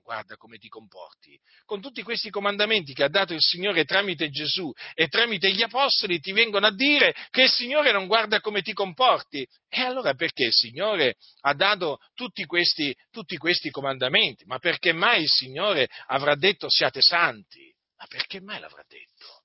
guarda 0.05 0.37
come 0.37 0.59
ti 0.59 0.69
comporti? 0.69 1.37
Con 1.65 1.81
tutti 1.81 2.03
questi 2.03 2.29
comandamenti 2.29 2.93
che 2.93 3.03
ha 3.03 3.09
dato 3.09 3.33
il 3.33 3.41
Signore 3.41 3.85
tramite 3.85 4.29
Gesù 4.29 4.71
e 4.93 5.07
tramite 5.07 5.51
gli 5.51 5.63
Apostoli 5.63 6.19
ti 6.19 6.31
vengono 6.31 6.67
a 6.67 6.71
dire 6.71 7.13
che 7.31 7.43
il 7.43 7.49
Signore 7.49 7.91
non 7.91 8.05
guarda 8.05 8.39
come 8.39 8.61
ti 8.61 8.71
comporti. 8.71 9.45
E 9.67 9.81
allora 9.81 10.13
perché 10.13 10.45
il 10.45 10.53
Signore 10.53 11.15
ha 11.41 11.55
dato 11.55 11.97
tutti 12.13 12.45
questi, 12.45 12.95
tutti 13.09 13.35
questi 13.37 13.71
comandamenti? 13.71 14.45
Ma 14.45 14.59
perché 14.59 14.93
mai 14.93 15.23
il 15.23 15.29
Signore 15.29 15.89
avrà 16.05 16.35
detto 16.35 16.69
siate 16.69 17.01
santi? 17.01 17.73
Ma 17.97 18.05
perché 18.05 18.39
mai 18.39 18.59
l'avrà 18.59 18.83
detto? 18.87 19.43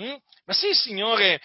Mm? 0.00 0.16
Ma 0.46 0.52
se 0.54 0.68
il 0.68 0.76
Signore 0.76 1.40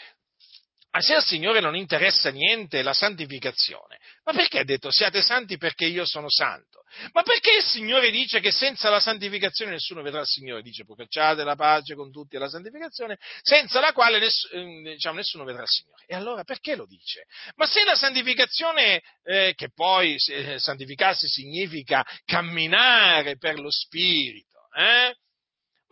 ma 0.93 1.01
se 1.01 1.15
al 1.15 1.23
Signore 1.23 1.59
non 1.59 1.75
interessa 1.75 2.29
niente 2.29 2.83
la 2.83 2.93
santificazione, 2.93 3.97
ma 4.25 4.31
perché 4.31 4.59
ha 4.59 4.63
detto 4.63 4.91
siate 4.91 5.23
santi 5.23 5.57
perché 5.57 5.85
io 5.85 6.05
sono 6.05 6.29
santo? 6.29 6.83
Ma 7.13 7.23
perché 7.23 7.55
il 7.57 7.63
Signore 7.63 8.11
dice 8.11 8.39
che 8.39 8.51
senza 8.51 8.91
la 8.91 8.99
santificazione 8.99 9.71
nessuno 9.71 10.03
vedrà 10.03 10.19
il 10.19 10.27
Signore? 10.27 10.61
Dice 10.61 10.85
procacciate 10.85 11.43
la 11.43 11.55
pace 11.55 11.95
con 11.95 12.11
tutti 12.11 12.35
e 12.35 12.39
la 12.39 12.47
santificazione, 12.47 13.17
senza 13.41 13.79
la 13.79 13.91
quale 13.91 14.19
ness- 14.19 14.47
ehm, 14.53 14.83
diciamo, 14.83 15.15
nessuno 15.15 15.43
vedrà 15.45 15.63
il 15.63 15.67
Signore. 15.67 16.03
E 16.05 16.13
allora 16.13 16.43
perché 16.43 16.75
lo 16.75 16.85
dice? 16.85 17.23
Ma 17.55 17.65
se 17.65 17.83
la 17.83 17.95
santificazione, 17.95 19.01
eh, 19.23 19.53
che 19.55 19.71
poi 19.73 20.15
eh, 20.27 20.59
santificarsi 20.59 21.27
significa 21.27 22.05
camminare 22.23 23.35
per 23.37 23.57
lo 23.59 23.71
Spirito, 23.71 24.59
eh? 24.77 25.15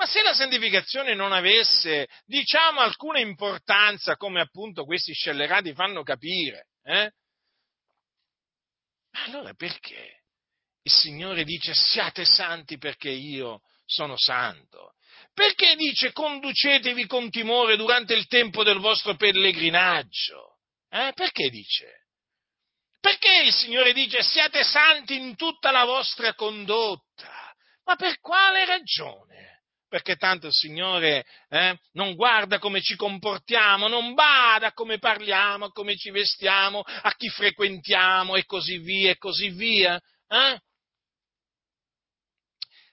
Ma 0.02 0.08
se 0.08 0.24
la 0.24 0.34
santificazione 0.34 1.14
non 1.14 1.32
avesse, 1.32 2.08
diciamo, 2.26 2.80
alcuna 2.80 3.20
importanza, 3.20 4.16
come 4.16 4.42
appunto 4.42 4.84
questi 4.84 5.14
scellerati 5.14 5.76
fanno 5.76 6.02
capire, 6.02 6.70
eh? 6.82 7.12
allora 9.26 9.54
perché 9.54 10.24
il 10.82 10.92
Signore 10.92 11.44
dice 11.44 11.76
siate 11.76 12.26
santi 12.26 12.80
perché 12.80 13.12
io 13.12 13.60
sono 13.86 14.16
santo? 14.18 14.96
Perché 15.36 15.76
dice 15.76 16.12
conducetevi 16.14 17.06
con 17.06 17.30
timore 17.30 17.78
durante 17.78 18.16
il 18.16 18.26
tempo 18.26 18.64
del 18.64 18.80
vostro 18.80 19.16
pellegrinaggio? 19.16 20.58
Eh? 20.90 21.12
Perché 21.14 21.52
dice? 21.52 22.08
Perché 23.00 23.44
il 23.44 23.54
Signore 23.54 23.94
dice 23.94 24.24
siate 24.24 24.64
santi 24.64 25.16
in 25.16 25.36
tutta 25.36 25.70
la 25.70 25.86
vostra 25.86 26.34
condotta? 26.34 27.54
Ma 27.84 27.96
per 27.96 28.20
quale 28.20 28.66
ragione? 28.66 29.51
Perché 29.92 30.16
tanto 30.16 30.48
il 30.48 30.54
Signore 30.54 31.26
eh, 31.50 31.78
non 31.96 32.16
guarda 32.16 32.60
come 32.60 32.82
ci 32.82 32.96
comportiamo, 32.96 33.90
non 33.90 34.14
bada 34.14 34.72
come 34.72 35.00
parliamo, 35.00 35.66
a 35.66 35.72
come 35.74 35.98
ci 35.98 36.12
vestiamo, 36.12 36.80
a 36.80 37.14
chi 37.18 37.28
frequentiamo 37.28 38.38
e 38.38 38.46
così 38.46 38.78
via 38.78 39.12
e 39.12 39.18
così 39.18 39.50
via. 39.50 40.02
Eh? 40.30 40.60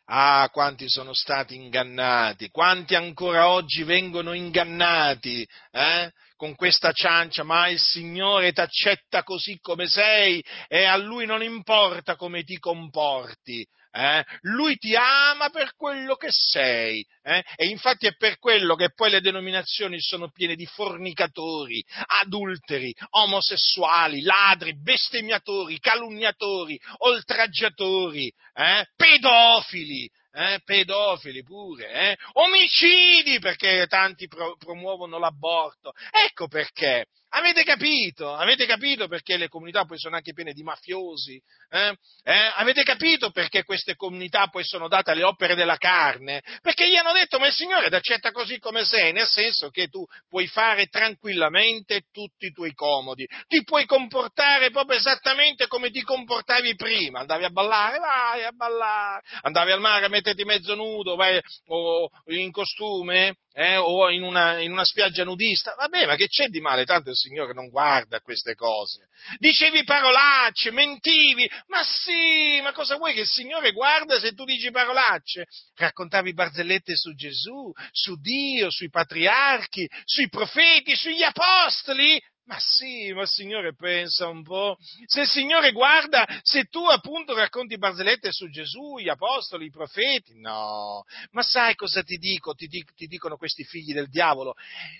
Ah, 0.06 0.48
quanti 0.50 0.88
sono 0.88 1.12
stati 1.12 1.54
ingannati, 1.54 2.48
quanti 2.48 2.96
ancora 2.96 3.48
oggi 3.48 3.84
vengono 3.84 4.32
ingannati 4.32 5.46
eh? 5.70 6.10
con 6.34 6.56
questa 6.56 6.90
ciancia, 6.90 7.44
ma 7.44 7.68
il 7.68 7.78
Signore 7.78 8.52
ti 8.52 8.60
accetta 8.60 9.22
così 9.22 9.56
come 9.60 9.86
sei 9.86 10.42
e 10.66 10.84
a 10.84 10.96
Lui 10.96 11.26
non 11.26 11.44
importa 11.44 12.16
come 12.16 12.42
ti 12.42 12.58
comporti. 12.58 13.64
Eh? 13.90 14.24
Lui 14.42 14.76
ti 14.76 14.94
ama 14.94 15.48
per 15.48 15.74
quello 15.74 16.14
che 16.16 16.28
sei 16.30 17.04
eh? 17.22 17.42
e 17.56 17.66
infatti 17.68 18.06
è 18.06 18.14
per 18.16 18.38
quello 18.38 18.74
che 18.74 18.92
poi 18.92 19.10
le 19.10 19.22
denominazioni 19.22 19.98
sono 20.00 20.30
piene 20.30 20.54
di 20.56 20.66
fornicatori, 20.66 21.82
adulteri, 22.22 22.94
omosessuali, 23.10 24.20
ladri, 24.22 24.78
bestemmiatori, 24.78 25.78
calunniatori, 25.80 26.78
oltraggiatori, 26.98 28.32
eh? 28.54 28.86
pedofili, 28.94 30.08
eh, 30.32 30.60
pedofili 30.64 31.42
pure, 31.42 31.90
eh, 31.90 32.16
omicidi 32.34 33.38
perché 33.38 33.86
tanti 33.88 34.26
pro- 34.26 34.56
promuovono 34.56 35.18
l'aborto. 35.18 35.92
Ecco 36.10 36.48
perché. 36.48 37.06
Avete 37.30 37.62
capito? 37.62 38.34
Avete 38.34 38.64
capito 38.64 39.06
perché 39.06 39.36
le 39.36 39.48
comunità 39.48 39.84
poi 39.84 39.98
sono 39.98 40.16
anche 40.16 40.32
piene 40.32 40.54
di 40.54 40.62
mafiosi? 40.62 41.38
Eh? 41.68 41.94
Eh? 42.22 42.52
Avete 42.56 42.82
capito 42.84 43.30
perché 43.30 43.64
queste 43.64 43.96
comunità 43.96 44.46
poi 44.46 44.64
sono 44.64 44.88
date 44.88 45.10
alle 45.10 45.24
opere 45.24 45.54
della 45.54 45.76
carne? 45.76 46.42
Perché 46.62 46.88
gli 46.88 46.96
hanno 46.96 47.12
detto, 47.12 47.38
ma 47.38 47.46
il 47.46 47.52
Signore 47.52 47.90
ti 47.90 47.96
accetta 47.96 48.32
così 48.32 48.58
come 48.58 48.86
sei, 48.86 49.12
nel 49.12 49.26
senso 49.26 49.68
che 49.68 49.88
tu 49.88 50.06
puoi 50.26 50.46
fare 50.46 50.86
tranquillamente 50.86 52.04
tutti 52.10 52.46
i 52.46 52.52
tuoi 52.52 52.72
comodi, 52.72 53.28
ti 53.46 53.62
puoi 53.62 53.84
comportare 53.84 54.70
proprio 54.70 54.96
esattamente 54.96 55.66
come 55.66 55.90
ti 55.90 56.00
comportavi 56.00 56.76
prima, 56.76 57.20
andavi 57.20 57.44
a 57.44 57.50
ballare, 57.50 57.98
vai 57.98 58.44
a 58.44 58.52
ballare, 58.52 59.22
andavi 59.42 59.72
al 59.72 59.80
mare, 59.80 60.06
mettiti 60.18 60.44
mezzo 60.44 60.74
nudo, 60.74 61.16
vai 61.16 61.40
o 61.66 62.10
in 62.26 62.50
costume, 62.50 63.36
eh, 63.52 63.76
o 63.76 64.10
in 64.10 64.22
una, 64.22 64.60
in 64.60 64.72
una, 64.72 64.84
spiaggia 64.84 65.24
nudista, 65.24 65.74
vabbè, 65.76 66.06
ma 66.06 66.16
che 66.16 66.28
c'è 66.28 66.46
di 66.46 66.60
male? 66.60 66.84
Tanto 66.84 67.10
il 67.10 67.16
Signore 67.16 67.52
non 67.52 67.68
guarda 67.68 68.20
queste 68.20 68.54
cose. 68.54 69.08
Dicevi 69.38 69.84
parolacce, 69.84 70.70
mentivi, 70.70 71.48
ma 71.66 71.82
sì, 71.82 72.60
ma 72.62 72.72
cosa 72.72 72.96
vuoi 72.96 73.14
che 73.14 73.20
il 73.20 73.26
Signore 73.26 73.72
guarda 73.72 74.18
se 74.18 74.32
tu 74.32 74.44
dici 74.44 74.70
parolacce? 74.70 75.46
Raccontavi 75.74 76.32
barzellette 76.32 76.96
su 76.96 77.14
Gesù, 77.14 77.72
su 77.90 78.16
Dio, 78.16 78.70
sui 78.70 78.90
patriarchi, 78.90 79.88
sui 80.04 80.28
profeti, 80.28 80.94
sugli 80.94 81.22
apostoli? 81.22 82.20
Ma 82.48 82.58
sì, 82.60 83.12
ma 83.12 83.22
il 83.22 83.28
Signore 83.28 83.74
pensa 83.74 84.26
un 84.26 84.42
po'. 84.42 84.78
Se 85.04 85.20
il 85.20 85.28
Signore 85.28 85.70
guarda, 85.70 86.26
se 86.42 86.64
tu 86.64 86.82
appunto 86.86 87.34
racconti 87.34 87.76
barzellette 87.76 88.32
su 88.32 88.48
Gesù, 88.48 88.96
gli 88.98 89.10
apostoli, 89.10 89.66
i 89.66 89.70
profeti, 89.70 90.32
no. 90.40 91.04
Ma 91.32 91.42
sai 91.42 91.74
cosa 91.74 92.02
ti 92.02 92.16
dico? 92.16 92.54
Ti, 92.54 92.66
ti 92.66 93.06
dicono 93.06 93.36
questi 93.36 93.64
figli 93.64 93.92
del 93.92 94.08
diavolo? 94.08 94.54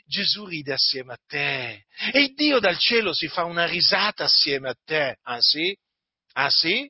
Gesù 0.05 0.45
ride 0.45 0.75
assieme 0.75 1.15
a 1.15 1.19
te. 1.27 1.87
E 2.13 2.33
Dio 2.35 2.59
dal 2.59 2.77
cielo 2.77 3.15
si 3.15 3.29
fa 3.29 3.45
una 3.45 3.65
risata 3.65 4.25
assieme 4.25 4.69
a 4.69 4.77
te. 4.85 5.17
Ah 5.23 5.41
sì? 5.41 5.75
Ah 6.35 6.51
sì? 6.51 6.87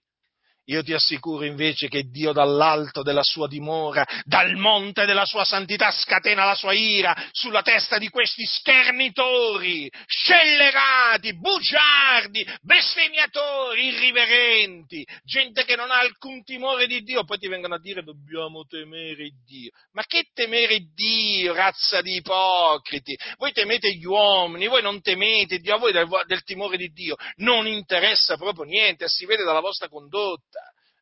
Io 0.68 0.82
ti 0.82 0.92
assicuro 0.92 1.44
invece 1.44 1.88
che 1.88 2.04
Dio 2.10 2.32
dall'alto 2.32 3.02
della 3.02 3.22
sua 3.22 3.48
dimora, 3.48 4.06
dal 4.24 4.54
monte 4.56 5.06
della 5.06 5.24
sua 5.24 5.44
santità, 5.44 5.90
scatena 5.90 6.44
la 6.44 6.54
sua 6.54 6.74
ira 6.74 7.16
sulla 7.32 7.62
testa 7.62 7.96
di 7.96 8.08
questi 8.10 8.44
schernitori, 8.44 9.90
scellerati, 10.06 11.38
bugiardi, 11.38 12.46
bestemmiatori, 12.60 13.86
irriverenti, 13.86 15.06
gente 15.24 15.64
che 15.64 15.74
non 15.74 15.90
ha 15.90 16.00
alcun 16.00 16.42
timore 16.42 16.86
di 16.86 17.00
Dio. 17.00 17.24
Poi 17.24 17.38
ti 17.38 17.48
vengono 17.48 17.76
a 17.76 17.80
dire 17.80 18.02
dobbiamo 18.02 18.64
temere 18.64 19.30
Dio. 19.46 19.70
Ma 19.92 20.04
che 20.04 20.26
temere 20.34 20.80
Dio, 20.94 21.54
razza 21.54 22.02
di 22.02 22.16
ipocriti? 22.16 23.16
Voi 23.38 23.52
temete 23.52 23.90
gli 23.94 24.04
uomini, 24.04 24.66
voi 24.66 24.82
non 24.82 25.00
temete 25.00 25.60
Dio, 25.60 25.76
a 25.76 25.78
voi 25.78 25.92
del, 25.92 26.06
del 26.26 26.42
timore 26.42 26.76
di 26.76 26.88
Dio 26.88 27.16
non 27.36 27.66
interessa 27.66 28.36
proprio 28.36 28.64
niente, 28.64 29.08
si 29.08 29.24
vede 29.24 29.44
dalla 29.44 29.60
vostra 29.60 29.88
condotta. 29.88 30.57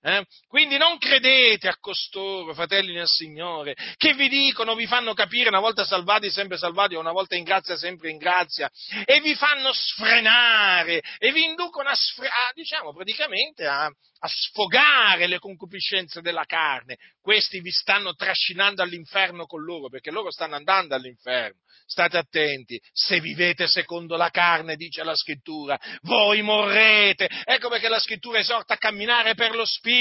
Eh? 0.07 0.25
Quindi 0.47 0.77
non 0.77 0.99
credete 0.99 1.67
a 1.67 1.79
costoro, 1.81 2.55
fratelli 2.55 2.93
nel 2.93 3.09
Signore, 3.09 3.75
che 3.97 4.15
vi 4.15 4.29
dicono, 4.29 4.77
vi 4.77 4.87
fanno 4.87 5.15
capire 5.15 5.49
una 5.49 5.59
volta 5.59 5.85
salvati, 5.85 6.31
sempre 6.31 6.59
salvati, 6.59 6.95
o 6.95 7.01
una 7.01 7.11
volta 7.11 7.35
in 7.35 7.43
grazia, 7.43 7.77
sempre 7.77 8.11
in 8.11 8.17
grazia, 8.17 8.71
e 9.05 9.21
vi 9.21 9.35
fanno 9.35 9.73
sfrenare, 9.73 11.03
e 11.19 11.33
vi 11.33 11.43
inducono 11.43 11.89
a, 11.89 11.95
sfre- 11.97 12.29
a 12.29 12.53
diciamo, 12.55 12.95
praticamente 12.95 13.67
a, 13.67 13.87
a 13.87 14.29
sfogare 14.29 15.27
le 15.27 15.41
concupiscenze 15.41 16.21
della 16.21 16.45
carne. 16.45 16.99
Questi 17.21 17.61
vi 17.61 17.73
stanno 17.73 18.15
trascinando 18.15 18.83
all'inferno 18.83 19.47
con 19.47 19.65
loro, 19.65 19.89
perché 19.89 20.13
loro 20.13 20.31
stanno 20.31 20.55
andando 20.55 20.95
all'inferno. 20.95 21.59
State 21.85 22.17
attenti, 22.17 22.81
se 22.93 23.19
vivete 23.21 23.67
secondo 23.67 24.17
la 24.17 24.31
carne, 24.31 24.77
dice 24.77 25.03
la 25.03 25.17
scrittura, 25.17 25.79
voi 26.03 26.43
morrete. 26.43 27.29
Ecco 27.45 27.69
perché 27.69 27.89
la 27.89 28.01
scrittura 28.01 28.39
esorta 28.39 28.75
a 28.75 28.79
camminare 28.79 29.35
per 29.35 29.55
lo 29.55 29.65
spirito 29.65 29.95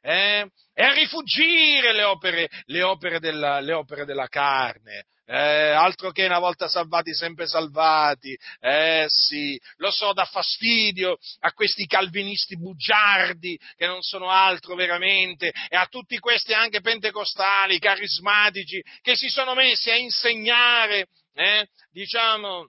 eh? 0.00 0.48
e 0.74 0.82
a 0.82 0.92
rifugire 0.92 1.92
le 1.92 2.02
opere, 2.04 2.48
le 2.66 2.82
opere, 2.82 3.18
della, 3.18 3.60
le 3.60 3.72
opere 3.72 4.04
della 4.04 4.28
carne. 4.28 5.06
Eh, 5.28 5.36
altro 5.36 6.12
che 6.12 6.24
una 6.24 6.38
volta 6.38 6.68
salvati, 6.68 7.12
sempre 7.12 7.48
salvati. 7.48 8.38
Eh 8.60 9.06
sì, 9.08 9.60
lo 9.78 9.90
so, 9.90 10.12
dà 10.12 10.24
fastidio 10.24 11.18
a 11.40 11.52
questi 11.52 11.86
calvinisti 11.86 12.56
bugiardi 12.56 13.58
che 13.74 13.86
non 13.86 14.02
sono 14.02 14.30
altro 14.30 14.76
veramente 14.76 15.52
e 15.68 15.76
a 15.76 15.86
tutti 15.86 16.18
questi 16.18 16.52
anche 16.52 16.80
pentecostali, 16.80 17.80
carismatici 17.80 18.80
che 19.02 19.16
si 19.16 19.28
sono 19.28 19.54
messi 19.54 19.90
a 19.90 19.96
insegnare, 19.96 21.08
eh, 21.34 21.66
diciamo, 21.90 22.68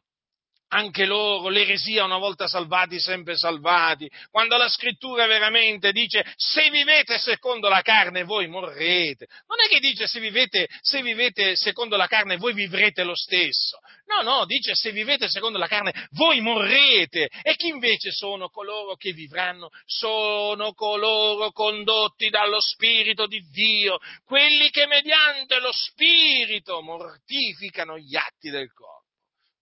anche 0.70 1.06
loro, 1.06 1.50
l'eresia 1.50 2.04
una 2.04 2.18
volta 2.18 2.48
salvati, 2.48 3.00
sempre 3.00 3.38
salvati, 3.38 4.10
quando 4.30 4.58
la 4.58 4.68
scrittura 4.68 5.26
veramente 5.26 5.92
dice 5.92 6.26
se 6.36 6.70
vivete 6.70 7.18
secondo 7.18 7.70
la 7.70 7.82
carne 7.82 8.24
voi 8.24 8.48
morrete, 8.48 9.28
non 9.48 9.60
è 9.64 9.70
che 9.70 9.80
dice 9.80 10.08
se 10.08 10.20
vivete, 10.20 10.68
se 10.82 11.02
vivete 11.02 11.56
secondo 11.56 11.96
la 11.96 12.08
carne 12.08 12.38
voi 12.38 12.54
vivrete 12.54 13.04
lo 13.04 13.16
stesso, 13.16 13.80
no, 14.08 14.22
no, 14.22 14.46
dice 14.46 14.74
se 14.76 14.92
vivete 14.92 15.30
secondo 15.30 15.58
la 15.58 15.68
carne 15.68 16.08
voi 16.12 16.42
morrete 16.42 17.30
e 17.42 17.56
chi 17.56 17.68
invece 17.68 18.12
sono 18.12 18.50
coloro 18.50 18.96
che 18.96 19.12
vivranno? 19.12 19.70
Sono 19.86 20.74
coloro 20.74 21.52
condotti 21.52 22.30
dallo 22.30 22.60
Spirito 22.60 23.26
di 23.26 23.40
Dio, 23.52 24.00
quelli 24.26 24.70
che 24.70 24.86
mediante 24.86 25.60
lo 25.60 25.72
Spirito 25.72 26.82
mortificano 26.82 27.98
gli 27.98 28.16
atti 28.16 28.50
del 28.50 28.72
corpo. 28.74 29.06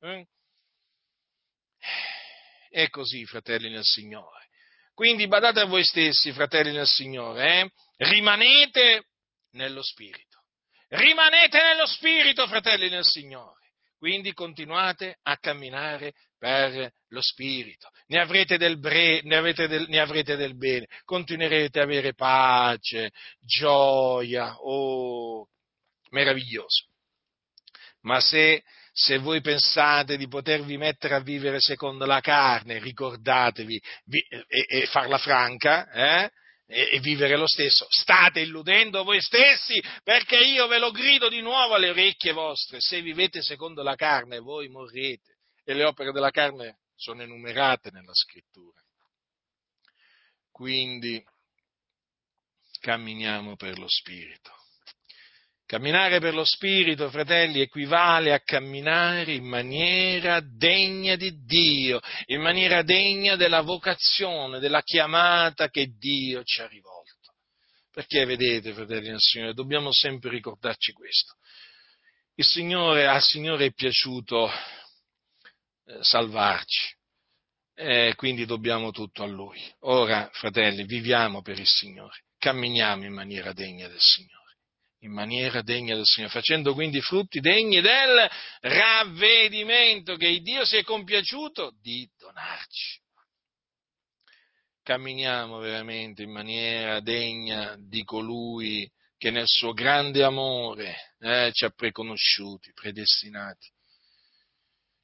Eh? 0.01 0.25
È 2.69 2.89
così, 2.89 3.25
fratelli 3.25 3.69
nel 3.69 3.83
Signore. 3.83 4.47
Quindi 4.93 5.27
badate 5.27 5.59
a 5.59 5.65
voi 5.65 5.83
stessi, 5.83 6.31
fratelli 6.31 6.71
nel 6.71 6.87
Signore, 6.87 7.59
eh? 7.59 7.69
rimanete 7.97 9.07
nello 9.51 9.83
Spirito. 9.83 10.43
Rimanete 10.89 11.61
nello 11.61 11.85
Spirito, 11.85 12.47
fratelli 12.47 12.89
nel 12.89 13.03
Signore. 13.03 13.71
Quindi 13.97 14.33
continuate 14.33 15.17
a 15.23 15.37
camminare 15.37 16.13
per 16.37 16.91
lo 17.07 17.21
Spirito. 17.21 17.89
Ne 18.07 18.19
avrete 18.19 18.57
del, 18.57 18.77
bre- 18.77 19.21
ne 19.23 19.35
avrete 19.35 19.67
del, 19.67 19.87
ne 19.87 19.99
avrete 19.99 20.35
del 20.35 20.55
bene. 20.55 20.85
Continuerete 21.03 21.79
ad 21.79 21.85
avere 21.85 22.13
pace, 22.13 23.11
gioia. 23.39 24.55
Oh, 24.59 25.47
meraviglioso. 26.11 26.87
Ma 28.01 28.19
se 28.19 28.63
se 28.97 29.17
voi 29.17 29.41
pensate 29.41 30.15
di 30.15 30.29
potervi 30.29 30.77
mettere 30.77 31.15
a 31.15 31.19
vivere 31.19 31.59
secondo 31.59 32.05
la 32.05 32.21
carne, 32.21 32.79
ricordatevi 32.79 33.81
vi, 34.05 34.25
e, 34.29 34.65
e, 34.69 34.85
farla 34.85 35.17
franca, 35.17 35.91
eh? 35.91 36.31
e, 36.65 36.89
e 36.93 36.99
vivere 37.01 37.35
lo 37.35 37.45
stesso. 37.45 37.85
State 37.89 38.39
illudendo 38.39 39.03
voi 39.03 39.19
stessi, 39.19 39.83
perché 40.01 40.37
io 40.37 40.67
ve 40.67 40.79
lo 40.79 40.91
grido 40.91 41.27
di 41.27 41.41
nuovo 41.41 41.73
alle 41.73 41.89
orecchie 41.89 42.31
vostre. 42.31 42.79
Se 42.79 43.01
vivete 43.01 43.41
secondo 43.41 43.83
la 43.83 43.95
carne, 43.95 44.39
voi 44.39 44.69
morrete. 44.69 45.39
E 45.65 45.73
le 45.73 45.83
opere 45.83 46.13
della 46.13 46.31
carne 46.31 46.77
sono 46.95 47.21
enumerate 47.21 47.91
nella 47.91 48.13
scrittura. 48.13 48.79
Quindi 50.49 51.21
camminiamo 52.79 53.57
per 53.57 53.77
lo 53.77 53.89
Spirito. 53.89 54.53
Camminare 55.75 56.21
per 56.21 56.33
lo 56.33 56.45
Spirito, 56.45 57.09
fratelli, 57.09 57.59
equivale 57.59 58.31
a 58.31 58.39
camminare 58.39 59.33
in 59.33 59.43
maniera 59.43 60.39
degna 60.39 61.17
di 61.17 61.43
Dio, 61.43 61.99
in 62.27 62.39
maniera 62.39 62.81
degna 62.81 63.35
della 63.35 63.59
vocazione, 63.59 64.59
della 64.59 64.81
chiamata 64.83 65.67
che 65.67 65.87
Dio 65.97 66.45
ci 66.45 66.61
ha 66.61 66.67
rivolto. 66.67 67.33
Perché 67.91 68.23
vedete, 68.23 68.71
fratelli 68.71 69.09
del 69.09 69.19
Signore, 69.19 69.53
dobbiamo 69.53 69.91
sempre 69.91 70.29
ricordarci 70.29 70.93
questo. 70.93 71.33
Il 72.35 72.45
Signore, 72.45 73.07
al 73.07 73.21
Signore 73.21 73.65
è 73.65 73.73
piaciuto 73.73 74.49
eh, 74.49 75.97
salvarci, 75.99 76.95
e 77.73 78.13
quindi 78.15 78.45
dobbiamo 78.45 78.91
tutto 78.91 79.23
a 79.23 79.27
Lui. 79.27 79.61
Ora, 79.79 80.29
fratelli, 80.31 80.85
viviamo 80.85 81.41
per 81.41 81.59
il 81.59 81.67
Signore, 81.67 82.23
camminiamo 82.37 83.03
in 83.03 83.13
maniera 83.13 83.51
degna 83.51 83.89
del 83.89 83.99
Signore 83.99 84.34
in 85.05 85.11
maniera 85.11 85.61
degna 85.61 85.95
del 85.95 86.05
Signore, 86.05 86.33
facendo 86.33 86.73
quindi 86.73 86.99
frutti 86.99 87.39
degni 87.39 87.79
del 87.79 88.29
ravvedimento 88.61 90.15
che 90.15 90.39
Dio 90.39 90.65
si 90.65 90.77
è 90.77 90.83
compiaciuto 90.83 91.73
di 91.81 92.09
donarci. 92.17 92.99
Camminiamo 94.83 95.57
veramente 95.59 96.23
in 96.23 96.31
maniera 96.31 96.99
degna 96.99 97.75
di 97.79 98.03
colui 98.03 98.89
che 99.17 99.31
nel 99.31 99.47
suo 99.47 99.73
grande 99.73 100.23
amore 100.23 101.13
eh, 101.19 101.51
ci 101.53 101.65
ha 101.65 101.69
preconosciuti, 101.69 102.71
predestinati, 102.73 103.71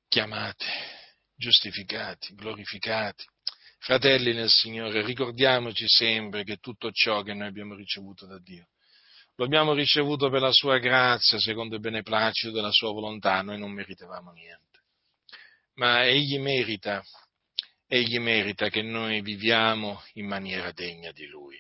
chiamati, 0.07 0.65
giustificati, 1.35 2.33
glorificati. 2.35 3.23
Fratelli 3.79 4.33
nel 4.33 4.49
Signore, 4.49 5.03
ricordiamoci 5.03 5.87
sempre 5.87 6.43
che 6.43 6.57
tutto 6.57 6.91
ciò 6.91 7.23
che 7.23 7.33
noi 7.33 7.47
abbiamo 7.47 7.73
ricevuto 7.73 8.27
da 8.27 8.37
Dio 8.39 8.67
lo 9.41 9.47
abbiamo 9.47 9.73
ricevuto 9.73 10.29
per 10.29 10.39
la 10.39 10.51
sua 10.51 10.77
grazia, 10.77 11.39
secondo 11.39 11.73
il 11.73 11.81
beneplacito 11.81 12.51
della 12.51 12.69
sua 12.69 12.91
volontà, 12.91 13.41
noi 13.41 13.57
non 13.57 13.71
meritavamo 13.71 14.31
niente. 14.33 14.81
Ma 15.77 16.05
egli 16.05 16.37
merita, 16.37 17.01
egli 17.87 18.19
merita 18.19 18.69
che 18.69 18.83
noi 18.83 19.21
viviamo 19.21 20.03
in 20.13 20.27
maniera 20.27 20.71
degna 20.73 21.11
di 21.11 21.25
lui. 21.25 21.57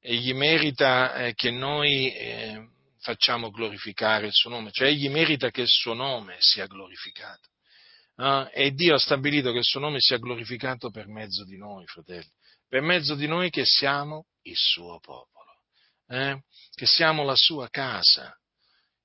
Egli 0.00 0.34
merita 0.34 1.14
eh, 1.14 1.34
che 1.34 1.52
noi 1.52 2.12
eh, 2.12 2.66
facciamo 2.98 3.50
glorificare 3.50 4.26
il 4.26 4.32
suo 4.32 4.50
nome, 4.50 4.72
cioè 4.72 4.88
egli 4.88 5.08
merita 5.08 5.50
che 5.50 5.60
il 5.60 5.68
suo 5.68 5.94
nome 5.94 6.38
sia 6.40 6.66
glorificato. 6.66 7.50
Uh, 8.16 8.48
e 8.52 8.72
Dio 8.72 8.96
ha 8.96 8.98
stabilito 8.98 9.52
che 9.52 9.58
il 9.58 9.64
suo 9.64 9.78
nome 9.78 10.00
sia 10.00 10.18
glorificato 10.18 10.90
per 10.90 11.06
mezzo 11.06 11.44
di 11.44 11.56
noi, 11.56 11.86
fratelli, 11.86 12.28
per 12.68 12.82
mezzo 12.82 13.14
di 13.14 13.28
noi 13.28 13.48
che 13.48 13.64
siamo 13.64 14.26
il 14.42 14.56
suo 14.56 14.98
popolo 14.98 15.39
eh? 16.10 16.42
che 16.74 16.86
siamo 16.86 17.24
la 17.24 17.36
sua 17.36 17.68
casa. 17.68 18.34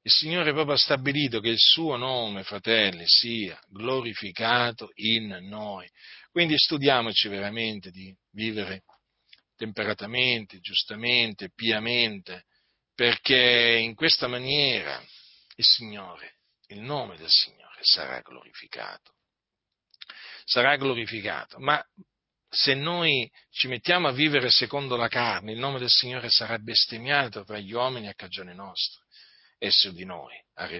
Il 0.01 0.11
Signore 0.11 0.51
proprio 0.51 0.75
ha 0.75 0.79
stabilito 0.79 1.39
che 1.39 1.49
il 1.49 1.59
suo 1.59 1.95
nome, 1.95 2.43
fratelli, 2.43 3.03
sia 3.07 3.59
glorificato 3.67 4.91
in 4.95 5.39
noi. 5.47 5.89
Quindi 6.31 6.57
studiamoci 6.57 7.27
veramente 7.27 7.89
di 7.89 8.15
vivere 8.31 8.83
temperatamente, 9.55 10.59
giustamente, 10.59 11.49
piamente, 11.53 12.45
perché 12.93 13.79
in 13.81 13.95
questa 13.95 14.27
maniera 14.27 15.01
il 15.55 15.65
Signore, 15.65 16.39
il 16.67 16.81
nome 16.81 17.17
del 17.17 17.29
Signore 17.29 17.79
sarà 17.81 18.19
glorificato. 18.21 19.13
Sarà 20.43 20.75
glorificato, 20.75 21.57
ma 21.57 21.83
se 22.55 22.73
noi 22.73 23.29
ci 23.51 23.67
mettiamo 23.67 24.07
a 24.07 24.11
vivere 24.11 24.49
secondo 24.49 24.95
la 24.95 25.07
carne, 25.07 25.51
il 25.51 25.59
nome 25.59 25.79
del 25.79 25.89
Signore 25.89 26.29
sarà 26.29 26.57
bestemmiato 26.57 27.43
tra 27.43 27.59
gli 27.59 27.73
uomini 27.73 28.07
a 28.07 28.13
cagione 28.13 28.53
nostra 28.53 29.03
e 29.57 29.71
su 29.71 29.91
di 29.91 30.05
noi 30.05 30.35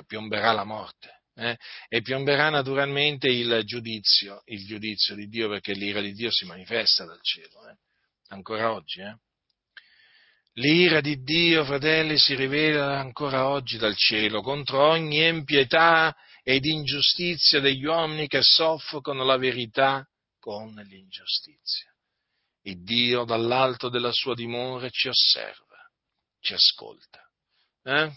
piomberà 0.08 0.52
la 0.52 0.64
morte. 0.64 1.22
Eh? 1.38 1.58
E 1.90 2.02
piomberà 2.02 2.50
naturalmente 2.50 3.28
il 3.28 3.62
giudizio, 3.66 4.42
il 4.46 4.66
giudizio 4.66 5.16
di 5.16 5.28
Dio, 5.28 5.50
perché 5.50 5.74
l'ira 5.74 6.00
di 6.00 6.14
Dio 6.14 6.32
si 6.32 6.46
manifesta 6.46 7.04
dal 7.04 7.20
cielo. 7.22 7.68
Eh? 7.70 7.76
ancora 8.30 8.72
oggi. 8.72 9.02
Eh? 9.02 9.16
L'ira 10.54 11.02
di 11.02 11.22
Dio, 11.22 11.66
fratelli, 11.66 12.18
si 12.18 12.36
rivela 12.36 12.98
ancora 12.98 13.48
oggi 13.50 13.78
dal 13.78 13.96
cielo 13.96 14.42
contro 14.42 14.88
ogni 14.88 15.20
empietà 15.20 16.16
ed 16.44 16.64
ingiustizia 16.64 17.60
degli 17.60 17.84
uomini 17.84 18.28
che 18.28 18.42
soffocano 18.42 19.26
la 19.26 19.38
verità 19.38 20.08
con 20.46 20.76
l'ingiustizia. 20.76 21.92
Il 22.66 22.84
Dio 22.84 23.24
dall'alto 23.24 23.90
della 23.90 24.12
sua 24.12 24.36
dimora 24.36 24.88
ci 24.92 25.08
osserva, 25.08 25.90
ci 26.40 26.54
ascolta. 26.54 27.20
Eh? 27.82 28.14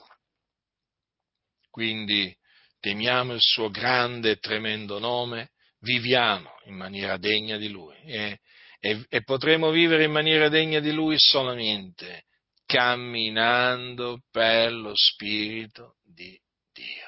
Quindi 1.70 2.36
temiamo 2.80 3.32
il 3.32 3.40
suo 3.40 3.70
grande 3.70 4.32
e 4.32 4.36
tremendo 4.36 4.98
nome, 4.98 5.52
viviamo 5.78 6.50
in 6.66 6.74
maniera 6.74 7.16
degna 7.16 7.56
di 7.56 7.70
Lui 7.70 7.96
e, 8.02 8.40
e, 8.78 9.06
e 9.08 9.22
potremo 9.22 9.70
vivere 9.70 10.04
in 10.04 10.12
maniera 10.12 10.50
degna 10.50 10.80
di 10.80 10.92
Lui 10.92 11.14
solamente 11.18 12.26
camminando 12.66 14.20
per 14.30 14.70
lo 14.70 14.92
Spirito 14.94 15.96
di 16.04 16.38
Dio. 16.74 17.07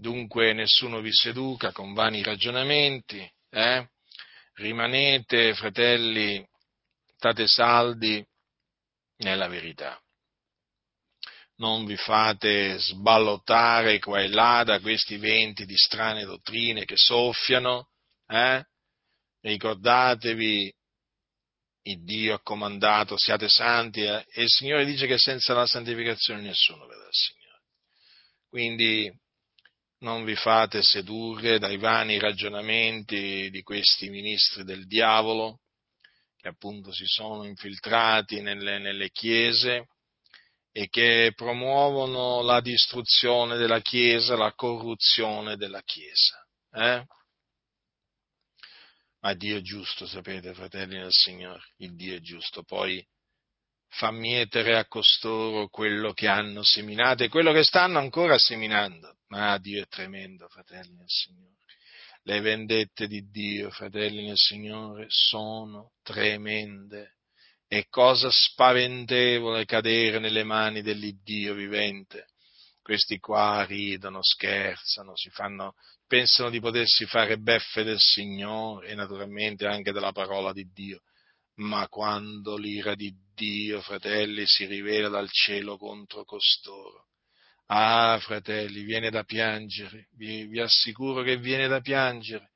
Dunque 0.00 0.52
nessuno 0.52 1.00
vi 1.00 1.12
seduca 1.12 1.72
con 1.72 1.92
vani 1.92 2.22
ragionamenti, 2.22 3.18
eh? 3.50 3.88
rimanete, 4.54 5.54
fratelli, 5.54 6.46
state 7.16 7.48
saldi 7.48 8.24
nella 9.16 9.48
verità. 9.48 10.00
Non 11.56 11.84
vi 11.84 11.96
fate 11.96 12.78
sballottare 12.78 13.98
qua 13.98 14.20
e 14.20 14.28
là 14.28 14.62
da 14.62 14.78
questi 14.78 15.16
venti 15.16 15.64
di 15.64 15.76
strane 15.76 16.24
dottrine 16.24 16.84
che 16.84 16.96
soffiano, 16.96 17.88
eh? 18.28 18.64
Ricordatevi 19.40 20.72
il 21.82 22.04
Dio 22.04 22.34
ha 22.34 22.40
comandato, 22.40 23.16
siate 23.18 23.48
santi, 23.48 24.02
eh? 24.02 24.24
e 24.30 24.42
il 24.42 24.48
Signore 24.48 24.84
dice 24.84 25.08
che 25.08 25.18
senza 25.18 25.54
la 25.54 25.66
santificazione 25.66 26.42
nessuno 26.42 26.86
vedrà 26.86 27.04
il 27.04 27.10
Signore. 27.10 27.62
Quindi 28.48 29.12
non 30.00 30.24
vi 30.24 30.36
fate 30.36 30.82
sedurre 30.82 31.58
dai 31.58 31.76
vani 31.76 32.18
ragionamenti 32.18 33.50
di 33.50 33.62
questi 33.62 34.08
ministri 34.08 34.64
del 34.64 34.86
diavolo, 34.86 35.60
che 36.36 36.48
appunto 36.48 36.92
si 36.92 37.06
sono 37.06 37.44
infiltrati 37.44 38.40
nelle, 38.40 38.78
nelle 38.78 39.10
chiese 39.10 39.88
e 40.70 40.88
che 40.88 41.32
promuovono 41.34 42.42
la 42.42 42.60
distruzione 42.60 43.56
della 43.56 43.80
Chiesa, 43.80 44.36
la 44.36 44.52
corruzione 44.54 45.56
della 45.56 45.82
Chiesa. 45.82 46.46
Eh? 46.70 47.04
Ma 49.20 49.34
Dio 49.34 49.56
è 49.56 49.60
giusto, 49.60 50.06
sapete, 50.06 50.54
fratelli 50.54 50.96
del 50.96 51.10
Signore, 51.10 51.72
il 51.78 51.96
Dio 51.96 52.14
è 52.14 52.20
giusto. 52.20 52.62
Poi 52.62 53.04
fa 53.88 54.12
mietere 54.12 54.76
a 54.76 54.86
costoro 54.86 55.66
quello 55.68 56.12
che 56.12 56.28
hanno 56.28 56.62
seminato 56.62 57.24
e 57.24 57.28
quello 57.28 57.52
che 57.52 57.64
stanno 57.64 57.98
ancora 57.98 58.38
seminando. 58.38 59.17
Ma 59.28 59.58
Dio 59.58 59.82
è 59.82 59.86
tremendo, 59.86 60.48
fratelli 60.48 60.96
del 60.96 61.06
Signore. 61.06 61.56
Le 62.22 62.40
vendette 62.40 63.06
di 63.06 63.28
Dio, 63.30 63.70
fratelli 63.70 64.26
del 64.26 64.36
Signore, 64.36 65.06
sono 65.08 65.92
tremende. 66.02 67.16
È 67.66 67.86
cosa 67.88 68.28
spaventevole 68.30 69.64
cadere 69.66 70.18
nelle 70.18 70.44
mani 70.44 70.82
dell'Iddio 70.82 71.54
vivente. 71.54 72.28
Questi 72.80 73.18
qua 73.18 73.64
ridono, 73.64 74.20
scherzano, 74.22 75.14
si 75.14 75.28
fanno, 75.28 75.74
pensano 76.06 76.48
di 76.48 76.58
potersi 76.58 77.04
fare 77.04 77.36
beffe 77.36 77.82
del 77.82 78.00
Signore 78.00 78.88
e 78.88 78.94
naturalmente 78.94 79.66
anche 79.66 79.92
della 79.92 80.12
parola 80.12 80.54
di 80.54 80.70
Dio. 80.72 81.02
Ma 81.56 81.86
quando 81.88 82.56
l'ira 82.56 82.94
di 82.94 83.14
Dio, 83.34 83.82
fratelli, 83.82 84.46
si 84.46 84.64
rivela 84.64 85.10
dal 85.10 85.28
cielo 85.30 85.76
contro 85.76 86.24
costoro, 86.24 87.07
ah, 87.68 88.18
fratelli, 88.20 88.82
viene 88.82 89.10
da 89.10 89.24
piangere, 89.24 90.08
vi, 90.12 90.46
vi 90.46 90.60
assicuro 90.60 91.22
che 91.22 91.36
viene 91.36 91.68
da 91.68 91.80
piangere, 91.80 92.52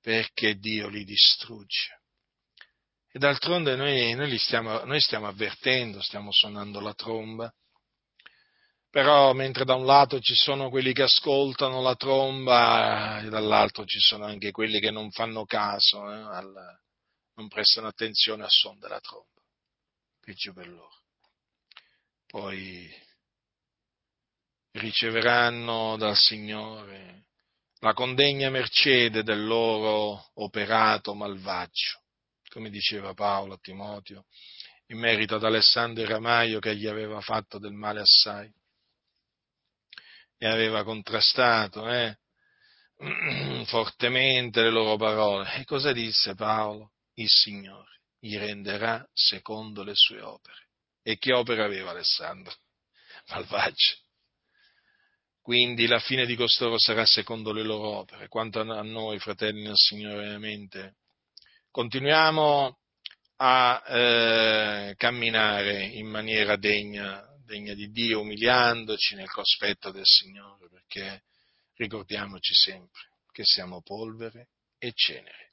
perché 0.00 0.56
Dio 0.56 0.88
li 0.88 1.04
distrugge. 1.04 2.02
E 3.10 3.18
d'altronde 3.18 3.76
noi, 3.76 4.14
noi, 4.14 4.36
stiamo, 4.38 4.84
noi 4.84 5.00
stiamo 5.00 5.26
avvertendo, 5.26 6.02
stiamo 6.02 6.30
suonando 6.32 6.80
la 6.80 6.92
tromba, 6.94 7.52
però 8.90 9.32
mentre 9.34 9.64
da 9.64 9.74
un 9.74 9.84
lato 9.84 10.20
ci 10.20 10.34
sono 10.34 10.70
quelli 10.70 10.92
che 10.92 11.02
ascoltano 11.02 11.82
la 11.82 11.94
tromba 11.96 13.20
e 13.20 13.28
dall'altro 13.28 13.84
ci 13.84 13.98
sono 14.00 14.24
anche 14.24 14.52
quelli 14.52 14.80
che 14.80 14.90
non 14.90 15.10
fanno 15.10 15.44
caso, 15.44 16.10
eh, 16.10 16.14
al, 16.14 16.52
non 17.34 17.48
prestano 17.48 17.88
attenzione 17.88 18.42
al 18.44 18.50
suono 18.50 18.78
della 18.80 19.00
tromba. 19.00 19.42
Peggio 20.20 20.52
per 20.52 20.68
loro. 20.68 20.94
Poi 22.26 22.90
riceveranno 24.78 25.96
dal 25.96 26.16
Signore 26.16 27.24
la 27.80 27.92
condegna 27.92 28.50
mercede 28.50 29.22
del 29.22 29.44
loro 29.44 30.30
operato 30.34 31.14
malvagio, 31.14 32.00
come 32.48 32.70
diceva 32.70 33.12
Paolo 33.12 33.54
a 33.54 33.58
Timoteo, 33.60 34.26
in 34.86 34.98
merito 34.98 35.34
ad 35.36 35.44
Alessandro 35.44 36.02
il 36.02 36.08
Ramaio 36.08 36.58
che 36.58 36.74
gli 36.74 36.86
aveva 36.86 37.20
fatto 37.20 37.58
del 37.58 37.72
male 37.72 38.00
assai 38.00 38.50
e 40.38 40.46
aveva 40.46 40.84
contrastato 40.84 41.88
eh, 41.88 42.18
fortemente 43.66 44.62
le 44.62 44.70
loro 44.70 44.96
parole. 44.96 45.54
E 45.54 45.64
cosa 45.64 45.92
disse 45.92 46.34
Paolo? 46.34 46.92
Il 47.14 47.28
Signore 47.28 48.00
gli 48.18 48.36
renderà 48.36 49.06
secondo 49.12 49.82
le 49.82 49.94
sue 49.94 50.20
opere. 50.20 50.68
E 51.02 51.18
che 51.18 51.32
opere 51.32 51.62
aveva 51.62 51.90
Alessandro? 51.90 52.54
Malvagio. 53.28 54.05
Quindi 55.46 55.86
la 55.86 56.00
fine 56.00 56.26
di 56.26 56.34
costoro 56.34 56.76
sarà 56.76 57.06
secondo 57.06 57.52
le 57.52 57.62
loro 57.62 57.98
opere. 57.98 58.26
Quanto 58.26 58.58
a 58.58 58.82
noi, 58.82 59.20
fratelli 59.20 59.62
nel 59.62 59.76
Signore, 59.76 60.16
veramente, 60.16 60.96
continuiamo 61.70 62.78
a 63.36 63.84
eh, 63.86 64.94
camminare 64.96 65.84
in 65.84 66.08
maniera 66.08 66.56
degna 66.56 67.24
degna 67.44 67.74
di 67.74 67.92
Dio, 67.92 68.22
umiliandoci 68.22 69.14
nel 69.14 69.30
cospetto 69.30 69.92
del 69.92 70.04
Signore, 70.04 70.68
perché 70.68 71.22
ricordiamoci 71.76 72.52
sempre 72.52 73.02
che 73.30 73.44
siamo 73.44 73.82
polvere 73.82 74.48
e 74.78 74.90
cenere. 74.96 75.50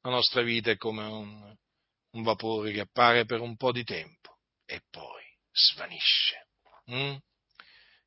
La 0.00 0.10
nostra 0.10 0.42
vita 0.42 0.72
è 0.72 0.76
come 0.76 1.04
un, 1.04 1.56
un 2.10 2.22
vapore 2.24 2.72
che 2.72 2.80
appare 2.80 3.26
per 3.26 3.38
un 3.38 3.54
po' 3.54 3.70
di 3.70 3.84
tempo 3.84 4.38
e 4.64 4.82
poi 4.90 5.22
svanisce. 5.52 6.48
Mm? 6.90 7.14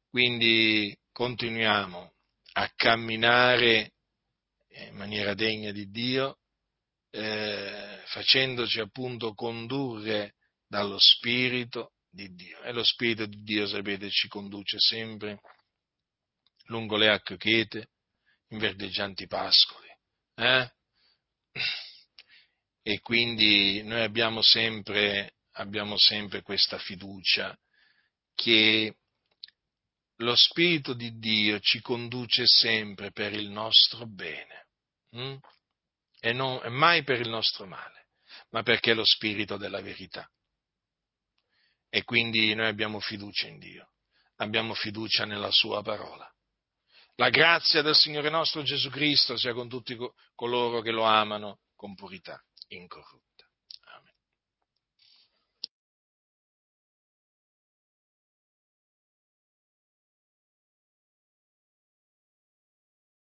Quindi 0.10 0.94
continuiamo 1.20 2.14
a 2.54 2.72
camminare 2.78 3.92
in 4.70 4.96
maniera 4.96 5.34
degna 5.34 5.70
di 5.74 5.90
Dio, 5.90 6.38
eh, 7.10 8.02
facendoci 8.06 8.80
appunto 8.80 9.34
condurre 9.34 10.36
dallo 10.66 10.96
Spirito 10.98 11.92
di 12.10 12.34
Dio. 12.34 12.62
E 12.62 12.72
lo 12.72 12.86
Spirito 12.86 13.26
di 13.26 13.44
Dio, 13.44 13.68
sapete, 13.68 14.10
ci 14.10 14.30
conduce 14.30 14.78
sempre 14.80 15.42
lungo 16.68 16.96
le 16.96 17.10
acque 17.10 17.36
chete, 17.36 17.90
in 18.52 18.60
verdeggianti 18.60 19.28
pascoli. 19.28 19.90
Eh? 20.36 20.72
E 22.82 23.00
quindi 23.02 23.84
noi 23.84 24.04
abbiamo 24.04 24.42
sempre, 24.42 25.34
abbiamo 25.56 25.98
sempre 25.98 26.44
questa 26.44 26.78
fiducia 26.78 27.60
che 28.34 28.96
lo 30.22 30.36
Spirito 30.36 30.94
di 30.94 31.18
Dio 31.18 31.60
ci 31.60 31.82
conduce 31.82 32.46
sempre 32.46 33.12
per 33.12 33.34
il 33.34 33.50
nostro 33.50 34.06
bene 34.06 34.68
hm? 35.12 35.36
e, 36.20 36.34
non, 36.34 36.60
e 36.64 36.70
mai 36.70 37.04
per 37.04 37.22
il 37.22 37.30
nostro 37.30 37.66
male, 37.66 38.08
ma 38.50 38.64
perché 38.64 38.92
è 38.92 38.94
lo 38.94 39.06
Spirito 39.06 39.58
della 39.58 39.82
verità. 39.82 40.30
E 41.90 42.04
quindi 42.04 42.54
noi 42.54 42.68
abbiamo 42.68 43.00
fiducia 43.00 43.48
in 43.48 43.58
Dio, 43.58 43.92
abbiamo 44.36 44.74
fiducia 44.74 45.26
nella 45.26 45.52
Sua 45.52 45.82
parola. 45.82 46.30
La 47.16 47.30
grazia 47.30 47.82
del 47.82 47.96
Signore 47.96 48.30
nostro 48.30 48.62
Gesù 48.62 48.90
Cristo 48.90 49.38
sia 49.38 49.54
con 49.54 49.68
tutti 49.68 49.98
coloro 50.36 50.82
che 50.82 50.92
lo 50.92 51.04
amano 51.04 51.60
con 51.76 51.96
purità 51.96 52.42
incorrutta. 52.68 53.29